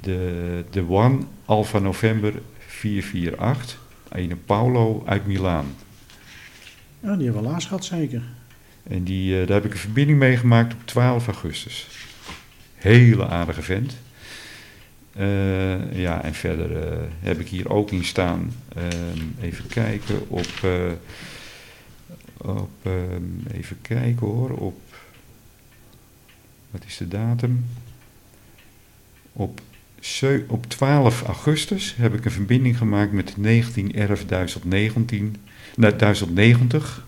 de, 0.01 0.65
de 0.71 0.85
One 0.89 1.19
Alpha 1.45 1.79
November 1.79 2.33
448. 2.67 3.83
Een 4.15 4.45
Paolo 4.45 5.03
uit 5.07 5.27
Milaan. 5.27 5.75
Ja, 7.01 7.17
die 7.17 7.25
hebben 7.25 7.43
we 7.43 7.49
laatst 7.49 7.69
gehad 7.69 7.85
zeker. 7.85 8.23
En 8.83 9.05
die, 9.05 9.41
eh, 9.41 9.47
daar 9.47 9.57
heb 9.57 9.65
ik 9.65 9.73
een 9.73 9.79
verbinding 9.79 10.19
mee 10.19 10.37
gemaakt 10.37 10.73
op 10.73 10.87
12 10.87 11.27
augustus. 11.27 11.89
Hele 12.75 13.27
aardige 13.27 13.63
vent. 13.63 13.97
Eh, 15.13 15.99
ja, 16.01 16.23
en 16.23 16.35
verder 16.35 16.83
eh, 16.83 16.99
heb 17.21 17.41
ik 17.41 17.49
hier 17.49 17.71
ook 17.71 17.91
in 17.91 18.05
staan, 18.05 18.53
ehm, 18.77 19.21
even 19.41 19.67
kijken, 19.67 20.29
op, 20.29 20.51
op 22.37 22.71
ehm, 22.83 23.47
even 23.51 23.81
kijken 23.83 24.27
hoor, 24.27 24.51
op, 24.51 24.81
wat 26.71 26.85
is 26.87 26.97
de 26.97 27.09
datum? 27.09 27.65
Op, 29.33 29.61
op 30.47 30.67
12 30.67 31.23
augustus 31.23 31.95
heb 31.99 32.15
ik 32.15 32.25
een 32.25 32.31
verbinding 32.31 32.79
gemaakt 32.79 33.13
met 33.13 33.35
19 33.37 33.95
11 33.95 34.25
1019, 34.25 35.37
nou, 35.77 35.97
1090. 35.97 37.05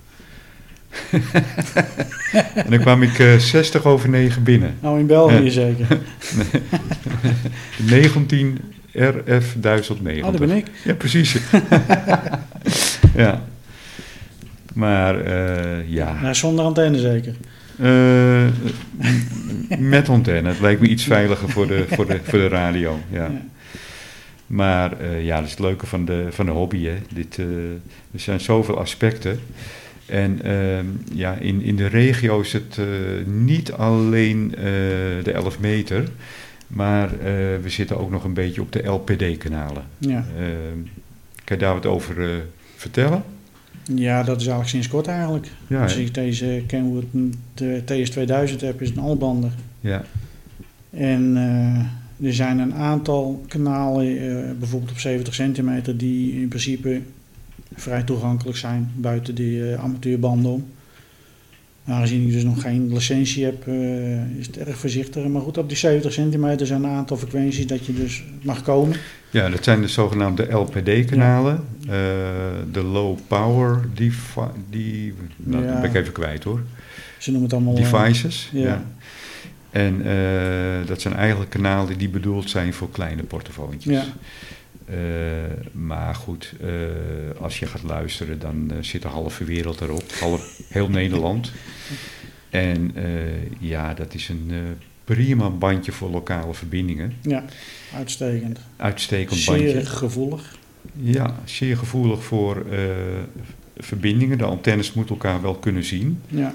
en 2.54 2.70
dan 2.70 2.78
kwam 2.78 3.02
ik 3.02 3.18
eh 3.18 3.36
60 3.36 3.84
over 3.84 4.08
9 4.08 4.42
binnen. 4.42 4.74
Nou, 4.80 4.98
in 4.98 5.06
België 5.06 5.50
zeker. 5.50 6.00
19 7.76 8.58
RF 8.92 9.54
1090. 9.58 10.24
Oh, 10.24 10.30
dat 10.30 10.40
ben 10.40 10.56
ik. 10.56 10.66
Ja, 10.84 10.94
precies. 10.94 11.36
ja. 13.16 13.42
Maar 14.74 15.20
eh, 15.20 15.90
ja, 15.90 16.20
Nou, 16.20 16.34
zonder 16.34 16.64
antenne 16.64 16.98
zeker. 16.98 17.34
Eh, 17.78 18.46
met 19.78 20.08
antenne. 20.08 20.48
Het 20.48 20.60
lijkt 20.60 20.80
me 20.80 20.88
iets 20.88 21.04
veiliger 21.04 21.48
voor 21.48 21.66
de, 21.66 21.84
voor 21.88 22.06
de, 22.06 22.20
voor 22.22 22.38
de 22.38 22.48
radio. 22.48 22.98
Ja. 23.10 23.24
Ja. 23.24 23.44
Maar 24.46 25.00
eh, 25.00 25.24
ja, 25.24 25.36
dat 25.36 25.44
is 25.44 25.50
het 25.50 25.60
leuke 25.60 25.86
van 25.86 26.04
de, 26.04 26.26
van 26.30 26.46
de 26.46 26.52
hobby. 26.52 26.84
Hè. 26.84 26.96
Dit, 27.12 27.38
eh, 27.38 27.46
er 28.12 28.20
zijn 28.20 28.40
zoveel 28.40 28.78
aspecten. 28.78 29.40
En 30.06 30.42
ehm, 30.42 30.86
ja, 31.12 31.34
in, 31.34 31.62
in 31.62 31.76
de 31.76 31.86
regio 31.86 32.40
is 32.40 32.52
het 32.52 32.78
niet 33.24 33.72
alleen 33.72 34.54
de 35.22 35.32
11 35.32 35.60
meter, 35.60 36.08
maar 36.66 37.10
we 37.62 37.68
zitten 37.68 37.98
ook 37.98 38.10
nog 38.10 38.24
een 38.24 38.34
beetje 38.34 38.60
op 38.60 38.72
de 38.72 38.86
LPD-kanalen. 38.86 39.84
Ja. 39.98 40.26
Ehm, 40.38 40.78
kan 41.44 41.56
je 41.56 41.62
daar 41.62 41.74
wat 41.74 41.86
over 41.86 42.42
vertellen? 42.76 43.24
Ja, 43.94 44.22
dat 44.22 44.36
is 44.36 44.46
eigenlijk 44.46 44.68
sinds 44.68 44.88
kort 44.88 45.06
eigenlijk. 45.06 45.50
Ja, 45.66 45.82
Als 45.82 45.94
hè? 45.94 46.00
ik 46.00 46.14
deze 46.14 46.62
Kenwood 46.66 47.04
de 47.54 47.82
TS2000 47.82 48.60
heb, 48.60 48.82
is 48.82 48.88
het 48.88 48.96
een 48.96 49.02
albander. 49.02 49.50
ja, 49.80 50.04
En 50.90 51.36
eh, 51.36 52.26
er 52.26 52.34
zijn 52.34 52.58
een 52.58 52.74
aantal 52.74 53.44
kanalen, 53.48 54.06
eh, 54.06 54.50
bijvoorbeeld 54.58 54.92
op 54.92 54.98
70 54.98 55.34
centimeter, 55.34 55.96
die 55.96 56.40
in 56.40 56.48
principe 56.48 57.00
vrij 57.74 58.02
toegankelijk 58.02 58.58
zijn 58.58 58.90
buiten 58.94 59.34
die 59.34 59.72
eh, 59.72 59.82
amateurbanden 59.82 60.50
om. 60.50 60.64
Aangezien 61.84 62.26
ik 62.26 62.32
dus 62.32 62.44
nog 62.44 62.60
geen 62.60 62.92
licentie 62.92 63.44
heb, 63.44 63.66
is 64.38 64.46
het 64.46 64.58
erg 64.58 64.78
voorzichtig. 64.78 65.26
Maar 65.26 65.42
goed, 65.42 65.58
op 65.58 65.68
die 65.68 65.76
70 65.76 66.12
centimeter 66.12 66.66
zijn 66.66 66.84
een 66.84 66.90
aantal 66.90 67.16
frequenties 67.16 67.66
dat 67.66 67.86
je 67.86 67.94
dus 67.94 68.24
mag 68.42 68.62
komen. 68.62 68.96
Ja, 69.36 69.48
dat 69.48 69.64
zijn 69.64 69.80
de 69.80 69.88
zogenaamde 69.88 70.52
LPD-kanalen. 70.52 71.64
Eh, 71.80 71.88
de 72.72 72.82
low 72.82 73.18
power 73.26 73.80
devi 73.94 74.40
die, 74.70 75.14
nou, 75.36 75.64
Ja. 75.64 75.70
dat 75.72 75.80
ben 75.80 75.90
ik 75.90 75.96
even 75.96 76.12
kwijt 76.12 76.44
hoor. 76.44 76.60
Ze 77.18 77.30
noemen 77.30 77.48
het 77.50 77.58
allemaal... 77.58 77.76
eh, 77.76 77.90
Devices. 77.92 78.50
ja. 78.52 78.64
ja. 78.66 78.84
En 79.70 80.06
eh, 80.06 80.86
dat 80.86 81.00
zijn 81.00 81.14
eigenlijk 81.14 81.50
kanalen 81.50 81.98
die 81.98 82.08
bedoeld 82.08 82.50
zijn 82.50 82.74
voor 82.74 82.90
kleine 82.90 83.22
portofoontjes. 83.22 83.94
Ja. 83.94 84.04
Maar 85.72 86.14
goed, 86.14 86.52
als 87.40 87.58
je 87.58 87.66
gaat 87.66 87.82
luisteren, 87.82 88.38
dan 88.38 88.72
zit 88.80 89.02
de 89.02 89.08
halve 89.08 89.44
wereld 89.44 89.80
erop. 89.80 90.12
Half, 90.20 90.60
heel 90.68 90.88
Nederland. 90.88 91.52
En 92.50 92.94
ja, 93.58 93.94
dat 93.94 94.14
is 94.14 94.28
een 94.28 94.50
prima 95.06 95.50
bandje 95.50 95.92
voor 95.92 96.10
lokale 96.10 96.54
verbindingen. 96.54 97.12
Ja, 97.22 97.44
uitstekend. 97.94 98.58
Uitstekend 98.76 99.38
Zeer 99.40 99.56
bandje. 99.72 99.86
gevoelig. 99.86 100.56
Ja, 100.98 101.34
zeer 101.44 101.76
gevoelig 101.76 102.24
voor 102.24 102.64
eh, 102.70 102.78
verbindingen. 103.76 104.38
De 104.38 104.44
antennes 104.44 104.92
moeten 104.92 105.14
elkaar 105.14 105.42
wel 105.42 105.54
kunnen 105.54 105.84
zien. 105.84 106.20
Ja, 106.28 106.54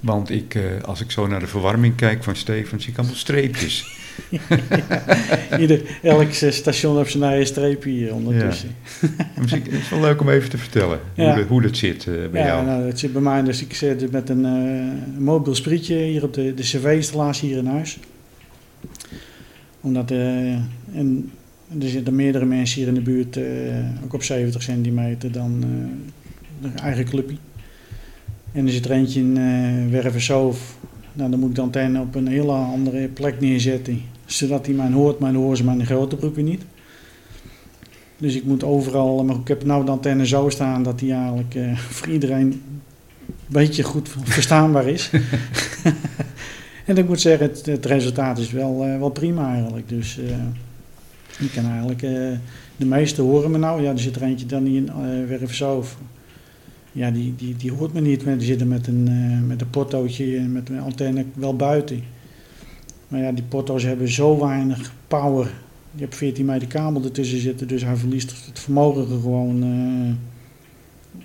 Want 0.00 0.30
ik, 0.30 0.54
eh, 0.54 0.62
als 0.82 1.00
ik 1.00 1.10
zo 1.10 1.26
naar 1.26 1.40
de 1.40 1.46
verwarming 1.46 1.94
kijk 1.96 2.24
van 2.24 2.36
Stefan, 2.36 2.80
zie 2.80 2.90
ik 2.92 2.98
allemaal 2.98 3.16
streepjes. 3.16 3.98
Ieder, 5.60 5.80
elk 6.02 6.30
eh, 6.32 6.50
station 6.50 6.96
heeft 6.96 7.10
zijn 7.10 7.22
eigen 7.22 7.46
streepje 7.46 7.90
hier 7.90 8.14
ondertussen. 8.14 8.68
Misschien 9.38 9.66
is 9.66 9.78
het 9.78 9.90
wel 9.90 10.00
leuk 10.00 10.20
om 10.20 10.28
even 10.28 10.50
te 10.50 10.58
vertellen 10.58 11.00
Ja. 11.14 11.34
hoe, 11.34 11.44
hoe 11.44 11.62
dat 11.62 11.76
zit 11.76 12.06
eh, 12.06 12.14
bij 12.30 12.40
Ja, 12.40 12.46
jou. 12.46 12.66
nou, 12.66 12.84
dat 12.84 12.98
zit 12.98 13.12
bij 13.12 13.22
mij. 13.22 13.42
Dus 13.42 13.62
ik 13.62 13.74
zit 13.74 14.10
met 14.10 14.28
een 14.28 14.44
eh, 14.44 15.18
mobiel 15.18 15.54
sprietje 15.54 15.96
hier 15.96 16.22
op 16.24 16.34
de, 16.34 16.54
de 16.54 16.62
cv-installatie 16.62 17.48
hier 17.48 17.58
in 17.58 17.66
huis. 17.66 17.98
Omdat 19.80 20.10
en 20.10 21.30
er 21.80 21.88
zitten 21.88 22.14
meerdere 22.14 22.44
mensen 22.44 22.78
hier 22.78 22.88
in 22.88 22.94
de 22.94 23.00
buurt, 23.00 23.38
ook 24.04 24.12
op 24.12 24.22
70 24.22 24.62
centimeter, 24.62 25.32
dan 25.32 25.64
de 26.62 26.68
eigen 26.82 27.04
clubje. 27.04 27.36
En 28.52 28.66
er 28.66 28.72
zit 28.72 28.84
er 28.84 28.90
eentje 28.90 29.20
in 29.20 29.36
eh 29.36 29.92
Werversoof. 29.92 30.76
Nou, 31.16 31.30
dan 31.30 31.40
moet 31.40 31.48
ik 31.48 31.54
de 31.54 31.60
antenne 31.60 32.00
op 32.00 32.14
een 32.14 32.26
hele 32.26 32.52
andere 32.52 33.08
plek 33.08 33.40
neerzetten. 33.40 34.02
Zodat 34.26 34.66
hij 34.66 34.74
mij 34.74 34.90
hoort, 34.90 35.18
maar 35.18 35.32
dan 35.32 35.42
horen 35.42 35.56
ze 35.56 35.64
mij 35.64 35.72
in 35.72 35.78
de 35.78 35.86
grote 35.86 36.16
broek 36.16 36.34
weer 36.34 36.44
niet. 36.44 36.62
Dus 38.18 38.34
ik 38.34 38.44
moet 38.44 38.64
overal, 38.64 39.24
maar 39.24 39.36
ik 39.36 39.48
heb 39.48 39.64
nou 39.64 39.84
de 39.84 39.90
antenne 39.90 40.26
zo 40.26 40.48
staan 40.48 40.82
dat 40.82 40.98
die 40.98 41.12
eigenlijk 41.12 41.54
eh, 41.54 41.78
voor 41.78 42.08
iedereen 42.08 42.46
een 42.46 42.80
beetje 43.46 43.82
goed 43.82 44.08
verstaanbaar 44.22 44.88
is. 44.88 45.10
en 46.86 46.96
ik 46.96 47.08
moet 47.08 47.20
zeggen, 47.20 47.48
het, 47.48 47.66
het 47.66 47.86
resultaat 47.86 48.38
is 48.38 48.50
wel, 48.50 48.84
eh, 48.84 48.98
wel 48.98 49.10
prima 49.10 49.52
eigenlijk. 49.52 49.88
Dus 49.88 50.18
eh, 50.18 50.36
ik 51.38 51.50
kan 51.54 51.66
eigenlijk, 51.66 52.02
eh, 52.02 52.10
de 52.76 52.86
meeste 52.86 53.22
horen 53.22 53.50
me 53.50 53.58
nou. 53.58 53.82
Ja, 53.82 53.90
er 53.90 53.98
zit 53.98 54.16
er 54.16 54.22
eentje 54.22 54.46
dan 54.46 54.62
niet 54.62 54.74
in 54.74 54.92
uh, 54.98 55.28
Werversoof. 55.28 55.96
Ja, 56.96 57.10
die, 57.10 57.34
die, 57.36 57.56
die 57.56 57.72
hoort 57.72 57.92
me 57.92 58.00
niet, 58.00 58.24
zitten 58.38 58.68
met 58.68 58.86
een, 58.86 59.08
eh, 59.08 59.48
met 59.48 59.60
een 59.60 59.70
portootje 59.70 60.36
en 60.36 60.52
met 60.52 60.68
een 60.68 60.80
antenne 60.80 61.24
wel 61.34 61.56
buiten. 61.56 62.02
Maar 63.08 63.20
ja, 63.20 63.32
die 63.32 63.44
porto's 63.44 63.82
hebben 63.82 64.08
zo 64.08 64.40
weinig 64.40 64.92
power. 65.08 65.50
Je 65.94 66.00
hebt 66.00 66.14
14 66.14 66.44
meter 66.44 66.68
kabel 66.68 67.04
ertussen 67.04 67.38
zitten, 67.38 67.68
dus 67.68 67.82
hij 67.82 67.96
verliest 67.96 68.46
het 68.46 68.58
vermogen 68.58 69.02
er 69.02 69.20
gewoon 69.20 69.62
eh, 69.62 70.14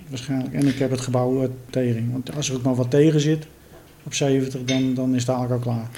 waarschijnlijk. 0.08 0.54
En 0.54 0.66
ik 0.66 0.78
heb 0.78 0.90
het 0.90 1.00
gebouw 1.00 1.42
eh, 1.42 1.48
tegen. 1.70 2.12
Want 2.12 2.34
als 2.36 2.48
er 2.48 2.54
ook 2.54 2.62
maar 2.62 2.74
wat 2.74 2.90
tegen 2.90 3.20
zit 3.20 3.46
op 4.02 4.14
70, 4.14 4.64
dan, 4.64 4.94
dan 4.94 5.14
is 5.14 5.20
het 5.20 5.30
eigenlijk 5.36 5.66
al 5.66 5.72
klaar. 5.72 5.88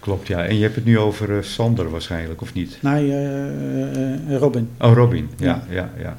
Klopt, 0.00 0.26
ja. 0.26 0.44
En 0.44 0.56
je 0.56 0.62
hebt 0.62 0.74
het 0.74 0.84
nu 0.84 0.98
over 0.98 1.44
Sander 1.44 1.90
waarschijnlijk, 1.90 2.40
of 2.40 2.54
niet? 2.54 2.78
Nee, 2.82 4.38
Robin. 4.38 4.68
Oh, 4.80 4.92
Robin. 4.92 5.28
Ja, 5.38 5.66
ja, 5.70 5.74
ja. 5.74 5.92
Ja, 5.98 6.16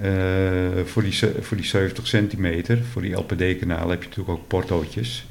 eh, 0.00 0.84
voor, 0.84 1.02
die, 1.02 1.18
voor 1.40 1.56
die 1.56 1.66
70 1.66 2.06
centimeter, 2.06 2.84
voor 2.92 3.02
die 3.02 3.14
LPD-kanaal 3.14 3.90
heb 3.90 4.02
je 4.02 4.08
natuurlijk 4.08 4.38
ook 4.38 4.48
portootjes. 4.48 5.26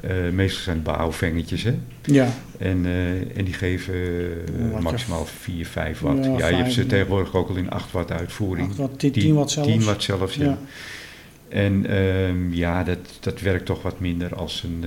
Eh, 0.00 0.10
meestal 0.32 0.62
zijn 0.62 0.76
het 0.76 0.84
bouwvengetjes, 0.84 1.62
hè. 1.62 1.74
Ja, 2.02 2.28
En, 2.58 2.86
eh, 2.86 3.38
en 3.38 3.44
die 3.44 3.54
geven 3.54 3.84
maximaal 4.80 5.26
4, 5.26 5.66
5 5.66 6.00
watt. 6.00 6.24
Ja, 6.24 6.38
Ja, 6.38 6.48
je 6.48 6.56
hebt 6.56 6.72
ze 6.72 6.86
tegenwoordig 6.86 7.34
ook 7.34 7.48
al 7.48 7.56
in 7.56 7.70
8 7.70 7.92
watt 7.92 8.12
uitvoering. 8.12 8.68
8 8.68 8.76
watt, 8.76 8.98
10, 8.98 9.12
10 9.12 9.34
watt 9.34 9.50
zelfs. 9.50 9.68
10 9.68 9.84
watt 9.84 10.02
zelfs, 10.02 10.34
ja. 10.34 10.44
Ja. 10.44 10.58
En 11.48 11.86
ehm, 11.86 12.52
ja, 12.52 12.84
dat, 12.84 12.98
dat 13.20 13.40
werkt 13.40 13.66
toch 13.66 13.82
wat 13.82 14.00
minder 14.00 14.34
als 14.34 14.62
een, 14.62 14.84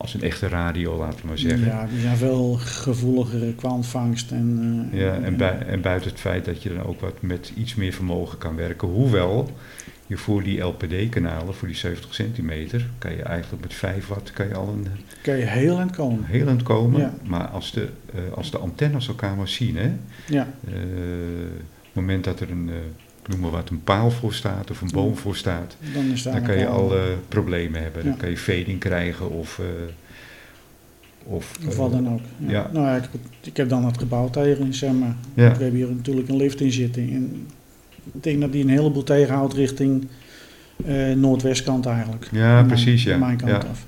als 0.00 0.14
een 0.14 0.22
echte 0.22 0.48
radio, 0.48 0.96
laten 0.98 1.20
we 1.20 1.26
maar 1.26 1.38
zeggen. 1.38 1.66
Ja, 1.66 1.86
die 1.86 2.00
zijn 2.00 2.16
veel 2.16 2.52
gevoeliger 2.60 3.52
qua 3.54 3.70
ontvangst. 3.70 4.30
En, 4.30 4.88
eh, 4.92 5.00
Ja, 5.00 5.14
en, 5.18 5.36
bui- 5.36 5.58
en 5.66 5.80
buiten 5.80 6.10
het 6.10 6.20
feit 6.20 6.44
dat 6.44 6.62
je 6.62 6.68
dan 6.74 6.84
ook 6.84 7.00
wat 7.00 7.22
met 7.22 7.52
iets 7.56 7.74
meer 7.74 7.92
vermogen 7.92 8.38
kan 8.38 8.56
werken. 8.56 8.88
Hoewel 8.88 9.50
je 10.06 10.16
voor 10.16 10.42
die 10.42 10.60
LPD-kanalen, 10.60 11.54
voor 11.54 11.68
die 11.68 11.76
70 11.76 12.14
centimeter, 12.14 12.86
kan 12.98 13.16
je 13.16 13.22
eigenlijk 13.22 13.62
met 13.62 13.74
5 13.74 14.06
watt 14.06 14.32
kan 14.32 14.48
je 14.48 14.54
al 14.54 14.68
een 14.68 14.86
kan 15.22 15.36
je 15.36 15.44
heel 15.44 15.78
eind 15.78 15.90
komen. 15.96 16.24
heel 16.24 16.46
eind 16.46 16.62
komen. 16.62 17.00
Ja. 17.00 17.14
Maar 17.24 17.46
als 17.46 17.72
de, 17.72 17.88
eh, 18.14 18.20
als 18.36 18.50
de 18.50 18.58
antennes 18.58 19.08
elkaar 19.08 19.36
maar 19.36 19.48
zien, 19.48 19.76
hè, 19.76 19.90
Ja, 20.26 20.48
eh, 20.66 20.72
op 20.72 21.86
het 21.86 21.94
moment 21.94 22.24
dat 22.24 22.40
er 22.40 22.50
een, 22.50 22.68
eh, 22.68 22.74
noem 23.30 23.40
maar 23.40 23.50
wat, 23.50 23.70
een 23.70 23.84
paal 23.84 24.10
voor 24.10 24.34
staat 24.34 24.70
of 24.70 24.80
een 24.80 24.90
boom 24.92 25.16
voor 25.16 25.36
staat, 25.36 25.76
dan 25.94 26.04
is 26.04 26.22
dan 26.22 26.42
kan 26.42 26.58
je 26.58 26.66
al 26.66 26.96
eh, 26.96 27.02
problemen 27.28 27.82
hebben. 27.82 28.04
Dan 28.04 28.16
kan 28.16 28.30
je 28.30 28.36
fading 28.36 28.78
krijgen 28.78 29.30
of... 29.30 29.58
eh, 29.58 29.64
of, 31.24 31.58
Of 31.66 31.72
eh, 31.72 31.78
wat 31.78 31.92
dan 31.92 32.08
ook. 32.12 32.20
Ja. 32.36 32.50
ja. 32.50 32.70
Nou 32.72 32.86
ja, 32.86 32.96
ik, 32.96 33.04
ik 33.42 33.56
heb 33.56 33.68
dan 33.68 33.84
het 33.84 33.98
gebouw 33.98 34.30
tegen, 34.30 34.74
zeg 34.74 34.92
maar. 34.92 35.14
Ja. 35.34 35.56
We 35.56 35.62
hebben 35.62 35.74
hier 35.80 35.88
natuurlijk 35.94 36.28
een 36.28 36.36
lift 36.36 36.60
in 36.60 36.72
zitten. 36.72 37.02
En 37.02 37.46
ik 38.12 38.22
denk 38.22 38.40
dat 38.40 38.52
die 38.52 38.62
een 38.62 38.68
heleboel 38.68 39.02
tegenhoudt 39.02 39.54
richting 39.54 40.06
eh, 40.86 41.12
noordwestkant 41.12 41.86
eigenlijk. 41.86 42.28
Ja, 42.32 42.62
precies, 42.62 43.02
ja. 43.02 43.08
Mijn, 43.18 43.20
mijn 43.20 43.36
kant 43.50 43.62
Ja. 43.62 43.68
af. 43.70 43.84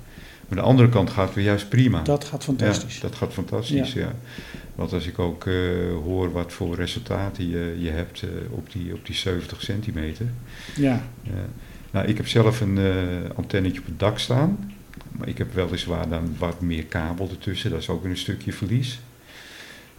Maar 0.53 0.63
de 0.63 0.69
andere 0.69 0.89
kant 0.89 1.11
gaat 1.11 1.35
weer 1.35 1.45
juist 1.45 1.69
prima. 1.69 2.03
Dat 2.03 2.25
gaat 2.25 2.45
fantastisch. 2.45 2.95
Ja, 2.95 3.01
dat 3.01 3.15
gaat 3.15 3.33
fantastisch, 3.33 3.93
ja. 3.93 4.13
Want 4.75 4.93
als 4.93 5.07
ik 5.07 5.19
ook 5.19 5.47
eh, 5.47 5.55
hoor 6.05 6.33
wat 6.33 6.53
voor 6.53 6.75
resultaten 6.77 7.49
je, 7.49 7.77
je 7.79 7.91
hebt 7.91 8.23
eh, 8.23 8.29
op, 8.51 8.73
die, 8.73 8.93
op 8.95 9.07
die 9.07 9.15
70 9.15 9.63
centimeter. 9.63 10.27
Ja, 10.77 11.03
Ja. 11.23 11.31
Nou, 11.91 12.07
ik 12.07 12.17
heb 12.17 12.29
zelf 12.29 12.61
een 12.61 12.79
eh, 12.79 12.93
antennetje 13.35 13.81
op 13.81 13.87
het 13.87 13.99
dak 13.99 14.19
staan. 14.19 14.75
Maar 15.11 15.29
ik 15.29 15.39
heb 15.39 15.55
weliswaar 15.55 16.09
dan 16.09 16.35
wat 16.39 16.61
meer 16.61 16.85
kabel 16.85 17.29
ertussen. 17.31 17.71
Dat 17.71 17.81
is 17.81 17.89
ook 17.89 18.05
een 18.05 18.17
stukje 18.17 18.53
verlies. 18.53 19.01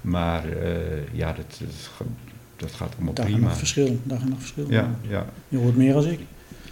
Maar 0.01 0.43
eh, 0.49 0.69
ja, 1.13 1.33
dat, 1.33 1.45
dat, 1.59 1.89
ga- 1.97 2.05
dat 2.55 2.71
gaat 2.71 2.93
allemaal 2.95 3.13
prima. 3.13 3.37
nog 3.47 3.57
verschil. 3.57 3.99
Daar 4.03 4.21
nog 4.29 4.39
verschil. 4.39 4.65
Ja, 4.69 4.95
ja. 5.09 5.25
Je 5.47 5.57
hoort 5.57 5.75
meer 5.75 5.95
als 5.95 6.05
ik. 6.05 6.19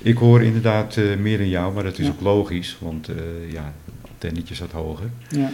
Ik 0.01 0.17
hoor 0.17 0.41
inderdaad 0.43 0.97
eh, 0.97 1.17
meer 1.17 1.37
dan 1.37 1.49
jou, 1.49 1.73
maar 1.73 1.83
dat 1.83 1.97
is 1.99 2.05
Ja. 2.05 2.11
ook 2.11 2.21
logisch. 2.21 2.77
Want 2.79 3.07
eh 3.07 3.15
ja, 3.51 3.73
antennetje 4.11 4.55
staat 4.55 4.71
hoger. 4.71 5.09
Ja, 5.29 5.49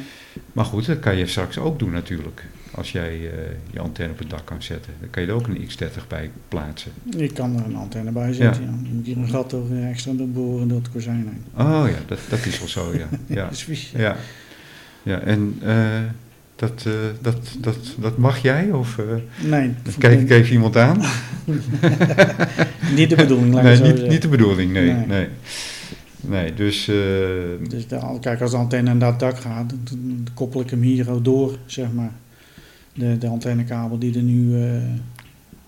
Maar 0.54 0.66
goed, 0.66 0.86
dat 0.86 1.00
kan 1.00 1.18
je 1.18 1.28
straks 1.28 1.58
ook 1.58 1.80
doen 1.80 1.91
natuurlijk. 1.91 2.45
Als 2.72 2.91
jij 2.91 3.10
eh, 3.14 3.38
je 3.72 3.80
antenne 3.80 4.12
op 4.14 4.20
het 4.20 4.30
dak 4.30 4.45
kan 4.45 4.64
zetten. 4.64 4.93
Dan 5.00 5.10
kan 5.10 5.22
je 5.24 5.28
er 5.30 5.34
ook 5.36 5.48
een 5.48 5.68
X30 5.70 6.08
bij 6.08 6.32
plaatsen. 6.48 6.91
ik 7.18 7.34
kan 7.34 7.58
er 7.60 7.66
een 7.66 7.76
antenne 7.76 8.12
bij 8.12 8.34
zetten. 8.34 8.64
Ja. 8.64 8.70
Dan 8.70 8.89
moet 8.95 9.06
je 9.06 9.16
een 9.16 9.28
gat 9.30 9.50
door, 9.50 9.72
eh, 9.72 9.89
extra 9.89 10.12
doorboren 10.12 10.68
door 10.68 10.78
het 10.78 10.91
kozijn 10.91 11.28
heen. 11.56 11.66
Oh 11.68 11.88
ja, 11.89 11.98
dat, 12.08 12.20
dat 12.30 12.45
is 12.45 12.60
wel 12.60 12.68
zo, 12.68 12.93
ja. 12.98 13.08
Ja, 13.36 13.43
Dat 13.43 13.52
is 13.52 13.64
vies. 13.64 13.91
ja. 13.95 14.16
ja 15.04 15.20
en 15.20 15.60
dat, 16.58 16.84
eh, 16.86 16.93
dat, 17.22 17.38
dat, 17.60 17.78
dat 17.97 18.18
mag 18.18 18.41
jij? 18.41 18.72
Of 18.72 18.97
eh, 18.97 19.05
Nee, 19.49 19.74
kijk 19.97 20.20
ik 20.20 20.30
even 20.30 20.53
iemand 20.53 20.78
aan? 20.78 20.97
niet 22.95 23.10
de 23.10 23.16
bedoeling, 23.16 23.53
laat 23.53 23.64
Nee, 23.64 23.80
niet, 23.82 24.08
niet 24.08 24.22
de 24.22 24.28
bedoeling, 24.28 24.72
nee. 24.72 24.91
Nee. 24.91 25.05
Nee, 25.05 25.28
nee. 26.22 26.53
dus... 26.53 26.88
eh, 26.88 26.95
Dus 27.70 27.88
de, 27.88 28.18
kijk, 28.22 28.41
als 28.41 28.51
de 28.51 28.58
antenne 28.58 28.93
naar 28.93 29.12
dat 29.12 29.20
dak 29.20 29.39
gaat, 29.39 29.70
dan, 29.70 30.28
koppel 30.34 30.62
ik 30.62 30.70
hem 30.70 30.82
hier 30.82 31.12
ook 31.12 31.26
door, 31.26 31.58
zeg 31.66 31.91
maar. 31.91 32.12
De, 32.93 33.18
de 33.18 33.28
antennekabel 33.28 33.99
die 33.99 34.16
er 34.16 34.24
nu 34.24 34.55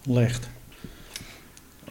legt. 0.04 0.50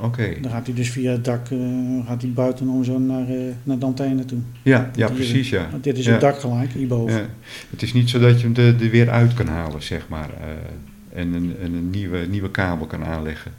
Oké, 0.01 0.35
Dan 0.41 0.51
gaat 0.51 0.67
hij 0.67 0.75
dus 0.75 0.91
via 0.91 1.11
het 1.13 1.25
dak, 1.25 1.49
eh, 1.51 1.59
gaat 2.07 2.23
hij 2.23 2.31
buitenom 2.31 2.85
zo 2.85 2.99
naar, 2.99 3.29
eh, 3.29 3.35
naar 3.63 3.79
de 3.79 3.85
antenne 3.85 4.25
toe. 4.25 4.39
ja, 4.63 4.91
ja 4.95 5.09
precies, 5.09 5.51
ja. 5.51 5.67
Want 5.71 5.85
dit 5.85 5.99
is 5.99 6.05
Ja. 6.05 6.11
het 6.13 6.21
dak 6.21 6.39
gelijk, 6.41 6.73
hierboven. 6.73 7.17
Ja, 7.17 7.27
het 7.71 7.83
is 7.83 7.93
niet 7.93 8.11
zo 8.11 8.19
dat 8.19 8.41
je 8.41 8.47
hem 8.47 8.57
er, 8.57 8.83
er 8.85 8.91
weer 8.91 9.11
uit 9.11 9.35
kan 9.35 9.47
halen, 9.47 9.83
zeg 9.83 10.09
maar. 10.09 10.29
eh, 10.41 11.21
en 11.21 11.33
een, 11.35 11.55
en 11.63 11.73
een 11.75 11.91
nieuwe, 11.91 12.19
nieuwe 12.31 12.51
kabel 12.51 12.87
kan 12.87 13.05
aanleggen. 13.05 13.51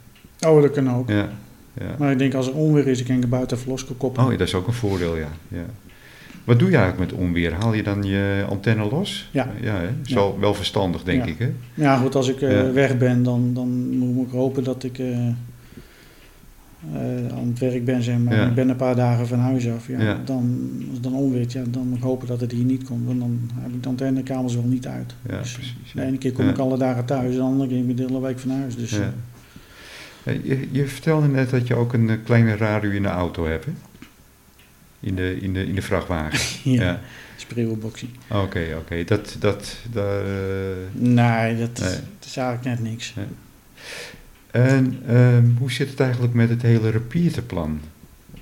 Oh, 0.46 0.62
dat 0.62 0.70
kan 0.70 0.90
ook. 0.90 1.08
Ja, 1.08 1.28
ja. 1.80 1.94
Maar 1.98 2.12
ik 2.12 2.18
denk 2.18 2.34
als 2.34 2.46
er 2.46 2.54
onweer 2.54 2.86
is, 2.86 3.00
ik 3.00 3.06
kan 3.06 3.16
ik 3.16 3.28
buiten 3.28 3.56
even 3.56 3.68
los 3.70 3.84
koppelen. 3.96 4.26
Oh, 4.26 4.32
ja, 4.32 4.38
dat 4.38 4.46
is 4.48 4.54
ook 4.54 4.66
een 4.66 4.72
voordeel, 4.72 5.16
ja. 5.16 5.28
ja. 5.48 5.64
Wat 6.44 6.58
doe 6.58 6.70
je 6.70 6.76
eigenlijk 6.76 7.10
met 7.10 7.20
onweer? 7.20 7.52
Haal 7.52 7.72
je 7.74 7.82
dan 7.82 8.02
je 8.02 8.44
antenne 8.48 8.88
los? 8.90 9.28
Ja. 9.32 9.52
Ja, 9.60 9.74
hè? 9.76 9.88
is 10.04 10.12
wel, 10.12 10.38
wel 10.40 10.54
verstandig, 10.54 11.02
denk 11.02 11.24
ik, 11.24 11.38
hè? 11.38 11.52
Ja, 11.74 11.96
goed, 11.96 12.14
als 12.14 12.28
ik 12.28 12.38
weg 12.74 12.98
ben, 12.98 13.22
dan, 13.22 13.50
dan 13.54 13.96
moet 13.98 14.26
ik 14.26 14.32
hopen 14.32 14.64
dat 14.64 14.84
ik 14.84 14.98
eh, 16.94 17.26
eh, 17.26 17.32
aan 17.36 17.48
het 17.48 17.58
werk 17.58 17.84
ben, 17.84 18.02
zeg 18.02 18.18
maar. 18.18 18.34
Ja. 18.36 18.46
Ik 18.46 18.54
ben 18.54 18.68
een 18.68 18.76
paar 18.76 18.96
dagen 18.96 19.26
van 19.26 19.38
huis 19.38 19.68
af. 19.68 19.88
Ja, 19.88 20.00
Ja. 20.00 20.18
Dan, 20.24 20.70
dan 21.00 21.14
onweert, 21.14 21.52
ja, 21.52 21.62
dan 21.68 21.88
moet 21.88 21.96
ik 21.98 22.02
hopen 22.02 22.26
dat 22.28 22.40
het 22.40 22.52
hier 22.52 22.64
niet 22.64 22.84
komt. 22.84 23.06
Want 23.06 23.18
dan 23.20 23.50
heb 23.54 23.72
ik 23.72 23.82
de 23.82 23.88
antennekabels 23.88 24.54
wel 24.54 24.64
niet 24.64 24.86
uit. 24.86 25.14
Ja, 25.28 25.38
Dus 25.38 25.52
precies. 25.52 25.74
De 25.94 26.02
ene 26.02 26.18
keer 26.18 26.32
kom 26.32 26.48
ik 26.48 26.58
alle 26.58 26.78
dagen 26.78 27.04
thuis, 27.04 27.34
de 27.34 27.40
andere 27.40 27.68
keer 27.68 27.80
ben 27.80 27.90
ik 27.90 27.96
de 27.96 28.02
hele 28.06 28.20
week 28.20 28.38
van 28.38 28.50
huis. 28.50 28.76
Dus. 28.76 28.90
Hey, 30.22 30.40
Je, 30.44 30.68
je 30.70 30.86
vertelde 30.86 31.28
net 31.28 31.50
dat 31.50 31.66
je 31.66 31.74
ook 31.74 31.92
een 31.92 32.10
eh, 32.10 32.16
kleine 32.24 32.56
radio 32.56 32.90
in 32.90 33.02
de 33.02 33.08
auto 33.08 33.46
hebt, 33.46 33.64
hè? 33.64 33.70
In 35.00 35.14
de, 35.14 35.36
in 35.40 35.52
de, 35.52 35.66
in 35.66 35.74
de 35.74 35.82
vrachtwagen. 35.82 36.38
eh, 36.64 36.72
ja, 36.80 37.00
spreeuwenboxie. 37.36 38.10
Oké, 38.30 38.60
oké. 38.78 39.04
Dat, 39.04 39.36
dat, 39.38 39.76
daar, 39.92 40.20
eh, 40.20 40.76
Nee, 40.92 41.58
dat, 41.58 41.78
Nee. 41.80 41.90
dat 42.18 42.26
is 42.26 42.36
eigenlijk 42.36 42.64
net 42.80 42.90
niks. 42.90 43.14
En 44.50 44.98
ehm, 45.06 45.44
hoe 45.58 45.72
zit 45.72 45.90
het 45.90 46.00
eigenlijk 46.00 46.34
met 46.34 46.48
het 46.48 46.62
hele 46.62 46.90
repeaterplan? 46.90 47.80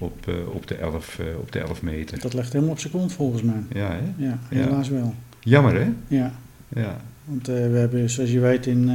op, 0.00 0.28
eh, 0.28 0.34
op, 0.54 0.66
de 0.66 0.74
11, 0.74 1.18
eh, 1.18 1.26
op 1.40 1.52
de 1.52 1.58
11 1.58 1.82
meter. 1.82 2.20
Dat 2.20 2.34
legt 2.34 2.52
helemaal 2.52 2.72
op 2.72 2.78
zijn 2.80 2.92
kont 2.92 3.12
volgens 3.12 3.42
mij. 3.42 3.62
Ja, 3.72 3.90
hè? 3.90 4.24
Ja, 4.26 4.38
Ja. 4.50 4.58
helaas 4.58 4.88
wel. 4.88 5.14
Jammer, 5.40 5.74
hè? 5.74 5.90
Ja, 6.08 6.32
Ja, 6.68 6.96
want 7.24 7.48
eh, 7.48 7.54
we 7.54 7.78
hebben, 7.78 8.10
zoals 8.10 8.30
je 8.30 8.40
weet, 8.40 8.66
in 8.66 8.90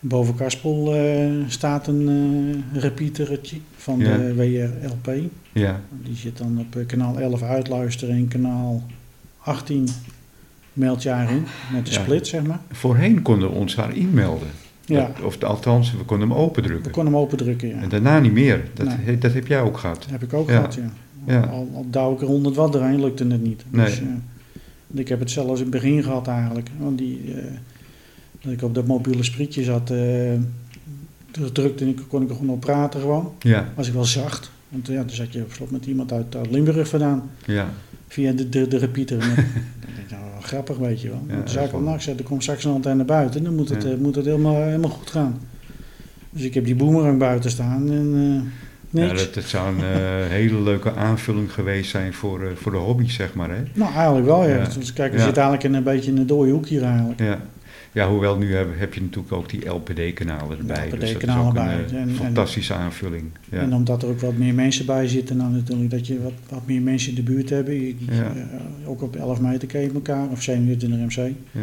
boven 0.00 0.34
Kaspel 0.34 0.94
staat 1.48 1.86
een 1.86 2.64
repeatertje 2.72 3.56
van 3.76 3.98
Ja. 3.98 4.16
de 4.16 4.34
WRLP. 4.34 5.30
ja, 5.52 5.80
Die 6.02 6.16
zit 6.16 6.38
dan 6.38 6.58
op 6.58 6.82
kanaal 6.86 7.18
11 7.20 7.42
uitluisteren 7.42 8.14
en 8.14 8.28
kanaal 8.28 8.82
18 9.38 9.88
meldt 10.72 11.02
jaar 11.02 11.30
in. 11.30 11.44
Met 11.72 11.86
de 11.86 11.92
split, 11.92 12.26
zeg 12.26 12.42
maar. 12.42 12.60
Voorheen 12.70 13.22
konden 13.22 13.48
we 13.48 13.54
ons 13.54 13.74
daar 13.74 13.96
inmelden. 13.96 14.48
Ja, 14.86 15.10
Dat- 15.16 15.24
Of 15.24 15.42
althans, 15.42 15.92
we 15.92 16.04
konden 16.04 16.28
hem 16.28 16.36
we 16.36 16.42
opendrukken. 16.44 16.90
konden 16.92 17.12
hem 17.12 17.22
opendrukken, 17.22 17.68
ja. 17.68 17.80
En 17.80 17.88
daarna 17.88 18.18
niet 18.18 18.32
meer. 18.32 18.64
Dat, 18.74 18.86
Nee. 18.86 18.96
he- 19.00 19.18
dat 19.18 19.32
heb 19.32 19.46
jij 19.46 19.60
ook 19.60 19.78
gehad. 19.78 19.96
Dat 20.02 20.10
heb 20.10 20.22
ik 20.22 20.32
ook 20.32 20.48
Ja. 20.48 20.54
gehad, 20.56 20.74
ja. 20.74 20.90
Ja. 21.26 21.40
Al, 21.40 21.70
al 21.74 21.86
douw 21.90 22.12
ik 22.14 22.20
er 22.20 22.26
100 22.26 22.56
watt 22.56 22.72
doorheen, 22.72 23.00
lukte 23.00 23.26
het 23.26 23.42
niet. 23.42 23.64
Nee. 23.70 23.84
Dus, 23.86 24.00
eh, 24.00 24.06
ik 24.94 25.08
heb 25.08 25.18
het 25.20 25.30
zelfs 25.30 25.50
in 25.60 25.66
het 25.66 25.70
begin 25.70 26.02
gehad 26.02 26.26
eigenlijk. 26.28 26.68
Want 26.78 26.98
die, 26.98 27.20
eh, 27.34 27.44
dat 28.40 28.52
ik 28.52 28.62
op 28.62 28.74
dat 28.74 28.86
mobiele 28.86 29.22
sprietje 29.22 29.62
zat, 29.62 29.86
toen 31.30 31.52
drukte 31.52 31.88
ik, 31.88 32.00
kon 32.08 32.22
ik 32.22 32.28
er 32.28 32.34
gewoon 32.36 32.54
op 32.54 32.60
praten 32.60 33.00
gewoon. 33.00 33.32
Ja, 33.40 33.68
Was 33.74 33.86
ik 33.88 33.92
wel 33.94 34.04
zacht. 34.04 34.50
Want 34.68 34.86
ja, 34.86 34.94
dan 34.94 35.10
zat 35.10 35.32
je 35.32 35.42
op 35.42 35.52
slot 35.52 35.70
met 35.70 35.86
iemand 35.86 36.12
uit, 36.12 36.36
uit 36.36 36.50
Limburg 36.50 36.88
vandaan. 36.88 37.30
ja, 37.46 37.68
Via 38.12 38.32
de, 38.32 38.48
de, 38.48 38.68
de 38.68 38.78
repeater. 38.78 39.18
En 39.20 39.28
dan 39.34 39.34
denk 39.94 40.04
ik, 40.04 40.10
nou, 40.10 40.22
wel 40.32 40.40
grappig, 40.40 40.76
weet 40.76 41.00
je 41.00 41.08
wel. 41.08 41.22
Ja, 41.28 41.44
is 41.44 41.54
nou, 41.72 41.94
ik 41.94 42.00
zei, 42.00 42.16
er 42.16 42.24
komt 42.24 42.42
straks 42.42 42.64
een 42.64 42.72
antenne 42.72 43.04
buiten. 43.04 43.44
Dan 43.44 43.54
moet 43.54 43.68
het, 43.68 43.82
Ja. 43.82 43.90
eh, 43.90 43.96
moet 43.96 44.14
het 44.14 44.24
helemaal, 44.24 44.62
helemaal 44.62 44.90
goed 44.90 45.10
gaan. 45.10 45.40
Dus 46.30 46.42
ik 46.42 46.54
heb 46.54 46.64
die 46.64 46.74
boomerang 46.74 47.18
buiten 47.18 47.50
staan 47.50 47.90
en 47.90 48.12
eh, 48.14 49.02
ja 49.02 49.14
dat, 49.14 49.34
dat 49.34 49.44
zou 49.44 49.74
een 49.74 49.82
eh, 49.82 50.28
hele 50.38 50.60
leuke 50.60 50.94
aanvulling 50.94 51.52
geweest 51.52 51.90
zijn 51.90 52.12
voor, 52.12 52.52
voor 52.54 52.72
de 52.72 52.78
hobby, 52.78 53.08
zeg 53.08 53.34
maar. 53.34 53.50
Hè? 53.50 53.62
Nou, 53.74 53.92
eigenlijk 53.94 54.26
wel, 54.26 54.48
ja. 54.48 54.56
Ja. 54.56 54.68
Dus 54.78 54.92
kijk, 54.92 55.12
we 55.12 55.18
zitten 55.18 55.42
eigenlijk 55.42 55.64
in 55.64 55.74
een 55.74 55.82
beetje 55.82 56.10
in 56.10 56.16
een 56.16 56.26
dode 56.26 56.50
hoek 56.50 56.66
hier 56.66 56.82
eigenlijk. 56.82 57.20
Ja. 57.20 57.40
Ja, 57.92 58.08
hoewel 58.08 58.36
nu 58.38 58.54
heb, 58.54 58.68
heb 58.78 58.94
je 58.94 59.00
natuurlijk 59.00 59.32
ook 59.32 59.48
die 59.48 59.68
LPD-kanalen 59.68 60.58
erbij. 60.58 60.90
dus 60.98 61.10
LPD-kanalen 61.12 61.46
ook 61.46 61.56
een 61.56 61.64
bij. 61.64 61.84
eh, 61.84 62.00
En- 62.02 62.08
en- 62.08 62.14
fantastische 62.14 62.74
aanvulling. 62.74 63.24
Ja. 63.50 63.58
En 63.60 63.74
omdat 63.74 64.02
er 64.02 64.08
ook 64.08 64.20
wat 64.20 64.36
meer 64.36 64.54
mensen 64.54 64.86
bij 64.86 65.08
zitten, 65.08 65.38
dan 65.38 65.52
natuurlijk 65.52 65.90
dat 65.90 66.06
je 66.06 66.22
wat, 66.22 66.32
wat 66.48 66.66
meer 66.66 66.82
mensen 66.82 67.08
in 67.08 67.14
de 67.14 67.22
buurt 67.22 67.50
hebben. 67.50 67.74
Je- 67.74 67.96
die, 67.96 68.14
Ja. 68.14 68.22
eh, 68.34 68.88
ook 68.88 69.02
op 69.02 69.16
11 69.16 69.40
meter 69.40 69.80
je 69.80 69.90
elkaar, 69.94 70.28
of 70.28 70.42
27 70.42 70.98
MC. 70.98 71.32
ja. 71.50 71.60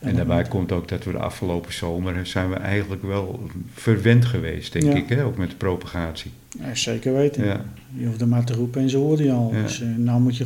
En 0.00 0.14
daarbij 0.16 0.42
komt 0.42 0.72
ook 0.72 0.88
dat 0.88 1.04
we 1.04 1.10
de 1.10 1.18
afgelopen 1.18 1.72
zomer 1.72 2.26
zijn 2.26 2.48
we 2.50 2.56
eigenlijk 2.56 3.02
wel 3.02 3.50
verwend 3.74 4.24
geweest, 4.24 4.72
denk 4.72 4.94
ik, 4.94 5.08
hè? 5.08 5.24
ook 5.24 5.36
met 5.36 5.50
de 5.50 5.56
propagatie. 5.56 6.30
Ja, 6.60 6.74
zeker 6.74 7.12
weten. 7.14 7.60
Je 7.96 8.06
hoeft 8.06 8.20
er 8.20 8.28
maar 8.28 8.44
te 8.44 8.52
roepen 8.54 8.80
en 8.82 8.90
ze 8.90 8.96
hoorden 8.96 9.26
je 9.26 9.32
al. 9.32 9.50
Dus 9.62 9.80
eh, 9.82 9.88
nou 9.96 10.20
moet 10.20 10.36
je 10.36 10.44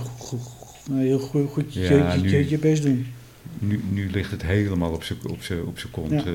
heel 0.94 1.18
goed, 1.18 1.50
goed 1.50 1.74
je, 1.74 2.48
je 2.48 2.58
best 2.58 2.82
doen. 2.82 3.06
Nu, 3.58 3.80
nu 3.90 4.10
ligt 4.10 4.30
het 4.30 4.42
helemaal 4.42 4.90
op 4.90 5.02
zijn 5.04 5.18
op 5.26 5.38
op 5.66 5.78
kont. 5.90 6.10
Ja. 6.10 6.24
eh. 6.24 6.32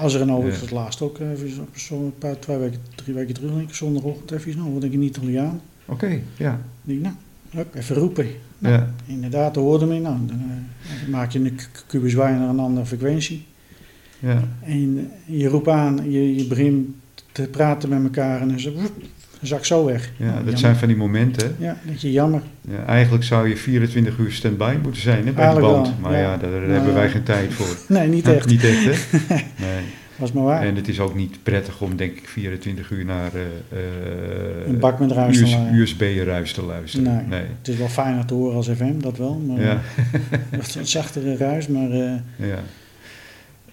Als 0.00 0.14
er 0.14 0.20
een 0.20 0.32
over 0.32 0.50
Ja. 0.52 0.58
het 0.60 0.70
laatst 0.70 1.00
ook 1.02 1.18
eh, 1.18 1.30
even 1.30 1.50
zo- 1.74 2.04
een 2.04 2.14
paar, 2.18 2.38
twee 2.38 2.56
weken, 2.56 2.78
drie 2.94 3.14
weken 3.14 3.34
terug, 3.34 3.50
denk 3.54 3.68
ik, 3.68 3.74
zondagochtend 3.74 4.30
even, 4.30 4.56
nou, 4.56 4.72
wat 4.72 4.80
denk 4.80 4.92
je 4.92 4.98
niet 4.98 5.16
Italiaan? 5.16 5.60
Oké, 5.86 6.20
ja. 6.36 6.60
ik, 6.84 7.00
nou, 7.00 7.14
even 7.74 7.96
roepen. 7.96 8.26
Nou, 8.58 8.74
ja. 8.74 8.92
Inderdaad, 9.06 9.54
daar 9.54 9.62
hoorde 9.64 9.86
me. 9.86 9.98
Nou, 9.98 10.16
dan 10.26 10.40
eh, 11.02 11.08
maak 11.08 11.30
je 11.30 11.38
een 11.38 11.58
kubus 11.86 12.14
wijn 12.14 12.38
naar 12.38 12.48
een 12.48 12.58
andere 12.58 12.86
frequentie. 12.86 13.44
Ja, 14.18 14.42
En 14.62 15.10
je 15.26 15.48
roept 15.48 15.68
aan, 15.68 16.10
je, 16.10 16.34
je 16.36 16.46
begint 16.46 16.88
te 17.32 17.42
praten 17.42 17.88
met 17.88 18.02
elkaar 18.02 18.40
en 18.40 18.48
dan 18.48 18.60
zo, 18.60 18.72
woep, 18.72 18.92
dan 19.00 19.08
zak 19.42 19.64
zo 19.64 19.84
weg. 19.84 20.10
ja 20.16 20.24
Nou, 20.24 20.34
dat 20.36 20.42
jammer. 20.44 20.58
zijn 20.58 20.76
van 20.76 20.88
die 20.88 20.96
momenten. 20.96 21.54
Ja, 21.58 21.76
dat 21.82 22.00
je 22.00 22.12
jammer. 22.12 22.40
Ja, 22.60 22.84
eigenlijk 22.86 23.24
zou 23.24 23.48
je 23.48 23.56
24 23.56 24.18
uur 24.18 24.32
stand-by 24.32 24.76
moeten 24.82 25.02
zijn 25.02 25.26
hè, 25.26 25.32
bij 25.32 25.54
de 25.54 25.60
band. 25.60 25.86
wel, 25.86 25.94
maar 26.00 26.12
ja. 26.12 26.18
ja, 26.18 26.36
daar 26.36 26.50
Nou, 26.50 26.70
hebben 26.70 26.94
wij 26.94 27.08
geen 27.10 27.22
tijd 27.22 27.52
voor. 27.52 27.76
Nee, 27.96 28.08
niet 28.08 28.28
echt. 28.28 28.46
niet 28.48 28.64
echt, 28.64 28.84
hè? 28.84 28.90
Nee. 29.66 29.84
Was 30.16 30.32
maar 30.32 30.44
waar. 30.44 30.62
En 30.62 30.76
het 30.76 30.88
is 30.88 31.00
ook 31.00 31.14
niet 31.14 31.38
prettig 31.42 31.80
om, 31.80 31.96
denk 31.96 32.16
ik, 32.16 32.28
24 32.28 32.90
uur 32.90 33.04
naar 33.04 33.30
eh, 33.34 33.40
eh, 33.78 34.66
Een 34.66 34.78
bak 34.78 34.98
met 34.98 35.12
ruis 35.12 35.36
te 35.38 35.42
US. 35.44 35.56
USB-ruis 35.90 36.52
te 36.52 36.62
luisteren. 36.62 37.12
Nee. 37.12 37.26
nee. 37.40 37.48
Het 37.58 37.68
is 37.68 37.76
wel 37.76 37.88
fijner 37.88 38.24
te 38.24 38.34
horen 38.34 38.56
als 38.56 38.68
FM, 38.68 38.98
dat 39.00 39.18
wel. 39.18 39.34
Maar 39.46 39.60
Ja, 39.60 39.80
wat 40.60 40.74
een 40.78 40.86
zachtere 40.86 41.36
ruis, 41.36 41.66
maar 41.66 41.90
eh, 41.90 42.12
ja. 42.36 42.58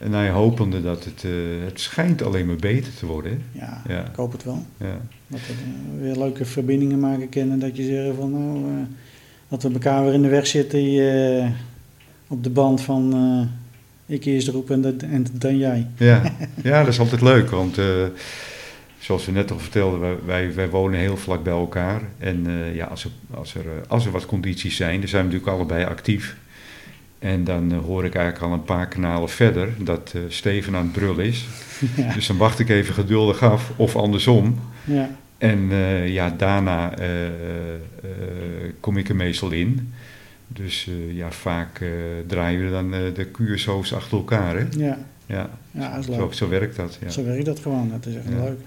En 0.03 0.09
nou, 0.11 0.25
ja, 0.25 0.31
hopende 0.31 0.81
dat 0.81 1.03
het, 1.05 1.23
eh, 1.23 1.31
het 1.65 1.79
schijnt 1.79 2.21
alleen 2.21 2.45
maar 2.45 2.55
beter 2.55 2.93
te 2.95 3.05
worden. 3.05 3.31
hè? 3.31 3.59
ja, 3.65 3.81
Ja, 3.87 3.99
ik 4.05 4.15
hoop 4.15 4.31
het 4.31 4.43
wel. 4.43 4.65
ja. 4.77 4.97
Dat 5.27 5.39
we 5.39 5.53
eh, 5.53 6.01
weer 6.01 6.17
leuke 6.17 6.45
verbindingen 6.45 6.99
maken 6.99 7.29
kennen. 7.29 7.59
Dat 7.59 7.77
je 7.77 7.83
zegt 7.85 8.15
van 8.19 8.31
nou, 8.31 8.57
eh, 8.57 8.85
dat 9.47 9.63
we 9.63 9.69
elkaar 9.73 10.03
weer 10.03 10.13
in 10.13 10.21
de 10.21 10.27
weg 10.27 10.47
zitten 10.47 11.53
op 12.27 12.43
de 12.43 12.49
band 12.49 12.81
van 12.81 13.49
ik 14.05 14.25
eerst 14.25 14.47
roep 14.47 14.69
en, 14.69 14.81
dat- 14.81 15.01
en 15.01 15.25
dan 15.33 15.57
jij. 15.57 15.87
Ja. 15.97 16.21
ja, 16.63 16.79
dat 16.83 16.93
is 16.93 16.99
altijd 16.99 17.21
leuk, 17.21 17.49
want 17.49 17.77
zoals 18.99 19.25
we 19.25 19.31
net 19.31 19.51
al 19.51 19.59
vertelden, 19.59 19.99
wij, 19.99 20.15
wij, 20.25 20.53
wij 20.53 20.69
wonen 20.69 20.99
heel 20.99 21.17
vlak 21.17 21.43
bij 21.43 21.53
elkaar. 21.53 22.01
En 22.17 22.45
ja, 22.73 22.85
als 22.85 23.03
er, 23.03 23.09
als, 23.33 23.55
er, 23.55 23.65
als 23.87 24.05
er 24.05 24.11
wat 24.11 24.25
condities 24.25 24.75
zijn, 24.75 24.99
dan 24.99 25.09
zijn 25.09 25.25
we 25.27 25.31
natuurlijk 25.31 25.57
allebei 25.57 25.85
actief. 25.85 26.35
En 27.23 27.43
dan 27.43 27.71
eh, 27.71 27.77
hoor 27.77 28.05
ik 28.05 28.15
eigenlijk 28.15 28.45
al 28.45 28.53
een 28.59 28.63
paar 28.63 28.87
kanalen 28.87 29.29
verder 29.29 29.69
dat 29.77 30.11
eh, 30.15 30.21
Steven 30.27 30.75
aan 30.75 30.83
het 30.83 30.91
brullen 30.91 31.25
is. 31.25 31.45
ja. 31.97 32.13
Dus 32.13 32.27
dan 32.27 32.37
wacht 32.37 32.59
ik 32.59 32.69
even 32.69 32.93
geduldig 32.93 33.41
af, 33.41 33.71
of 33.75 33.95
andersom. 33.95 34.59
ja, 34.83 35.09
En 35.37 35.67
eh, 35.71 36.07
ja, 36.13 36.29
daarna 36.29 36.93
kom 38.79 38.97
ik 38.97 39.09
er 39.09 39.15
meestal 39.15 39.51
in. 39.51 39.93
Dus 40.47 40.89
ja, 41.11 41.31
vaak 41.31 41.81
draaien 42.27 42.63
we 42.65 42.71
dan 42.71 42.91
de 42.91 43.27
QSO's 43.31 43.93
achter 43.93 44.17
elkaar. 44.17 44.55
Hè? 44.55 44.65
ja, 44.77 44.97
Ja, 45.25 45.49
ja, 45.71 45.95
is 45.97 46.07
leuk. 46.07 46.15
zo, 46.19 46.31
zo 46.31 46.49
werkt 46.49 46.75
dat. 46.75 46.97
Ja. 47.01 47.09
Zo 47.09 47.23
werkt 47.23 47.45
dat 47.45 47.59
gewoon, 47.59 47.89
dat 47.89 48.05
is 48.05 48.15
echt 48.15 48.25
Ja. 48.29 48.43
leuk. 48.43 48.59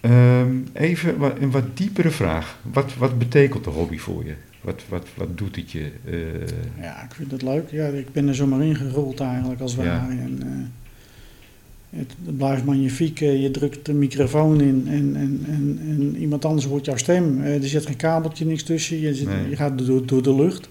Ehm, 0.00 0.56
even 0.72 1.18
wat, 1.18 1.38
een 1.40 1.50
wat 1.50 1.76
diepere 1.76 2.10
vraag. 2.10 2.58
Wat, 2.62 2.94
wat 2.94 3.18
betekent 3.18 3.64
de 3.64 3.70
hobby 3.70 3.98
voor 3.98 4.24
je? 4.24 4.34
Wat, 4.64 4.82
wat, 4.88 5.06
wat 5.14 5.38
doet 5.38 5.56
het 5.56 5.70
je? 5.70 5.90
Eh, 6.04 6.82
Ja, 6.82 7.02
ik 7.04 7.14
vind 7.14 7.30
het 7.30 7.42
leuk. 7.42 7.70
Ja, 7.70 7.86
ik 7.86 8.12
ben 8.12 8.28
er 8.28 8.34
zomaar 8.34 8.62
ingerold 8.62 9.20
eigenlijk 9.20 9.60
als 9.60 9.74
Ja. 9.74 9.82
ware. 9.82 10.10
En, 10.12 10.38
eh, 10.42 11.98
het, 11.98 12.12
het 12.24 12.36
blijft 12.36 12.64
magnifiek. 12.64 13.20
eh, 13.20 13.42
je 13.42 13.50
drukt 13.50 13.86
de 13.86 13.92
microfoon 13.92 14.60
in 14.60 14.84
en, 14.88 15.16
en, 15.16 15.44
en, 15.48 15.78
en 15.88 16.16
iemand 16.16 16.44
anders 16.44 16.66
hoort 16.66 16.84
jouw 16.84 16.96
stem. 16.96 17.40
Er 17.42 17.64
zit 17.68 17.86
geen 17.86 17.96
kabeltje, 17.96 18.44
niks 18.46 18.62
tussen. 18.62 19.00
Je, 19.00 19.14
zit, 19.14 19.26
Nee. 19.26 19.48
je 19.48 19.56
gaat 19.56 19.86
door, 19.86 20.06
door 20.06 20.22
de 20.22 20.34
lucht. 20.34 20.68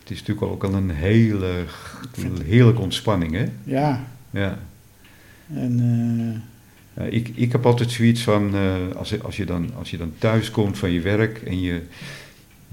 het 0.00 0.10
is 0.10 0.18
natuurlijk 0.18 0.46
ook 0.52 0.64
al 0.64 0.74
een 0.74 0.90
hele 0.90 1.50
vind- 2.12 2.42
heerlijke 2.42 2.80
ontspanning, 2.80 3.32
hè? 3.32 3.44
Ja, 3.64 4.04
Ja. 4.30 4.58
en 5.54 6.42
ik, 7.10 7.30
ik 7.34 7.52
heb 7.52 7.66
altijd 7.66 7.90
zoiets 7.90 8.22
van, 8.22 8.54
eh, 8.54 8.74
als, 8.96 9.08
je- 9.10 9.22
als, 9.22 9.36
je 9.36 9.44
dan, 9.46 9.70
als 9.78 9.90
je 9.90 9.96
dan 9.96 10.12
thuis 10.18 10.50
komt 10.50 10.78
van 10.78 10.90
je 10.90 11.00
werk 11.00 11.38
en 11.38 11.60
je, 11.60 11.80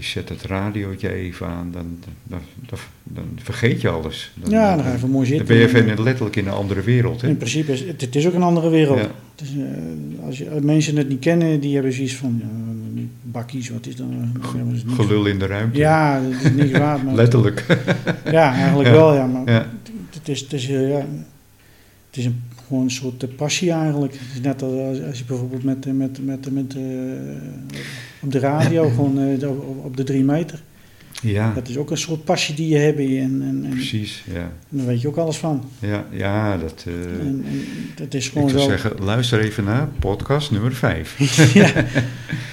je 0.01 0.07
zet 0.07 0.29
het 0.29 0.41
radiootje 0.41 1.13
even 1.13 1.47
aan, 1.47 1.69
dan, 1.71 1.97
dan, 2.23 2.39
dan, 2.69 2.79
dan 3.03 3.23
vergeet 3.43 3.81
je 3.81 3.89
alles. 3.89 4.31
Dan, 4.35 4.49
ja, 4.51 4.75
dan 4.75 4.83
ga 4.83 4.89
je 4.89 4.95
even 4.95 5.09
mooi 5.09 5.27
dan 5.27 5.37
zitten. 5.37 5.55
ben 5.57 5.57
je 5.57 5.81
even 5.81 6.03
letterlijk 6.03 6.35
in 6.35 6.47
een 6.47 6.53
andere 6.53 6.81
wereld. 6.81 7.21
Hè? 7.21 7.27
In 7.27 7.37
principe 7.37 7.71
is 7.71 7.79
het, 7.79 8.01
het 8.01 8.15
is 8.15 8.27
ook 8.27 8.33
een 8.33 8.41
andere 8.43 8.69
wereld. 8.69 8.99
Ja. 8.99 9.11
Het 9.35 9.41
is, 9.41 9.49
eh, 9.57 10.25
als, 10.25 10.37
je, 10.37 10.49
als 10.49 10.61
mensen 10.61 10.95
het 10.95 11.09
niet 11.09 11.19
kennen, 11.19 11.59
die 11.59 11.73
hebben 11.73 11.93
zoiets 11.93 12.15
van 12.15 12.41
ja, 12.41 13.01
bakkies, 13.21 13.69
wat 13.69 13.85
is 13.85 13.93
is 13.93 14.83
niks. 14.83 14.95
Gelul 14.95 15.25
in 15.25 15.39
de 15.39 15.45
ruimte. 15.45 15.77
Ja, 15.77 16.21
dat 16.21 16.31
is 16.43 16.51
niks 16.51 16.71
waard. 16.77 17.03
Maar 17.05 17.15
Letterlijk. 17.15 17.65
Ja, 18.31 18.53
eigenlijk 18.53 18.89
Ja. 18.89 18.95
wel, 18.95 19.13
ja. 19.13 19.25
Maar 19.25 19.49
Ja. 19.53 19.67
het, 20.09 20.27
is, 20.29 20.39
het, 20.39 20.53
is, 20.53 20.69
eh, 20.69 20.89
ja, 20.89 21.05
het 22.09 22.17
is 22.17 22.25
een, 22.25 22.41
gewoon 22.67 22.83
een 22.83 22.91
soort 22.91 23.23
eh, 23.23 23.29
passie 23.35 23.71
eigenlijk. 23.71 24.13
Het 24.13 24.21
is 24.33 24.41
net 24.41 24.61
als, 24.61 25.01
als 25.07 25.17
je 25.17 25.25
bijvoorbeeld 25.25 25.63
met, 25.63 25.85
eh, 25.85 25.93
met, 25.93 26.25
met, 26.25 26.51
met, 26.51 26.75
eh, 26.75 26.81
op 28.21 28.31
de 28.31 28.39
radio, 28.39 28.89
gewoon 28.95 29.19
eh, 29.41 29.49
op, 29.83 29.97
de 29.97 30.03
drie 30.03 30.23
meter. 30.23 30.61
Ja, 31.21 31.53
Dat 31.53 31.67
is 31.67 31.77
ook 31.77 31.91
een 31.91 31.97
soort 31.97 32.23
passie 32.23 32.55
die 32.55 32.67
je 32.67 32.77
hebt. 32.77 32.99
En, 32.99 33.41
en, 33.41 33.61
en 33.65 33.69
precies. 33.69 34.23
Ja, 34.33 34.51
daar 34.69 34.85
weet 34.85 35.01
je 35.01 35.07
ook 35.07 35.17
alles 35.17 35.37
van. 35.37 35.63
ja, 35.79 36.05
ja 36.11 36.57
dat... 36.57 36.85
En, 36.87 37.45
en 37.47 37.65
dat 37.95 38.13
is 38.13 38.25
ik 38.25 38.31
gewoon 38.31 38.49
zou 38.49 38.61
zo. 38.61 38.67
zeggen, 38.69 38.91
luister 38.99 39.39
even 39.39 39.63
naar 39.63 39.87
podcast 39.99 40.51
nummer 40.51 40.73
5. 40.73 41.17
ja, 41.53 41.71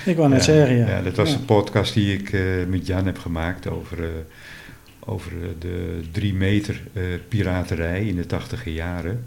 ik 0.05 0.17
wou 0.17 0.29
net 0.29 0.45
zeggen, 0.45 0.77
ja. 0.77 0.89
Ja, 0.89 1.03
dat 1.03 1.17
was 1.17 1.29
Ja. 1.31 1.35
een 1.37 1.45
podcast 1.45 1.95
die 1.95 2.13
ik 2.19 2.33
eh, 2.33 2.41
met 2.69 2.87
Jan 2.87 3.07
heb 3.07 3.19
gemaakt 3.19 3.69
over, 3.71 3.99
over 5.01 5.33
de 5.59 6.01
drie 6.13 6.35
meter 6.35 6.81
piraterij 7.29 8.07
in 8.07 8.17
de 8.17 8.27
tachtiger 8.27 8.73
jaren. 8.73 9.25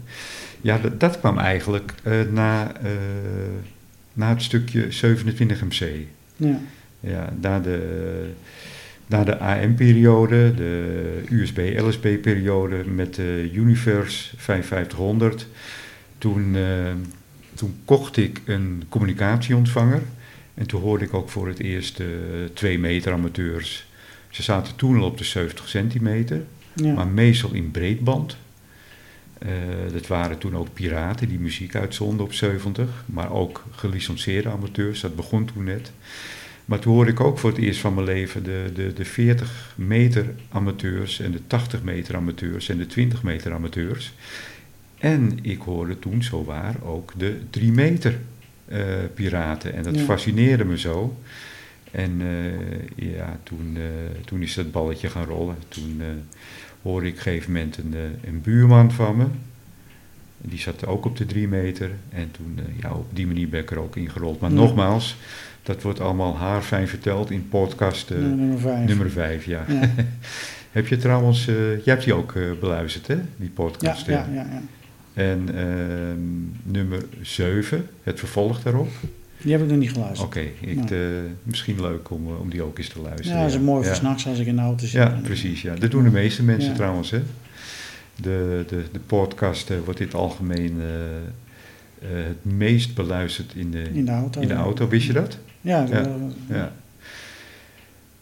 Ja, 0.60 0.78
dat, 0.78 1.00
dat 1.00 1.18
kwam 1.18 1.38
eigenlijk 1.38 1.94
na, 2.32 2.72
na 4.12 4.28
het 4.28 4.42
stukje 4.42 4.86
27 4.92 5.64
MC. 5.64 5.90
Ja, 6.48 6.60
Ja, 7.00 7.32
na 7.40 7.60
de, 7.60 8.30
na 9.06 9.24
de 9.24 9.38
AM-periode, 9.38 10.54
de 10.54 11.22
USB-LSB-periode 11.30 12.84
met 12.94 13.14
de 13.14 13.50
Universe 13.52 14.30
5500. 14.36 15.46
Toen, 16.18 16.56
eh, 16.56 16.62
toen 17.54 17.74
kocht 17.84 18.16
ik 18.16 18.40
een 18.46 18.82
communicatieontvanger. 18.88 20.02
En 20.54 20.66
toen 20.66 20.80
hoorde 20.80 21.04
ik 21.04 21.14
ook 21.14 21.28
voor 21.28 21.48
het 21.48 21.58
eerst 21.60 22.00
uh, 22.00 22.06
twee 22.54 22.78
meter 22.78 23.12
amateurs. 23.12 23.86
Ze 24.30 24.42
zaten 24.42 24.76
toen 24.76 24.96
al 24.98 25.04
op 25.04 25.18
de 25.18 25.24
70 25.24 25.68
centimeter, 25.68 26.42
Ja. 26.74 26.92
maar 26.94 27.06
meestal 27.06 27.52
in 27.52 27.70
breedband. 27.70 28.36
Eh, 29.44 29.48
dat 29.92 30.06
waren 30.06 30.38
toen 30.38 30.56
ook 30.56 30.72
piraten 30.72 31.28
die 31.28 31.38
muziek 31.38 31.74
uitzonden 31.74 32.26
op 32.26 32.32
70, 32.32 32.88
maar 33.06 33.32
ook 33.32 33.64
gelicenseerde 33.70 34.48
amateurs. 34.48 35.00
Dat 35.00 35.16
begon 35.16 35.44
toen 35.44 35.64
net. 35.64 35.92
Maar 36.64 36.78
toen 36.78 36.92
hoorde 36.94 37.10
ik 37.10 37.20
ook 37.20 37.38
voor 37.38 37.50
het 37.50 37.58
eerst 37.58 37.80
van 37.80 37.94
mijn 37.94 38.06
leven 38.06 38.42
de, 38.42 38.70
de, 38.74 38.92
de 38.92 39.04
40 39.04 39.72
meter 39.76 40.26
amateurs 40.48 41.20
en 41.20 41.30
de 41.32 41.40
80 41.46 41.82
meter 41.82 42.16
amateurs 42.16 42.68
en 42.68 42.78
de 42.78 42.86
20 42.86 43.22
meter 43.22 43.52
amateurs. 43.52 44.12
En 44.98 45.38
ik 45.42 45.60
hoorde 45.60 45.98
toen 45.98 46.22
zowaar 46.22 46.74
ook 46.82 47.12
de 47.16 47.36
3 47.50 47.72
meter 47.72 48.18
eh, 48.64 48.80
piraten. 49.14 49.74
En 49.74 49.82
dat 49.82 49.94
Ja. 49.98 50.02
fascineerde 50.04 50.64
me 50.64 50.78
zo. 50.78 51.16
En 51.92 52.20
eh, 52.20 53.14
ja, 53.14 53.38
toen, 53.42 53.72
eh, 53.76 53.82
toen 54.24 54.42
is 54.42 54.54
dat 54.54 54.72
balletje 54.72 55.08
gaan 55.08 55.24
rollen. 55.24 55.56
Toen 55.68 55.96
eh, 56.00 56.06
hoorde 56.82 57.06
ik 57.06 57.12
op 57.12 57.16
een 57.18 57.22
gegeven 57.22 57.52
moment 57.52 57.76
een, 57.78 57.94
een 58.24 58.40
buurman 58.40 58.92
van 58.92 59.16
me. 59.16 59.24
Die 60.38 60.58
zat 60.58 60.86
ook 60.86 61.04
op 61.04 61.16
de 61.16 61.26
drie 61.26 61.48
meter. 61.48 61.90
En 62.10 62.30
toen, 62.30 62.58
ja, 62.80 62.90
op 62.92 63.06
die 63.16 63.26
manier 63.26 63.48
ben 63.48 63.60
ik 63.60 63.70
er 63.70 63.78
ook 63.78 63.96
ingerold. 63.96 64.40
Maar 64.40 64.50
Ja. 64.50 64.56
nogmaals, 64.56 65.16
dat 65.62 65.82
wordt 65.82 66.00
allemaal 66.00 66.36
haarfijn 66.36 66.88
verteld 66.88 67.30
in 67.30 67.48
podcast 67.48 68.10
nummer 68.10 68.58
vijf. 68.58 68.88
nummer 68.88 69.10
5. 69.10 69.44
Ja. 69.44 69.64
Ja. 69.68 69.90
Heb 70.72 70.86
je 70.86 70.96
trouwens, 70.96 71.44
jij 71.44 71.80
hebt 71.84 72.04
die 72.04 72.14
ook 72.14 72.34
beluisterd, 72.60 73.06
hè? 73.06 73.14
Die 73.16 73.24
Ja, 73.46 73.50
podcast. 73.54 74.06
ja, 74.06 74.26
eh. 74.28 74.34
ja, 74.34 74.42
ja. 74.42 74.62
En 75.14 75.48
ehm, 75.54 76.72
nummer 76.72 77.04
7, 77.20 77.86
het 78.02 78.18
vervolg 78.18 78.62
daarop. 78.62 78.88
Die 79.42 79.52
heb 79.52 79.62
ik 79.62 79.68
nog 79.68 79.78
niet 79.78 79.92
geluisterd. 79.92 80.26
Oké, 80.28 80.40
eh, 80.40 80.98
misschien 81.42 81.80
leuk 81.80 82.10
om, 82.10 82.26
eh, 82.28 82.40
om 82.40 82.50
die 82.50 82.62
ook 82.62 82.78
eens 82.78 82.88
te 82.88 83.00
luisteren. 83.00 83.32
Ja, 83.36 83.40
dat 83.42 83.50
is 83.50 83.56
een 83.56 83.64
mooi 83.64 83.84
voor 83.86 83.94
s'nachts 83.94 84.26
als 84.26 84.38
ik 84.38 84.46
in 84.46 84.56
de 84.56 84.62
auto 84.62 84.84
zit. 84.84 84.90
Ja, 84.92 85.18
precies. 85.22 85.62
Ja. 85.62 85.74
Dat 85.74 85.90
doen 85.90 86.04
de 86.04 86.10
meeste 86.10 86.42
mensen 86.42 86.74
trouwens. 86.74 87.10
Hè? 87.10 87.22
De, 88.16 88.64
de, 88.68 88.84
de 88.92 88.98
podcast 88.98 89.70
eh, 89.70 89.76
wordt 89.84 90.00
in 90.00 90.06
het 90.06 90.14
algemeen 90.14 90.80
het 92.00 92.44
meest 92.44 92.94
beluisterd 92.94 93.54
in 93.54 93.70
de, 93.70 93.82
In 93.92 94.04
de 94.04 94.10
auto. 94.12 94.40
in 94.40 94.48
de 94.48 94.54
auto. 94.54 94.88
Wist 94.88 95.06
je 95.06 95.12
dat? 95.12 95.38
Ja, 95.60 95.86
Ja. 95.90 96.02
dat- 96.02 96.06
Ja. 96.48 96.72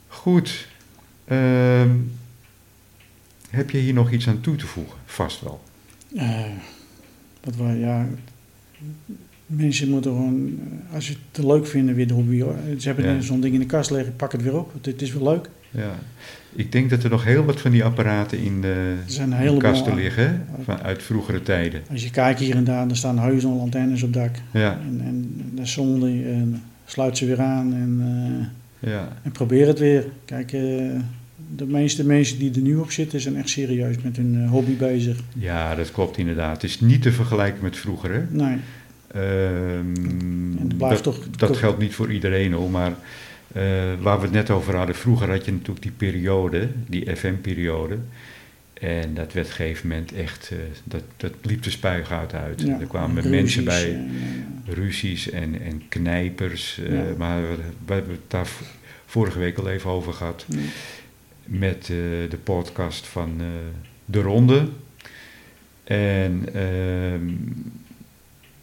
Goed. 0.08 0.68
Ehm, 1.24 1.90
heb 3.50 3.70
je 3.70 3.78
hier 3.78 3.92
nog 3.94 4.10
iets 4.10 4.28
aan 4.28 4.40
toe 4.40 4.56
te 4.56 4.66
voegen? 4.66 4.98
Vast 5.04 5.40
wel. 5.40 5.62
Wat 7.44 7.56
wij, 7.56 7.76
ja, 7.76 8.06
mensen 9.56 9.88
moeten 9.90 10.10
gewoon, 10.10 10.58
eh, 10.88 10.94
als 10.94 11.06
ze 11.06 11.14
het 11.32 11.44
leuk 11.44 11.66
vinden, 11.66 11.94
weer 11.94 12.06
de 12.06 12.14
hobby. 12.14 12.40
hoor. 12.40 12.54
Ze 12.78 12.86
hebben 12.88 13.14
Ja. 13.14 13.20
zo'n 13.20 13.40
ding 13.40 13.54
in 13.54 13.60
de 13.60 13.66
kast 13.66 13.90
liggen, 13.90 14.16
pak 14.16 14.32
het 14.32 14.42
weer 14.42 14.58
op. 14.58 14.72
Het, 14.72 14.86
het 14.86 15.02
is 15.02 15.12
wel 15.12 15.22
leuk. 15.32 15.48
Ja. 15.70 15.94
Ik 16.52 16.72
denk 16.72 16.90
dat 16.90 17.02
er 17.02 17.10
nog 17.10 17.24
heel 17.24 17.44
wat 17.44 17.60
van 17.60 17.70
die 17.70 17.84
apparaten 17.84 18.38
in 18.38 18.60
de, 18.60 18.94
in 19.44 19.58
kasten 19.58 19.94
liggen. 19.94 20.46
Van, 20.64 20.80
uit 20.82 21.02
vroegere 21.02 21.42
tijden. 21.42 21.82
Als 21.90 22.02
je 22.02 22.10
kijkt 22.10 22.40
hier 22.40 22.56
en 22.56 22.64
daar, 22.64 22.86
dan 22.88 22.96
staan 22.96 23.18
al 23.18 23.60
antennes 23.60 24.02
op 24.02 24.12
dak. 24.12 24.34
Ja, 24.52 24.80
En, 24.88 25.00
en 25.04 25.42
de 25.54 25.66
zonde, 25.66 26.06
en 26.24 26.62
sluit 26.84 27.16
ze 27.18 27.26
weer 27.26 27.40
aan 27.40 27.74
en, 27.74 28.00
eh, 28.80 28.90
ja. 28.90 29.08
en 29.22 29.30
probeer 29.32 29.66
het 29.66 29.78
weer. 29.78 30.04
Kijk, 30.24 30.52
eh, 30.52 30.60
de 31.56 31.66
meeste 31.66 32.06
mensen 32.06 32.38
die 32.38 32.54
er 32.54 32.60
nu 32.60 32.76
op 32.76 32.90
zitten, 32.90 33.20
zijn 33.20 33.36
echt 33.36 33.48
serieus 33.48 33.96
met 34.02 34.16
hun 34.16 34.46
hobby 34.46 34.76
bezig. 34.76 35.20
ja, 35.38 35.74
dat 35.74 35.90
klopt 35.92 36.16
inderdaad. 36.18 36.62
Het 36.62 36.70
is 36.70 36.80
niet 36.80 37.02
te 37.02 37.12
vergelijken 37.12 37.62
met 37.62 37.76
vroeger. 37.76 38.12
Hè? 38.12 38.20
Nee, 38.30 38.56
Ehm, 39.14 40.78
dat, 40.78 41.02
toch- 41.02 41.30
dat 41.30 41.56
geldt 41.56 41.78
niet 41.78 41.94
voor 41.94 42.12
iedereen 42.12 42.52
hoor, 42.52 42.70
maar 42.70 42.94
eh, 43.52 43.62
waar 44.00 44.16
we 44.16 44.22
het 44.24 44.32
net 44.32 44.50
over 44.50 44.76
hadden, 44.76 44.94
vroeger 44.94 45.30
had 45.30 45.44
je 45.44 45.52
natuurlijk 45.52 45.82
die 45.82 45.92
periode, 45.96 46.68
die 46.86 47.16
FM-periode. 47.16 47.98
En 48.74 49.14
dat 49.14 49.32
werd 49.32 49.46
op 49.46 49.52
een 49.52 49.56
gegeven 49.58 49.88
moment 49.88 50.12
echt, 50.12 50.50
eh, 50.52 50.58
dat, 50.84 51.02
dat 51.16 51.32
liep 51.42 51.62
de 51.62 51.70
spuigaat 51.70 52.34
uit. 52.34 52.60
ja, 52.60 52.80
er 52.80 52.86
kwamen 52.86 53.22
ruzies 53.22 53.30
mensen 53.30 53.64
bij, 53.64 53.90
eh, 53.90 54.74
ruzies 54.74 55.30
en, 55.30 55.60
en 55.60 55.82
knijpers. 55.88 56.80
Ja. 56.88 57.02
Maar 57.16 57.40
we, 57.40 57.56
we 57.86 57.92
hebben 57.92 58.12
het 58.12 58.30
daar 58.30 58.48
vorige 59.06 59.38
week 59.38 59.58
al 59.58 59.68
even 59.68 59.90
over 59.90 60.12
gehad 60.12 60.44
ja. 60.48 60.58
met 61.44 61.86
de 61.86 62.38
podcast 62.42 63.06
van 63.06 63.40
De 64.04 64.20
Ronde. 64.20 64.68
En 65.84 66.48
ehm, 66.54 67.32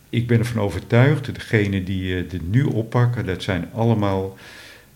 ik 0.09 0.27
ben 0.27 0.39
ervan 0.39 0.61
overtuigd, 0.61 1.33
degenen 1.35 1.83
die 1.83 2.15
eh, 2.17 2.29
dit 2.29 2.51
nu 2.51 2.63
oppakken, 2.63 3.25
dat 3.25 3.43
zijn 3.43 3.69
allemaal 3.73 4.37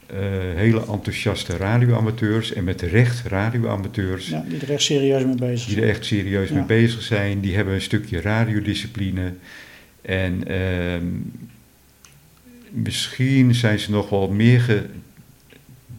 eh, 0.05 0.17
hele 0.55 0.85
enthousiaste 0.85 1.57
radioamateurs. 1.57 2.53
En 2.53 2.63
met 2.63 2.81
recht 2.81 3.27
radioamateurs. 3.27 4.27
Ja, 4.27 4.45
die 4.47 4.59
er 4.59 4.71
echt 4.71 4.81
serieus 4.83 5.23
mee 5.23 5.35
bezig 5.35 5.65
Die 5.65 5.73
zijn. 5.75 5.83
er 5.87 5.89
echt 5.89 6.05
serieus 6.05 6.49
Ja. 6.49 6.55
mee 6.55 6.63
bezig 6.65 7.01
zijn. 7.01 7.39
Die 7.41 7.55
hebben 7.55 7.73
een 7.73 7.81
stukje 7.81 8.21
radiodiscipline. 8.21 9.33
En 10.01 10.47
ehm, 10.47 11.05
misschien 12.69 13.55
zijn 13.55 13.79
ze 13.79 13.91
nog 13.91 14.09
wel 14.09 14.29
meer 14.29 14.85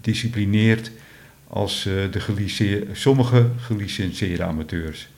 gedisciplineerd 0.00 0.90
als 1.48 1.86
eh, 1.86 1.92
de 2.10 2.84
sommige 2.92 3.48
gelicenseerde 3.56 4.42
amateurs. 4.42 5.08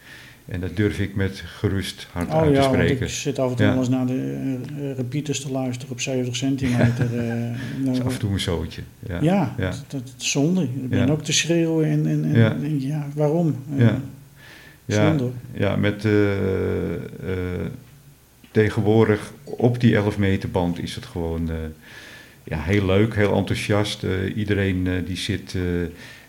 En 0.48 0.60
dat 0.60 0.76
durf 0.76 0.98
ik 1.00 1.14
met 1.14 1.42
gerust 1.46 2.06
hart 2.12 2.28
Oh 2.28 2.34
uit 2.34 2.46
te 2.46 2.52
ja, 2.52 2.60
want 2.60 2.74
spreken. 2.74 3.06
ik 3.06 3.12
zit 3.12 3.38
af 3.38 3.50
en 3.50 3.56
toe 3.56 3.64
Ja. 3.66 3.70
wel 3.72 3.80
eens 3.80 3.88
naar 3.90 4.06
de 4.06 4.56
eh, 4.78 4.96
repeaters 4.96 5.40
te 5.40 5.50
luisteren 5.50 5.92
op 5.92 6.00
70 6.00 6.36
centimeter. 6.36 7.04
eh, 7.18 7.50
Dat 7.84 7.92
is 7.92 7.98
nou, 7.98 8.02
af 8.04 8.12
en 8.12 8.18
toe 8.18 8.32
een 8.32 8.40
zootje. 8.40 8.82
Ja. 9.08 9.18
ja, 9.20 9.54
ja. 9.58 9.70
Dat, 9.70 9.84
dat 9.88 10.14
is 10.18 10.30
zonde. 10.30 10.62
Ik 10.62 10.88
ben 10.88 11.10
ook 11.10 11.22
te 11.22 11.32
schreeuwen 11.32 11.86
en, 11.90 12.06
en, 12.06 12.24
en 12.24 12.38
Ja. 12.38 12.48
denk 12.60 12.80
je, 12.80 12.86
ja, 12.86 13.06
waarom? 13.14 13.56
Ja. 13.76 14.00
Ja, 14.86 15.08
Zonde. 15.08 15.30
ja, 15.52 15.76
met 15.76 16.06
tegenwoordig 18.50 19.32
op 19.44 19.80
die 19.80 19.94
11 19.96 20.18
meter 20.18 20.50
band 20.50 20.82
is 20.82 20.94
het 20.94 21.04
gewoon 21.06 21.50
ja, 22.44 22.62
heel 22.62 22.86
leuk, 22.86 23.14
heel 23.14 23.36
enthousiast. 23.36 24.02
Iedereen 24.36 25.04
die 25.06 25.16
zit 25.16 25.54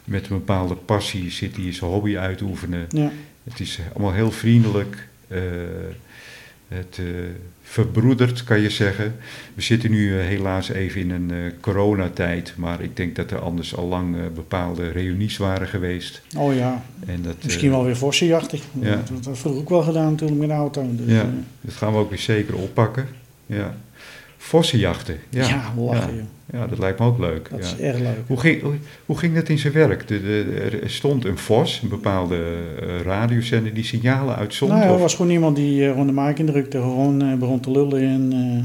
met 0.04 0.24
een 0.30 0.38
bepaalde 0.38 0.76
passie, 0.76 1.32
zit 1.32 1.56
die 1.56 1.74
zijn 1.74 1.92
hobby 1.92 2.18
uitoefenen. 2.18 2.86
Ja, 2.90 3.12
Het 3.50 3.60
is 3.60 3.80
allemaal 3.94 4.14
heel 4.14 4.32
vriendelijk. 4.32 5.08
eh, 5.28 5.40
het 6.68 6.98
eh, 7.00 7.06
verbroedert, 7.64 8.44
kan 8.44 8.60
je 8.60 8.70
zeggen. 8.70 9.16
We 9.54 9.62
zitten 9.62 9.92
nu 9.92 10.20
eh, 10.20 10.26
helaas 10.26 10.70
even 10.70 11.02
in 11.02 11.12
een 11.12 11.32
eh, 11.32 11.52
coronatijd, 11.62 12.54
maar 12.58 12.82
ik 12.82 12.96
denk 12.98 13.16
dat 13.16 13.32
er 13.32 13.40
anders 13.40 13.76
al 13.76 13.88
lang 13.88 14.16
eh, 14.16 14.22
bepaalde 14.36 14.90
reunies 14.90 15.38
waren 15.38 15.68
geweest. 15.68 16.22
oh 16.38 16.56
ja, 16.56 16.84
En 17.08 17.22
dat, 17.22 17.36
misschien 17.44 17.68
eh, 17.70 17.76
wel 17.76 17.86
weer 17.86 17.98
vossenjachtig. 17.98 18.62
ja. 18.82 18.96
Dat, 18.96 19.08
dat 19.08 19.26
heb 19.26 19.34
ik 19.34 19.40
vroeger 19.40 19.62
ook 19.62 19.70
wel 19.70 19.82
gedaan 19.84 20.12
natuurlijk 20.12 20.40
met 20.40 20.50
de 20.50 20.56
auto. 20.56 20.86
Dus, 20.92 21.12
Ja. 21.12 21.22
eh, 21.22 21.28
Dat 21.62 21.74
gaan 21.74 21.92
we 21.94 21.98
ook 22.00 22.10
weer 22.10 22.20
zeker 22.20 22.56
oppakken. 22.56 23.08
Ja. 23.46 23.78
Vossenjachten. 24.46 25.18
Ja. 25.30 25.48
ja, 25.48 25.74
lachen 25.78 26.28
ja. 26.52 26.68
dat 26.68 26.80
lijkt 26.80 27.00
me 27.00 27.06
ook 27.06 27.20
leuk. 27.20 27.48
Dat 27.50 27.60
ja. 27.60 27.66
is 27.66 27.78
erg 27.82 28.00
leuk. 28.00 28.18
Hoe, 28.28 28.38
ging, 28.40 28.62
hoe, 28.62 28.74
hoe 29.06 29.18
ging 29.18 29.36
dat 29.36 29.50
in 29.50 29.58
zijn 29.58 29.74
werk? 29.74 30.08
De, 30.08 30.22
de, 30.22 30.80
er 30.84 30.90
stond 30.90 31.26
een 31.26 31.38
vos, 31.38 31.80
een 31.84 31.90
bepaalde 31.90 32.36
eh, 32.82 33.02
radiozender, 33.04 33.74
die 33.74 33.84
signalen 33.84 34.36
uitzond. 34.36 34.72
Nou 34.72 34.84
er 34.84 34.94
of- 34.94 35.00
was 35.00 35.16
gewoon 35.16 35.32
iemand 35.32 35.56
die 35.56 35.84
eh, 35.86 35.92
gewoon 35.92 36.08
de 36.08 36.14
mic 36.14 36.40
indrukte, 36.40 36.78
gewoon 36.78 37.22
eh, 37.22 37.34
begon 37.38 37.60
te 37.60 37.72
lullen 37.72 38.02
en 38.02 38.32
eh, 38.34 38.64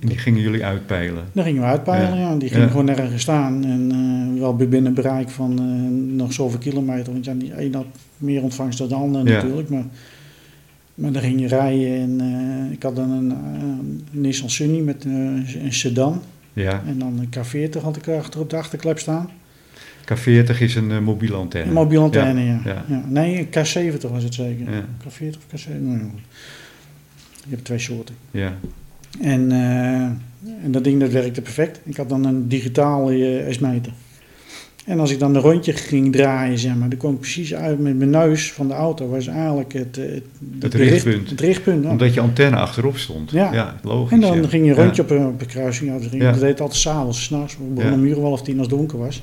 en 0.00 0.08
die 0.08 0.18
gingen 0.18 0.40
jullie 0.40 0.64
uitpeilen. 0.64 1.24
dan 1.32 1.44
gingen 1.44 1.60
we 1.62 1.66
uitpeilen. 1.68 2.18
Ja. 2.18 2.34
Die 2.34 2.48
ging 2.48 2.62
Ja. 2.62 2.68
gewoon 2.68 2.84
nergens 2.84 3.22
staan 3.22 3.64
en 3.64 3.90
eh, 4.34 4.40
wel 4.40 4.56
binnen 4.56 4.94
bereik 4.94 5.28
van 5.30 5.58
eh, 5.58 6.16
nog 6.16 6.32
zoveel 6.32 6.58
kilometer. 6.58 7.12
Want 7.12 7.24
ja, 7.24 7.34
die 7.34 7.52
een 7.64 7.74
had 7.74 7.86
meer 8.16 8.42
ontvangst 8.42 8.78
dan 8.78 8.88
de 8.88 8.94
ander 8.94 9.24
natuurlijk. 9.24 9.68
Maar, 9.68 9.84
maar 11.02 11.12
dan 11.12 11.22
ging 11.22 11.40
je 11.40 11.48
rijden 11.48 12.00
en 12.00 12.20
eh, 12.20 12.72
ik 12.72 12.82
had 12.82 12.96
dan 12.96 13.10
een, 13.10 13.30
eh, 13.30 14.20
Nissan 14.20 14.50
Sunny 14.50 14.80
met 14.80 15.04
eh, 15.04 15.12
een 15.64 15.72
sedan. 15.72 16.22
Ja. 16.52 16.82
En 16.86 16.98
dan 16.98 17.18
een 17.18 17.28
K40 17.28 17.82
had 17.82 17.96
ik 17.96 18.08
achter 18.08 18.40
op 18.40 18.50
de 18.50 18.56
achterklep 18.56 18.98
staan. 18.98 19.30
K40 20.04 20.58
is 20.58 20.74
een 20.74 21.04
mobiele 21.04 21.36
antenne. 21.36 21.66
Een 21.66 21.72
mobiele 21.72 22.04
antenne, 22.04 22.44
ja. 22.44 22.60
ja. 22.64 22.84
Ja. 22.88 23.04
Nee, 23.08 23.38
een 23.38 23.46
K70 23.46 24.10
was 24.10 24.22
het 24.22 24.34
zeker. 24.34 24.72
Ja. 24.72 24.84
K40 25.00 25.36
of 25.36 25.60
K70, 25.60 25.80
nou 25.80 25.98
ja. 25.98 26.10
Je 27.44 27.50
hebt 27.50 27.64
twee 27.64 27.78
soorten. 27.78 28.14
Ja. 28.30 28.54
En, 29.20 29.52
en 30.62 30.70
dat 30.70 30.84
ding 30.84 31.00
dat 31.00 31.10
werkte 31.10 31.42
perfect. 31.42 31.80
Ik 31.84 31.96
had 31.96 32.08
dan 32.08 32.24
een 32.24 32.48
digitale 32.48 33.40
eh, 33.40 33.52
S-meter. 33.52 33.92
En 34.84 35.00
als 35.00 35.10
ik 35.10 35.18
dan 35.18 35.34
een 35.34 35.40
rondje 35.40 35.72
ging 35.72 36.12
draaien, 36.12 36.58
zeg 36.58 36.74
maar, 36.76 36.88
dan 36.88 36.98
kwam 36.98 37.12
ik 37.12 37.20
precies 37.20 37.54
uit 37.54 37.78
met 37.80 37.96
mijn 37.98 38.10
neus 38.10 38.52
van 38.52 38.68
de 38.68 38.74
auto. 38.74 39.08
Was 39.08 39.26
eigenlijk 39.26 39.72
het, 39.72 39.98
eh, 39.98 40.04
het, 40.10 40.22
Het 40.62 40.74
richtpunt. 40.74 41.30
Het 41.30 41.40
richtpunt. 41.40 41.86
Omdat 41.86 42.14
je 42.14 42.20
antenne 42.20 42.56
achterop 42.56 42.96
stond. 42.96 43.30
Ja. 43.30 43.76
logisch. 43.82 44.12
En 44.12 44.20
dan 44.20 44.42
ja. 44.42 44.48
ging 44.48 44.64
je 44.64 44.70
een 44.70 44.76
Ja. 44.76 44.82
rondje 44.84 45.02
op, 45.02 45.10
een- 45.10 45.26
op 45.26 45.40
een 45.40 45.46
kruising. 45.46 45.92
Dat, 45.92 46.10
ging, 46.10 46.22
dat 46.22 46.40
deed 46.40 46.60
altijd 46.60 46.80
s'avonds, 46.80 47.24
s'nachts. 47.24 47.56
We 47.56 47.64
begonnen 47.74 47.98
om 47.98 48.04
uur 48.06 48.16
of 48.16 48.22
half 48.22 48.42
tien 48.42 48.58
als 48.58 48.66
het 48.66 48.76
donker 48.76 48.98
was. 48.98 49.22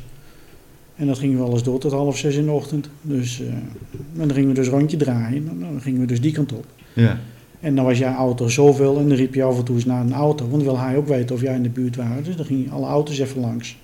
En 0.96 1.08
dat 1.08 1.18
gingen 1.20 1.38
we 1.38 1.44
wel 1.44 1.52
eens 1.54 1.64
door 1.64 1.80
tot 1.80 1.92
half 1.92 2.18
zes 2.18 2.36
in 2.36 2.46
de 2.46 2.52
ochtend. 2.52 2.90
Dus, 3.02 3.42
eh, 3.42 3.48
en 3.48 4.28
dan 4.28 4.32
gingen 4.34 4.50
we 4.50 4.56
dus 4.56 4.68
een 4.68 4.74
rondje 4.74 4.98
draaien. 4.98 5.38
En 5.38 5.46
dan, 5.60 5.60
dan 5.72 5.82
gingen 5.82 6.00
we 6.00 6.06
dus 6.06 6.22
die 6.22 6.32
kant 6.32 6.54
op. 6.54 6.66
Ja. 6.94 7.20
En 7.60 7.76
dan 7.76 7.86
was 7.86 7.98
jouw 7.98 8.14
auto 8.16 8.48
zoveel 8.48 8.98
en 9.00 9.08
dan 9.08 9.18
riep 9.18 9.34
je 9.34 9.44
af 9.44 9.58
en 9.58 9.64
toe 9.64 9.76
eens 9.76 9.86
naar 9.86 10.02
een 10.06 10.14
auto. 10.14 10.50
Want 10.50 10.64
dan 10.64 10.74
wil 10.74 10.84
hij 10.84 10.96
ook 10.98 11.08
weten 11.08 11.36
of 11.36 11.42
jij 11.42 11.56
in 11.56 11.64
de 11.64 11.70
buurt 11.70 11.96
was. 11.96 12.06
Dus 12.24 12.36
dan 12.36 12.46
ging 12.46 12.64
je 12.64 12.70
alle 12.72 12.88
auto's 12.88 13.20
even 13.20 13.42
langs. 13.42 13.78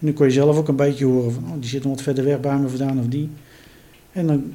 En 0.00 0.06
dan 0.06 0.12
kon 0.14 0.26
je 0.26 0.32
zelf 0.32 0.56
ook 0.56 0.68
een 0.68 0.76
beetje 0.76 1.04
horen 1.04 1.32
van, 1.32 1.42
oh, 1.44 1.52
die 1.60 1.68
zitten 1.68 1.90
wat 1.90 2.02
verder 2.02 2.24
weg 2.24 2.40
bij 2.40 2.56
me 2.58 2.68
vandaan 2.68 2.98
of 2.98 3.06
die. 3.06 3.30
En 4.12 4.26
dan, 4.26 4.52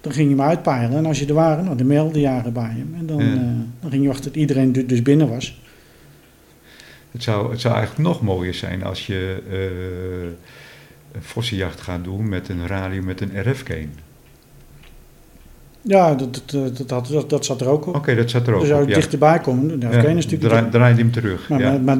dan 0.00 0.12
ging 0.12 0.30
je 0.30 0.36
hem 0.36 0.44
uitpeilen. 0.44 0.96
En 0.96 1.06
als 1.06 1.18
je 1.18 1.26
er 1.26 1.34
waren, 1.34 1.64
nou, 1.64 1.76
dan 1.76 1.86
meldde 1.86 2.20
je 2.20 2.42
bij 2.52 2.70
hem. 2.76 2.94
En 2.98 3.06
dan, 3.06 3.24
Ja. 3.24 3.32
eh, 3.32 3.40
dan 3.80 3.90
ging 3.90 4.02
je 4.02 4.08
wachten 4.08 4.24
tot 4.26 4.36
iedereen 4.40 4.72
du- 4.72 4.86
dus 4.86 5.02
binnen 5.02 5.28
was. 5.28 5.60
Het 7.10 7.22
zou, 7.22 7.50
het 7.50 7.60
zou 7.60 7.74
eigenlijk 7.74 8.08
nog 8.08 8.22
mooier 8.22 8.54
zijn 8.54 8.84
als 8.84 9.06
je 9.06 9.42
eh, 9.50 10.28
een 11.12 11.22
vossenjacht 11.22 11.80
gaat 11.80 12.04
doen 12.04 12.28
met 12.28 12.48
een 12.48 12.66
radio 12.66 13.02
met 13.02 13.20
een 13.20 13.50
RF-game. 13.50 13.86
Ja, 15.82 16.14
dat, 16.14 16.42
dat, 16.46 16.88
dat, 16.88 17.30
dat, 17.30 17.44
zat 17.44 17.60
er 17.60 17.68
ook 17.68 17.86
op. 17.86 17.94
Oké, 17.94 18.14
dat 18.14 18.30
zat 18.30 18.46
er 18.46 18.52
ook 18.52 18.58
Dan 18.58 18.68
zou 18.68 18.80
op. 18.82 18.88
je 18.88 18.94
Ja. 18.94 19.00
dichterbij 19.00 19.38
komen. 19.38 19.80
Ja, 19.80 20.20
stukje 20.20 20.48
draai, 20.48 20.68
draai 20.70 20.94
hem 20.94 21.10
terug. 21.10 21.48
Maar, 21.48 21.60
ja. 21.60 21.70
maar, 21.70 21.80
maar 21.80 21.98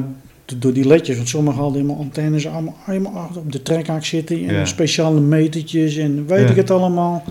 door 0.57 0.73
die 0.73 0.87
ledjes, 0.87 1.15
want 1.15 1.27
sommigen 1.29 1.59
hadden 1.61 1.81
helemaal 1.81 2.01
antennes 2.03 2.47
allemaal, 2.47 2.75
helemaal 2.79 3.13
achter 3.13 3.41
op 3.41 3.51
de 3.51 3.61
trekhaak 3.61 4.05
zitten. 4.05 4.45
En 4.47 4.53
Ja. 4.53 4.65
speciale 4.65 5.19
metertjes 5.19 5.97
en 5.97 6.25
weet 6.27 6.39
Ja. 6.43 6.49
ik 6.49 6.55
het 6.55 6.71
allemaal. 6.71 7.23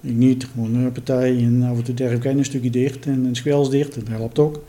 Ik 0.00 0.14
niet, 0.14 0.46
gewoon 0.54 0.74
een 0.74 0.92
partij 0.92 1.36
en 1.38 1.62
af 1.62 1.76
en 1.76 1.82
toe 1.82 1.94
de 1.94 2.04
RFK 2.14 2.24
een 2.24 2.44
stukje 2.44 2.70
dicht 2.70 3.06
en 3.06 3.24
een 3.24 3.36
squels 3.36 3.70
dicht. 3.70 3.94
Dat 3.94 4.08
helpt 4.08 4.38
ook. 4.38 4.62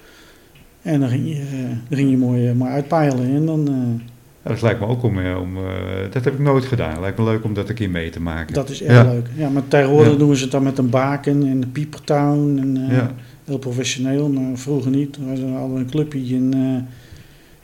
En 0.82 1.00
dan 1.00 1.10
ging 1.10 1.28
je, 1.28 1.34
eh, 1.36 1.70
dan 1.90 1.98
ging 1.98 2.10
je 2.10 2.18
mooi, 2.18 2.48
eh, 2.48 2.54
mooi 2.56 2.72
uitpeilen 2.72 3.26
en 3.36 3.46
dan... 3.46 3.68
eh, 3.68 4.04
Ja, 4.44 4.52
dat 4.52 4.62
lijkt 4.62 4.80
me 4.80 4.86
ook 4.88 5.04
om, 5.04 5.20
eh, 5.20 5.40
om 5.42 5.58
eh, 5.58 5.64
dat 6.12 6.24
heb 6.24 6.34
ik 6.34 6.40
nooit 6.40 6.66
gedaan. 6.66 7.00
Lijkt 7.02 7.18
me 7.18 7.24
leuk 7.24 7.44
om 7.44 7.54
dat 7.54 7.70
een 7.70 7.76
keer 7.76 7.90
mee 7.90 8.10
te 8.10 8.22
maken. 8.22 8.54
dat 8.54 8.70
is 8.70 8.84
erg 8.84 8.94
Ja. 9.06 9.12
leuk. 9.12 9.28
Ja, 9.38 9.50
maar 9.50 9.68
tegenwoordig 9.68 10.12
Ja. 10.12 10.18
doen 10.18 10.36
ze 10.36 10.42
het 10.44 10.52
dan 10.52 10.64
met 10.64 10.78
een 10.78 10.90
baken 10.90 11.42
en 11.42 11.62
een 11.62 11.72
piepertown. 11.72 12.58
En, 12.62 12.90
eh. 12.92 13.04
Heel 13.46 13.58
professioneel, 13.58 14.30
maar 14.30 14.58
vroeger 14.58 14.92
niet. 14.92 15.18
We 15.18 15.46
hadden 15.46 15.78
een 15.78 15.90
clubje 15.90 16.36
en 16.36 16.54
eh, 16.54 16.82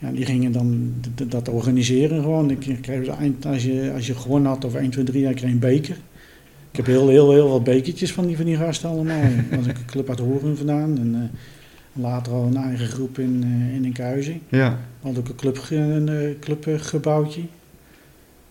ja, 0.02 0.10
die 0.10 0.24
gingen 0.24 0.52
dan 0.52 0.94
dat 1.28 1.48
organiseren 1.48 2.22
gewoon. 2.22 2.50
Ik 2.50 2.78
kreeg 2.80 3.08
eind, 3.08 3.46
als, 3.46 3.64
je, 3.64 3.92
als 3.94 4.06
je 4.06 4.14
gewonnen 4.14 4.50
had 4.50 4.64
of 4.64 4.74
1, 4.74 4.90
2, 4.90 5.04
3, 5.04 5.22
dan 5.24 5.34
kreeg 5.34 5.48
je 5.48 5.54
een 5.54 5.58
beker. 5.58 5.96
Ik 6.70 6.76
heb 6.76 6.86
heel, 6.86 7.08
heel, 7.08 7.32
heel 7.32 7.48
wat 7.48 7.64
bekertjes 7.64 8.12
van 8.12 8.26
die, 8.26 8.36
van 8.36 8.44
die 8.44 8.56
gasten 8.56 8.88
allemaal. 8.88 9.22
Er 9.50 9.56
was 9.56 9.66
een 9.66 9.84
club 9.86 10.08
uit 10.08 10.18
Horen 10.18 10.56
vandaan 10.56 10.98
en 10.98 11.14
eh, 11.14 12.02
later 12.02 12.32
al 12.32 12.44
een 12.44 12.56
eigen 12.56 12.86
groep 12.86 13.18
in, 13.18 13.42
eh 13.44 13.74
in 13.74 13.84
Enkhuizen. 13.84 14.40
Ja, 14.48 14.70
We 14.70 15.06
hadden 15.06 15.22
ook 15.22 15.28
een, 15.28 15.34
club, 15.34 15.66
een 15.70 16.08
eh, 16.08 16.38
clubgebouwtje. 16.40 17.42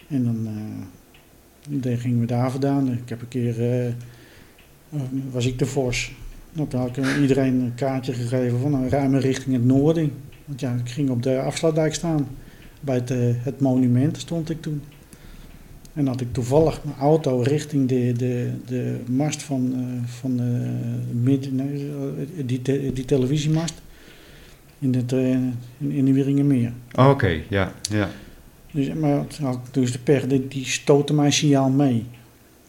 En 0.08 0.24
dan, 0.24 0.48
eh, 0.48 1.82
dan 1.82 1.98
gingen 1.98 2.20
we 2.20 2.26
daar 2.26 2.52
vandaan. 2.52 2.92
Ik 2.92 3.10
heb 3.10 3.22
een 3.22 3.28
keer, 3.28 3.56
was 5.32 5.46
ik 5.46 5.60
de 5.60 5.66
Vos. 5.66 6.12
Nou, 6.54 6.68
toen 6.68 6.80
had 6.80 6.98
ik 6.98 7.18
iedereen 7.22 7.60
een 7.60 7.76
kaartje 7.76 8.14
gegeven 8.14 8.60
van 8.60 8.72
nou, 8.72 8.90
ruim 8.90 9.16
richting 9.16 9.56
het 9.56 9.66
noorden. 9.66 10.12
Want 10.46 10.60
ja, 10.60 10.74
ik 10.84 10.90
ging 10.90 11.10
op 11.10 11.24
de 11.24 11.40
afsluitdijk 11.42 11.94
staan. 11.94 12.28
Bij 12.82 12.96
het, 12.96 13.12
eh, 13.12 13.18
het 13.22 13.60
monument 13.60 14.18
stond 14.18 14.50
ik 14.50 14.62
toen. 14.62 14.82
En 15.94 16.08
had 16.08 16.22
ik 16.22 16.34
toevallig 16.34 16.84
mijn 16.84 16.98
auto 16.98 17.40
richting 17.42 17.88
de, 17.88 18.14
de, 18.18 18.52
de 18.66 18.96
mast 19.10 19.44
van, 19.44 19.74
eh, 19.76 20.10
van 20.10 20.40
eh, 20.40 21.16
midden, 21.22 21.56
nee, 21.56 21.90
eh, 22.38 22.44
die, 22.46 22.62
te- 22.62 22.92
die 22.94 23.06
televisiemast. 23.06 23.74
In, 24.80 24.94
het, 24.96 25.12
in, 25.12 25.54
in 25.78 26.06
de 26.06 26.14
Wieringenmeer. 26.14 26.72
Oh, 26.96 27.10
oké, 27.10 27.40
ja, 27.50 27.74
ja. 27.92 28.10
Dus, 28.72 28.94
maar 28.94 29.26
had 29.42 29.60
dus 29.72 29.92
de 29.92 30.00
pech, 30.00 30.28
die, 30.28 30.48
die 30.48 30.66
stootte 30.66 31.14
mijn 31.14 31.34
signaal 31.34 31.70
mee. 31.70 32.06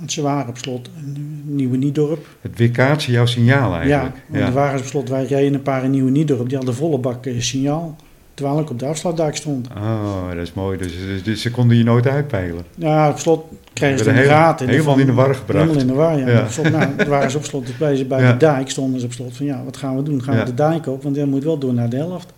Want 0.02 0.14
ze 0.14 0.22
waren 0.22 0.48
op 0.48 0.58
slot 0.58 0.90
een 0.96 1.42
Nieuwe 1.44 1.76
Niedorp. 1.76 2.26
Het 2.40 2.58
weerkaatst 2.58 3.06
jouw 3.08 3.26
signaal 3.26 3.74
eigenlijk. 3.74 4.14
Ja, 4.14 4.22
want 4.38 4.44
er 4.44 4.52
waren 4.52 4.78
op 4.80 4.84
slot, 4.86 5.08
wij 5.08 5.24
reden 5.24 5.54
een 5.54 5.62
paar 5.62 5.84
in 5.84 5.90
Nieuwe 5.90 6.10
Niedorp, 6.10 6.48
die 6.48 6.56
hadden 6.56 6.74
volle 6.74 6.98
bak 6.98 7.26
eh, 7.26 7.40
signaal. 7.40 7.96
Terwijl 8.34 8.60
ik 8.60 8.70
op 8.70 8.78
de 8.78 8.86
afsluitdijk 8.86 9.36
stond. 9.36 9.68
Oh, 9.76 10.28
dat 10.28 10.42
is 10.42 10.52
mooi. 10.52 10.78
Dus, 10.78 10.92
dus, 11.06 11.22
dus 11.22 11.42
ze 11.42 11.50
konden 11.50 11.76
je 11.76 11.84
nooit 11.84 12.06
uitpeilen. 12.06 12.64
Ja, 12.74 13.08
op 13.10 13.18
slot 13.18 13.44
kregen 13.72 13.98
ze 13.98 14.04
de 14.04 14.10
heel- 14.10 14.28
gaten. 14.28 14.68
helemaal 14.68 14.92
van- 14.92 15.00
in 15.00 15.06
de 15.06 15.12
war 15.12 15.34
gebracht. 15.34 15.58
Helemaal 15.64 15.80
in 15.82 15.86
de 15.86 15.92
war, 15.94 16.18
ja. 16.18 16.28
Ja. 16.28 16.42
Op 16.42 16.50
slot, 16.50 16.70
nou, 16.70 16.88
waren 17.08 17.30
ze 17.30 17.36
op 17.36 17.44
slot, 17.44 17.66
dus 17.66 17.76
bij, 17.76 17.96
ze 17.96 18.04
bij 18.04 18.20
Ja. 18.22 18.32
de 18.32 18.36
dijk 18.38 18.70
stonden 18.70 19.00
ze 19.00 19.06
op 19.06 19.12
slot 19.12 19.36
van 19.36 19.46
ja, 19.46 19.64
wat 19.64 19.76
gaan 19.76 19.96
we 19.96 20.02
doen? 20.02 20.22
Gaan 20.22 20.34
Ja. 20.34 20.40
we 20.40 20.46
de 20.46 20.54
dijk 20.54 20.86
op? 20.86 21.02
Want 21.02 21.16
hij 21.16 21.24
moet 21.24 21.44
wel 21.44 21.58
door 21.58 21.74
naar 21.74 21.88
de 21.88 21.96
helft. 21.96 22.32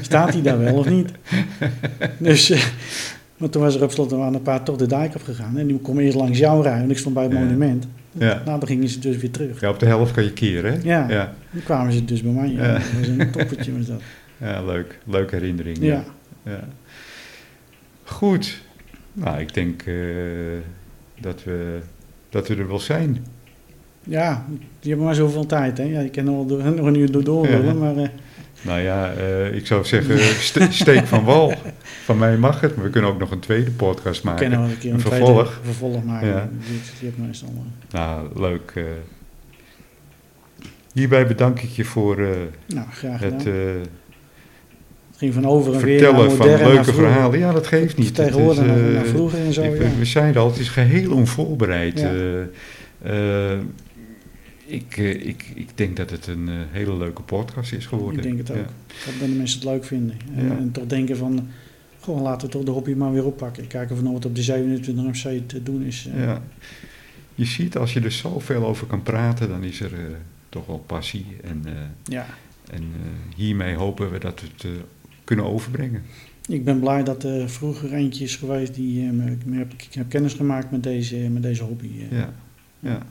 Staat 0.00 0.32
hij 0.32 0.42
daar 0.42 0.58
wel 0.58 0.74
of 0.74 0.88
niet? 0.88 1.10
Dus, 2.18 2.50
eh, 2.50 2.62
maar 3.38 3.48
toen 3.48 3.62
was 3.62 3.74
er 3.74 3.82
op 3.82 3.90
slot, 3.90 4.10
waren 4.10 4.34
een 4.34 4.42
paar 4.42 4.62
toch 4.62 4.76
de 4.76 4.86
dijk 4.86 5.14
op 5.14 5.22
gegaan. 5.22 5.58
En 5.58 5.66
die 5.66 5.78
komen 5.78 6.04
eerst 6.04 6.16
langs 6.16 6.38
jou 6.38 6.62
rijden, 6.62 6.82
en 6.82 6.90
ik 6.90 6.98
stond 6.98 7.14
bij 7.14 7.24
het 7.24 7.32
monument. 7.32 7.86
Ja. 8.12 8.42
Nou, 8.44 8.58
dan 8.58 8.66
gingen 8.66 8.88
ze 8.88 8.98
dus 8.98 9.16
weer 9.16 9.30
terug. 9.30 9.60
ja, 9.60 9.68
op 9.70 9.78
de 9.78 9.86
helft 9.86 10.12
kan 10.12 10.24
je 10.24 10.32
keren, 10.32 10.72
hè? 10.72 10.78
Ja. 10.82 11.08
Ja, 11.08 11.34
Dan 11.50 11.62
kwamen 11.62 11.92
ze 11.92 12.04
dus 12.04 12.22
bij 12.22 12.32
mij. 12.32 12.48
Ja. 12.48 12.72
Dat 12.72 12.82
was 12.98 13.06
een 13.06 13.30
toppertje 13.30 13.76
was 13.76 13.86
dat. 13.86 14.02
ja 14.36 14.64
leuk. 14.64 14.98
Leuke 15.04 15.34
herinnering. 15.34 15.78
Ja. 15.80 16.04
ja. 16.42 16.68
Goed. 18.04 18.62
Nou, 19.12 19.40
ik 19.40 19.54
denk 19.54 19.82
eh, 19.82 19.94
dat, 21.20 21.44
we, 21.44 21.78
dat 22.28 22.48
we 22.48 22.56
er 22.56 22.68
wel 22.68 22.78
zijn. 22.78 23.26
Ja, 24.04 24.44
die 24.80 24.88
hebben 24.88 25.06
maar 25.06 25.14
zoveel 25.14 25.46
tijd. 25.46 25.78
Hè? 25.78 25.84
Ja, 25.84 26.00
je 26.00 26.10
kan 26.10 26.24
nog 26.24 26.34
wel 26.34 26.46
door, 26.46 26.62
nog 26.76 26.86
een 26.86 26.94
uur 26.96 27.24
door 27.24 27.76
maar 27.78 27.96
eh, 27.96 28.08
Nou 28.62 28.80
ja, 28.80 29.12
eh, 29.12 29.54
ik 29.54 29.66
zou 29.66 29.84
zeggen, 29.84 30.18
ste- 30.50 30.66
steek 30.70 31.06
van 31.06 31.24
wal. 31.24 31.52
Van 32.04 32.18
mij 32.18 32.36
mag 32.36 32.60
het, 32.60 32.76
maar 32.76 32.84
we 32.84 32.90
kunnen 32.90 33.10
ook 33.10 33.18
nog 33.18 33.30
een 33.30 33.38
tweede 33.38 33.70
podcast 33.70 34.22
we 34.22 34.28
maken. 34.28 34.40
kunnen 34.48 34.60
wel 34.64 34.70
een 34.74 34.78
keer 34.78 34.90
een, 34.90 34.96
Een 34.96 35.02
tweede 35.04 35.24
vervolg. 35.26 35.60
vervolg 35.62 36.04
maken. 36.04 36.28
Ja. 36.28 36.48
Die, 36.66 36.80
die 37.00 37.08
heb 37.08 37.26
meestal 37.26 37.64
Nou, 37.90 38.28
leuk. 38.40 38.72
eh. 38.74 38.82
hierbij 40.92 41.26
bedank 41.26 41.60
ik 41.60 41.70
je 41.70 41.84
voor 41.84 42.18
eh, 42.18 42.28
Nou, 42.66 42.86
graag 42.90 43.18
gedaan. 43.20 43.38
het 43.38 43.44
Het, 43.44 43.88
ging 45.16 45.34
van 45.34 45.46
over 45.46 45.74
en 45.74 45.80
weer 45.80 45.98
vertellen 46.00 46.28
van 46.30 46.38
modern, 46.38 46.60
naar 46.62 46.72
leuke 46.72 46.92
verhalen. 46.94 47.38
Ja, 47.38 47.52
dat 47.52 47.66
geeft 47.66 47.96
niet. 47.96 48.06
Het 48.06 48.14
Tegenwoordig 48.14 48.66
naar, 48.66 48.76
naar 48.78 49.04
vroeger 49.04 49.38
en 49.38 49.52
zo. 49.52 49.62
ik- 49.62 49.82
ja. 49.82 49.88
We 49.98 50.04
zeiden 50.04 50.42
al, 50.42 50.48
het 50.48 50.58
is 50.58 50.68
geheel 50.68 51.12
onvoorbereid. 51.12 52.00
Ja. 52.00 52.10
Ik, 54.68 54.96
eh, 54.96 55.26
ik, 55.26 55.50
ik 55.54 55.68
denk 55.74 55.96
dat 55.96 56.10
het 56.10 56.26
een 56.26 56.48
eh, 56.48 56.54
hele 56.70 56.96
leuke 56.96 57.22
podcast 57.22 57.72
is 57.72 57.86
geworden. 57.86 58.16
Ik 58.16 58.22
denk 58.22 58.38
het 58.38 58.50
ook. 58.50 58.56
Ja. 58.56 58.62
Dat 59.18 59.28
de 59.28 59.34
mensen 59.34 59.58
het 59.60 59.68
leuk 59.68 59.84
vinden. 59.84 60.16
En, 60.36 60.44
Ja. 60.46 60.56
en 60.56 60.72
toch 60.72 60.86
denken 60.86 61.16
van, 61.16 61.48
gewoon 62.00 62.22
laten 62.22 62.46
we 62.46 62.52
toch 62.52 62.64
de 62.64 62.70
hobby 62.70 62.92
maar 62.92 63.12
weer 63.12 63.24
oppakken. 63.24 63.66
Kijken 63.66 63.96
of 63.96 64.12
het 64.14 64.24
op 64.24 64.34
de 64.34 64.42
27 64.42 65.04
MC 65.04 65.48
te 65.48 65.62
doen 65.62 65.82
is. 65.82 66.08
eh. 66.14 66.22
Ja. 66.24 66.42
Je 67.34 67.44
ziet, 67.44 67.76
als 67.76 67.92
je 67.92 68.00
er 68.00 68.12
zoveel 68.12 68.66
over 68.66 68.86
kan 68.86 69.02
praten, 69.02 69.48
dan 69.48 69.64
is 69.64 69.80
er 69.80 69.92
toch 70.48 70.66
wel 70.66 70.78
passie. 70.86 71.26
En, 71.44 71.64
ja. 72.04 72.26
en 72.70 72.82
hiermee 73.36 73.74
hopen 73.74 74.10
we 74.10 74.18
dat 74.18 74.40
we 74.40 74.46
het 74.56 74.80
kunnen 75.24 75.44
overbrengen. 75.44 76.02
Ik 76.48 76.64
ben 76.64 76.80
blij 76.80 77.02
dat 77.04 77.24
er 77.24 77.50
vroeger 77.50 77.92
eentje 77.92 78.24
is 78.24 78.36
geweest 78.36 78.74
die 78.74 79.02
me, 79.12 79.36
me 79.44 79.56
heb, 79.58 79.72
ik 79.72 79.86
heb 79.90 80.08
kennis 80.08 80.32
gemaakt 80.34 80.70
met 80.70 80.82
deze, 80.82 81.16
met 81.16 81.42
deze 81.42 81.62
hobby. 81.62 81.90
Ja. 82.10 82.32
ja. 82.80 83.02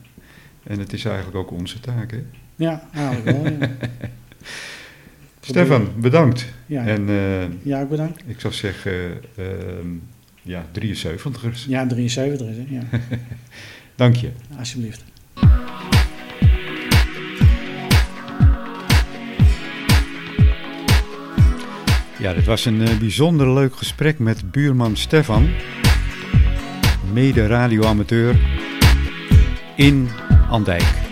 En 0.68 0.78
het 0.78 0.92
is 0.92 1.04
eigenlijk 1.04 1.36
ook 1.36 1.50
onze 1.50 1.80
taak. 1.80 2.10
Hè? 2.10 2.22
Ja, 2.56 2.82
eigenlijk 2.94 3.42
wel. 3.42 3.52
Ja, 3.58 3.70
Stefan, 5.40 5.88
bedankt. 6.00 6.46
ja. 6.66 6.86
En 6.86 7.08
eh, 7.08 7.42
ja 7.62 7.80
ook 7.80 7.88
bedankt. 7.88 8.22
ik 8.26 8.40
zou 8.40 8.52
zeggen, 8.54 9.20
ehm, 9.36 9.86
ja, 10.42 10.66
73ers. 10.72 11.66
Ja, 11.68 11.86
73 11.86 12.48
is 12.48 12.56
het. 12.56 12.68
Ja, 12.68 12.82
Dank 13.94 14.16
je. 14.16 14.30
alsjeblieft. 14.58 15.04
Ja, 22.18 22.34
dit 22.34 22.44
was 22.44 22.64
een 22.64 22.82
eh, 22.86 22.98
bijzonder 22.98 23.52
leuk 23.52 23.76
gesprek 23.76 24.18
met 24.18 24.50
buurman 24.50 24.96
Stefan, 24.96 25.48
mede 27.12 27.46
radioamateur 27.46 28.36
in 29.76 30.08
Andijk. 30.48 31.08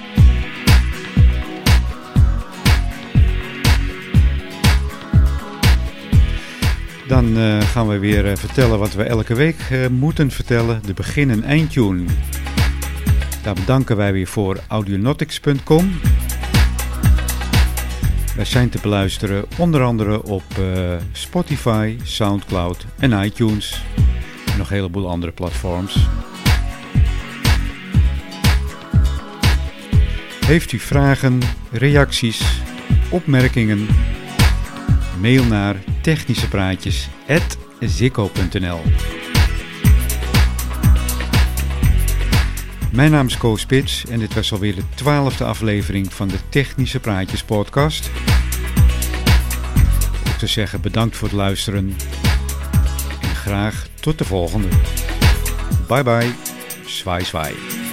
Dan 7.09 7.37
eh, 7.37 7.61
gaan 7.61 7.89
we 7.89 7.99
weer 7.99 8.26
eh, 8.26 8.37
vertellen 8.37 8.78
wat 8.78 8.95
we 8.95 9.03
elke 9.03 9.34
week 9.34 9.61
eh, 9.70 9.87
moeten 9.87 10.30
vertellen, 10.30 10.82
de 10.87 10.95
begin- 10.95 11.30
en 11.30 11.43
eindtune. 11.43 12.05
Daar 13.43 13.55
bedanken 13.55 13.97
wij 13.97 14.12
weer 14.12 14.26
voor 14.26 14.59
audionautics.com. 14.68 16.01
Wij 18.37 18.45
zijn 18.45 18.68
te 18.68 18.78
beluisteren 18.82 19.45
onder 19.59 19.82
andere 19.82 20.22
op 20.22 20.45
Spotify, 21.12 21.97
Soundcloud 22.03 22.87
en 22.99 23.24
iTunes. 23.24 23.82
En 24.53 24.59
nog 24.59 24.70
een 24.70 24.76
heleboel 24.76 25.09
andere 25.09 25.32
platforms. 25.32 26.09
Heeft 30.47 30.72
u 30.72 30.78
vragen, 30.78 31.40
reacties, 31.70 32.61
opmerkingen? 33.11 33.86
Mail 35.20 35.44
naar 35.44 35.76
technischepraatjes.zikko.nl 36.03 38.80
Mijn 42.92 43.11
naam 43.11 43.26
is 43.26 43.36
Koos 43.36 43.61
Spits 43.61 44.07
en 44.07 44.18
dit 44.18 44.34
was 44.34 44.53
alweer 44.53 44.74
de 44.74 44.82
twaalfde 44.94 45.44
aflevering 45.44 46.12
van 46.12 46.28
de 46.28 46.38
Technische 46.49 47.01
Praatjes 47.01 47.44
podcast. 47.44 48.11
Ik 50.24 50.34
zou 50.38 50.51
zeggen 50.51 50.80
bedankt 50.80 51.16
voor 51.16 51.28
het 51.28 51.36
luisteren 51.36 51.97
en 53.20 53.34
graag 53.34 53.86
tot 54.01 54.18
de 54.18 54.24
volgende. 54.24 54.68
Bye 55.88 56.03
bye, 56.03 56.30
zwaai 56.84 57.24
zwaai. 57.24 57.86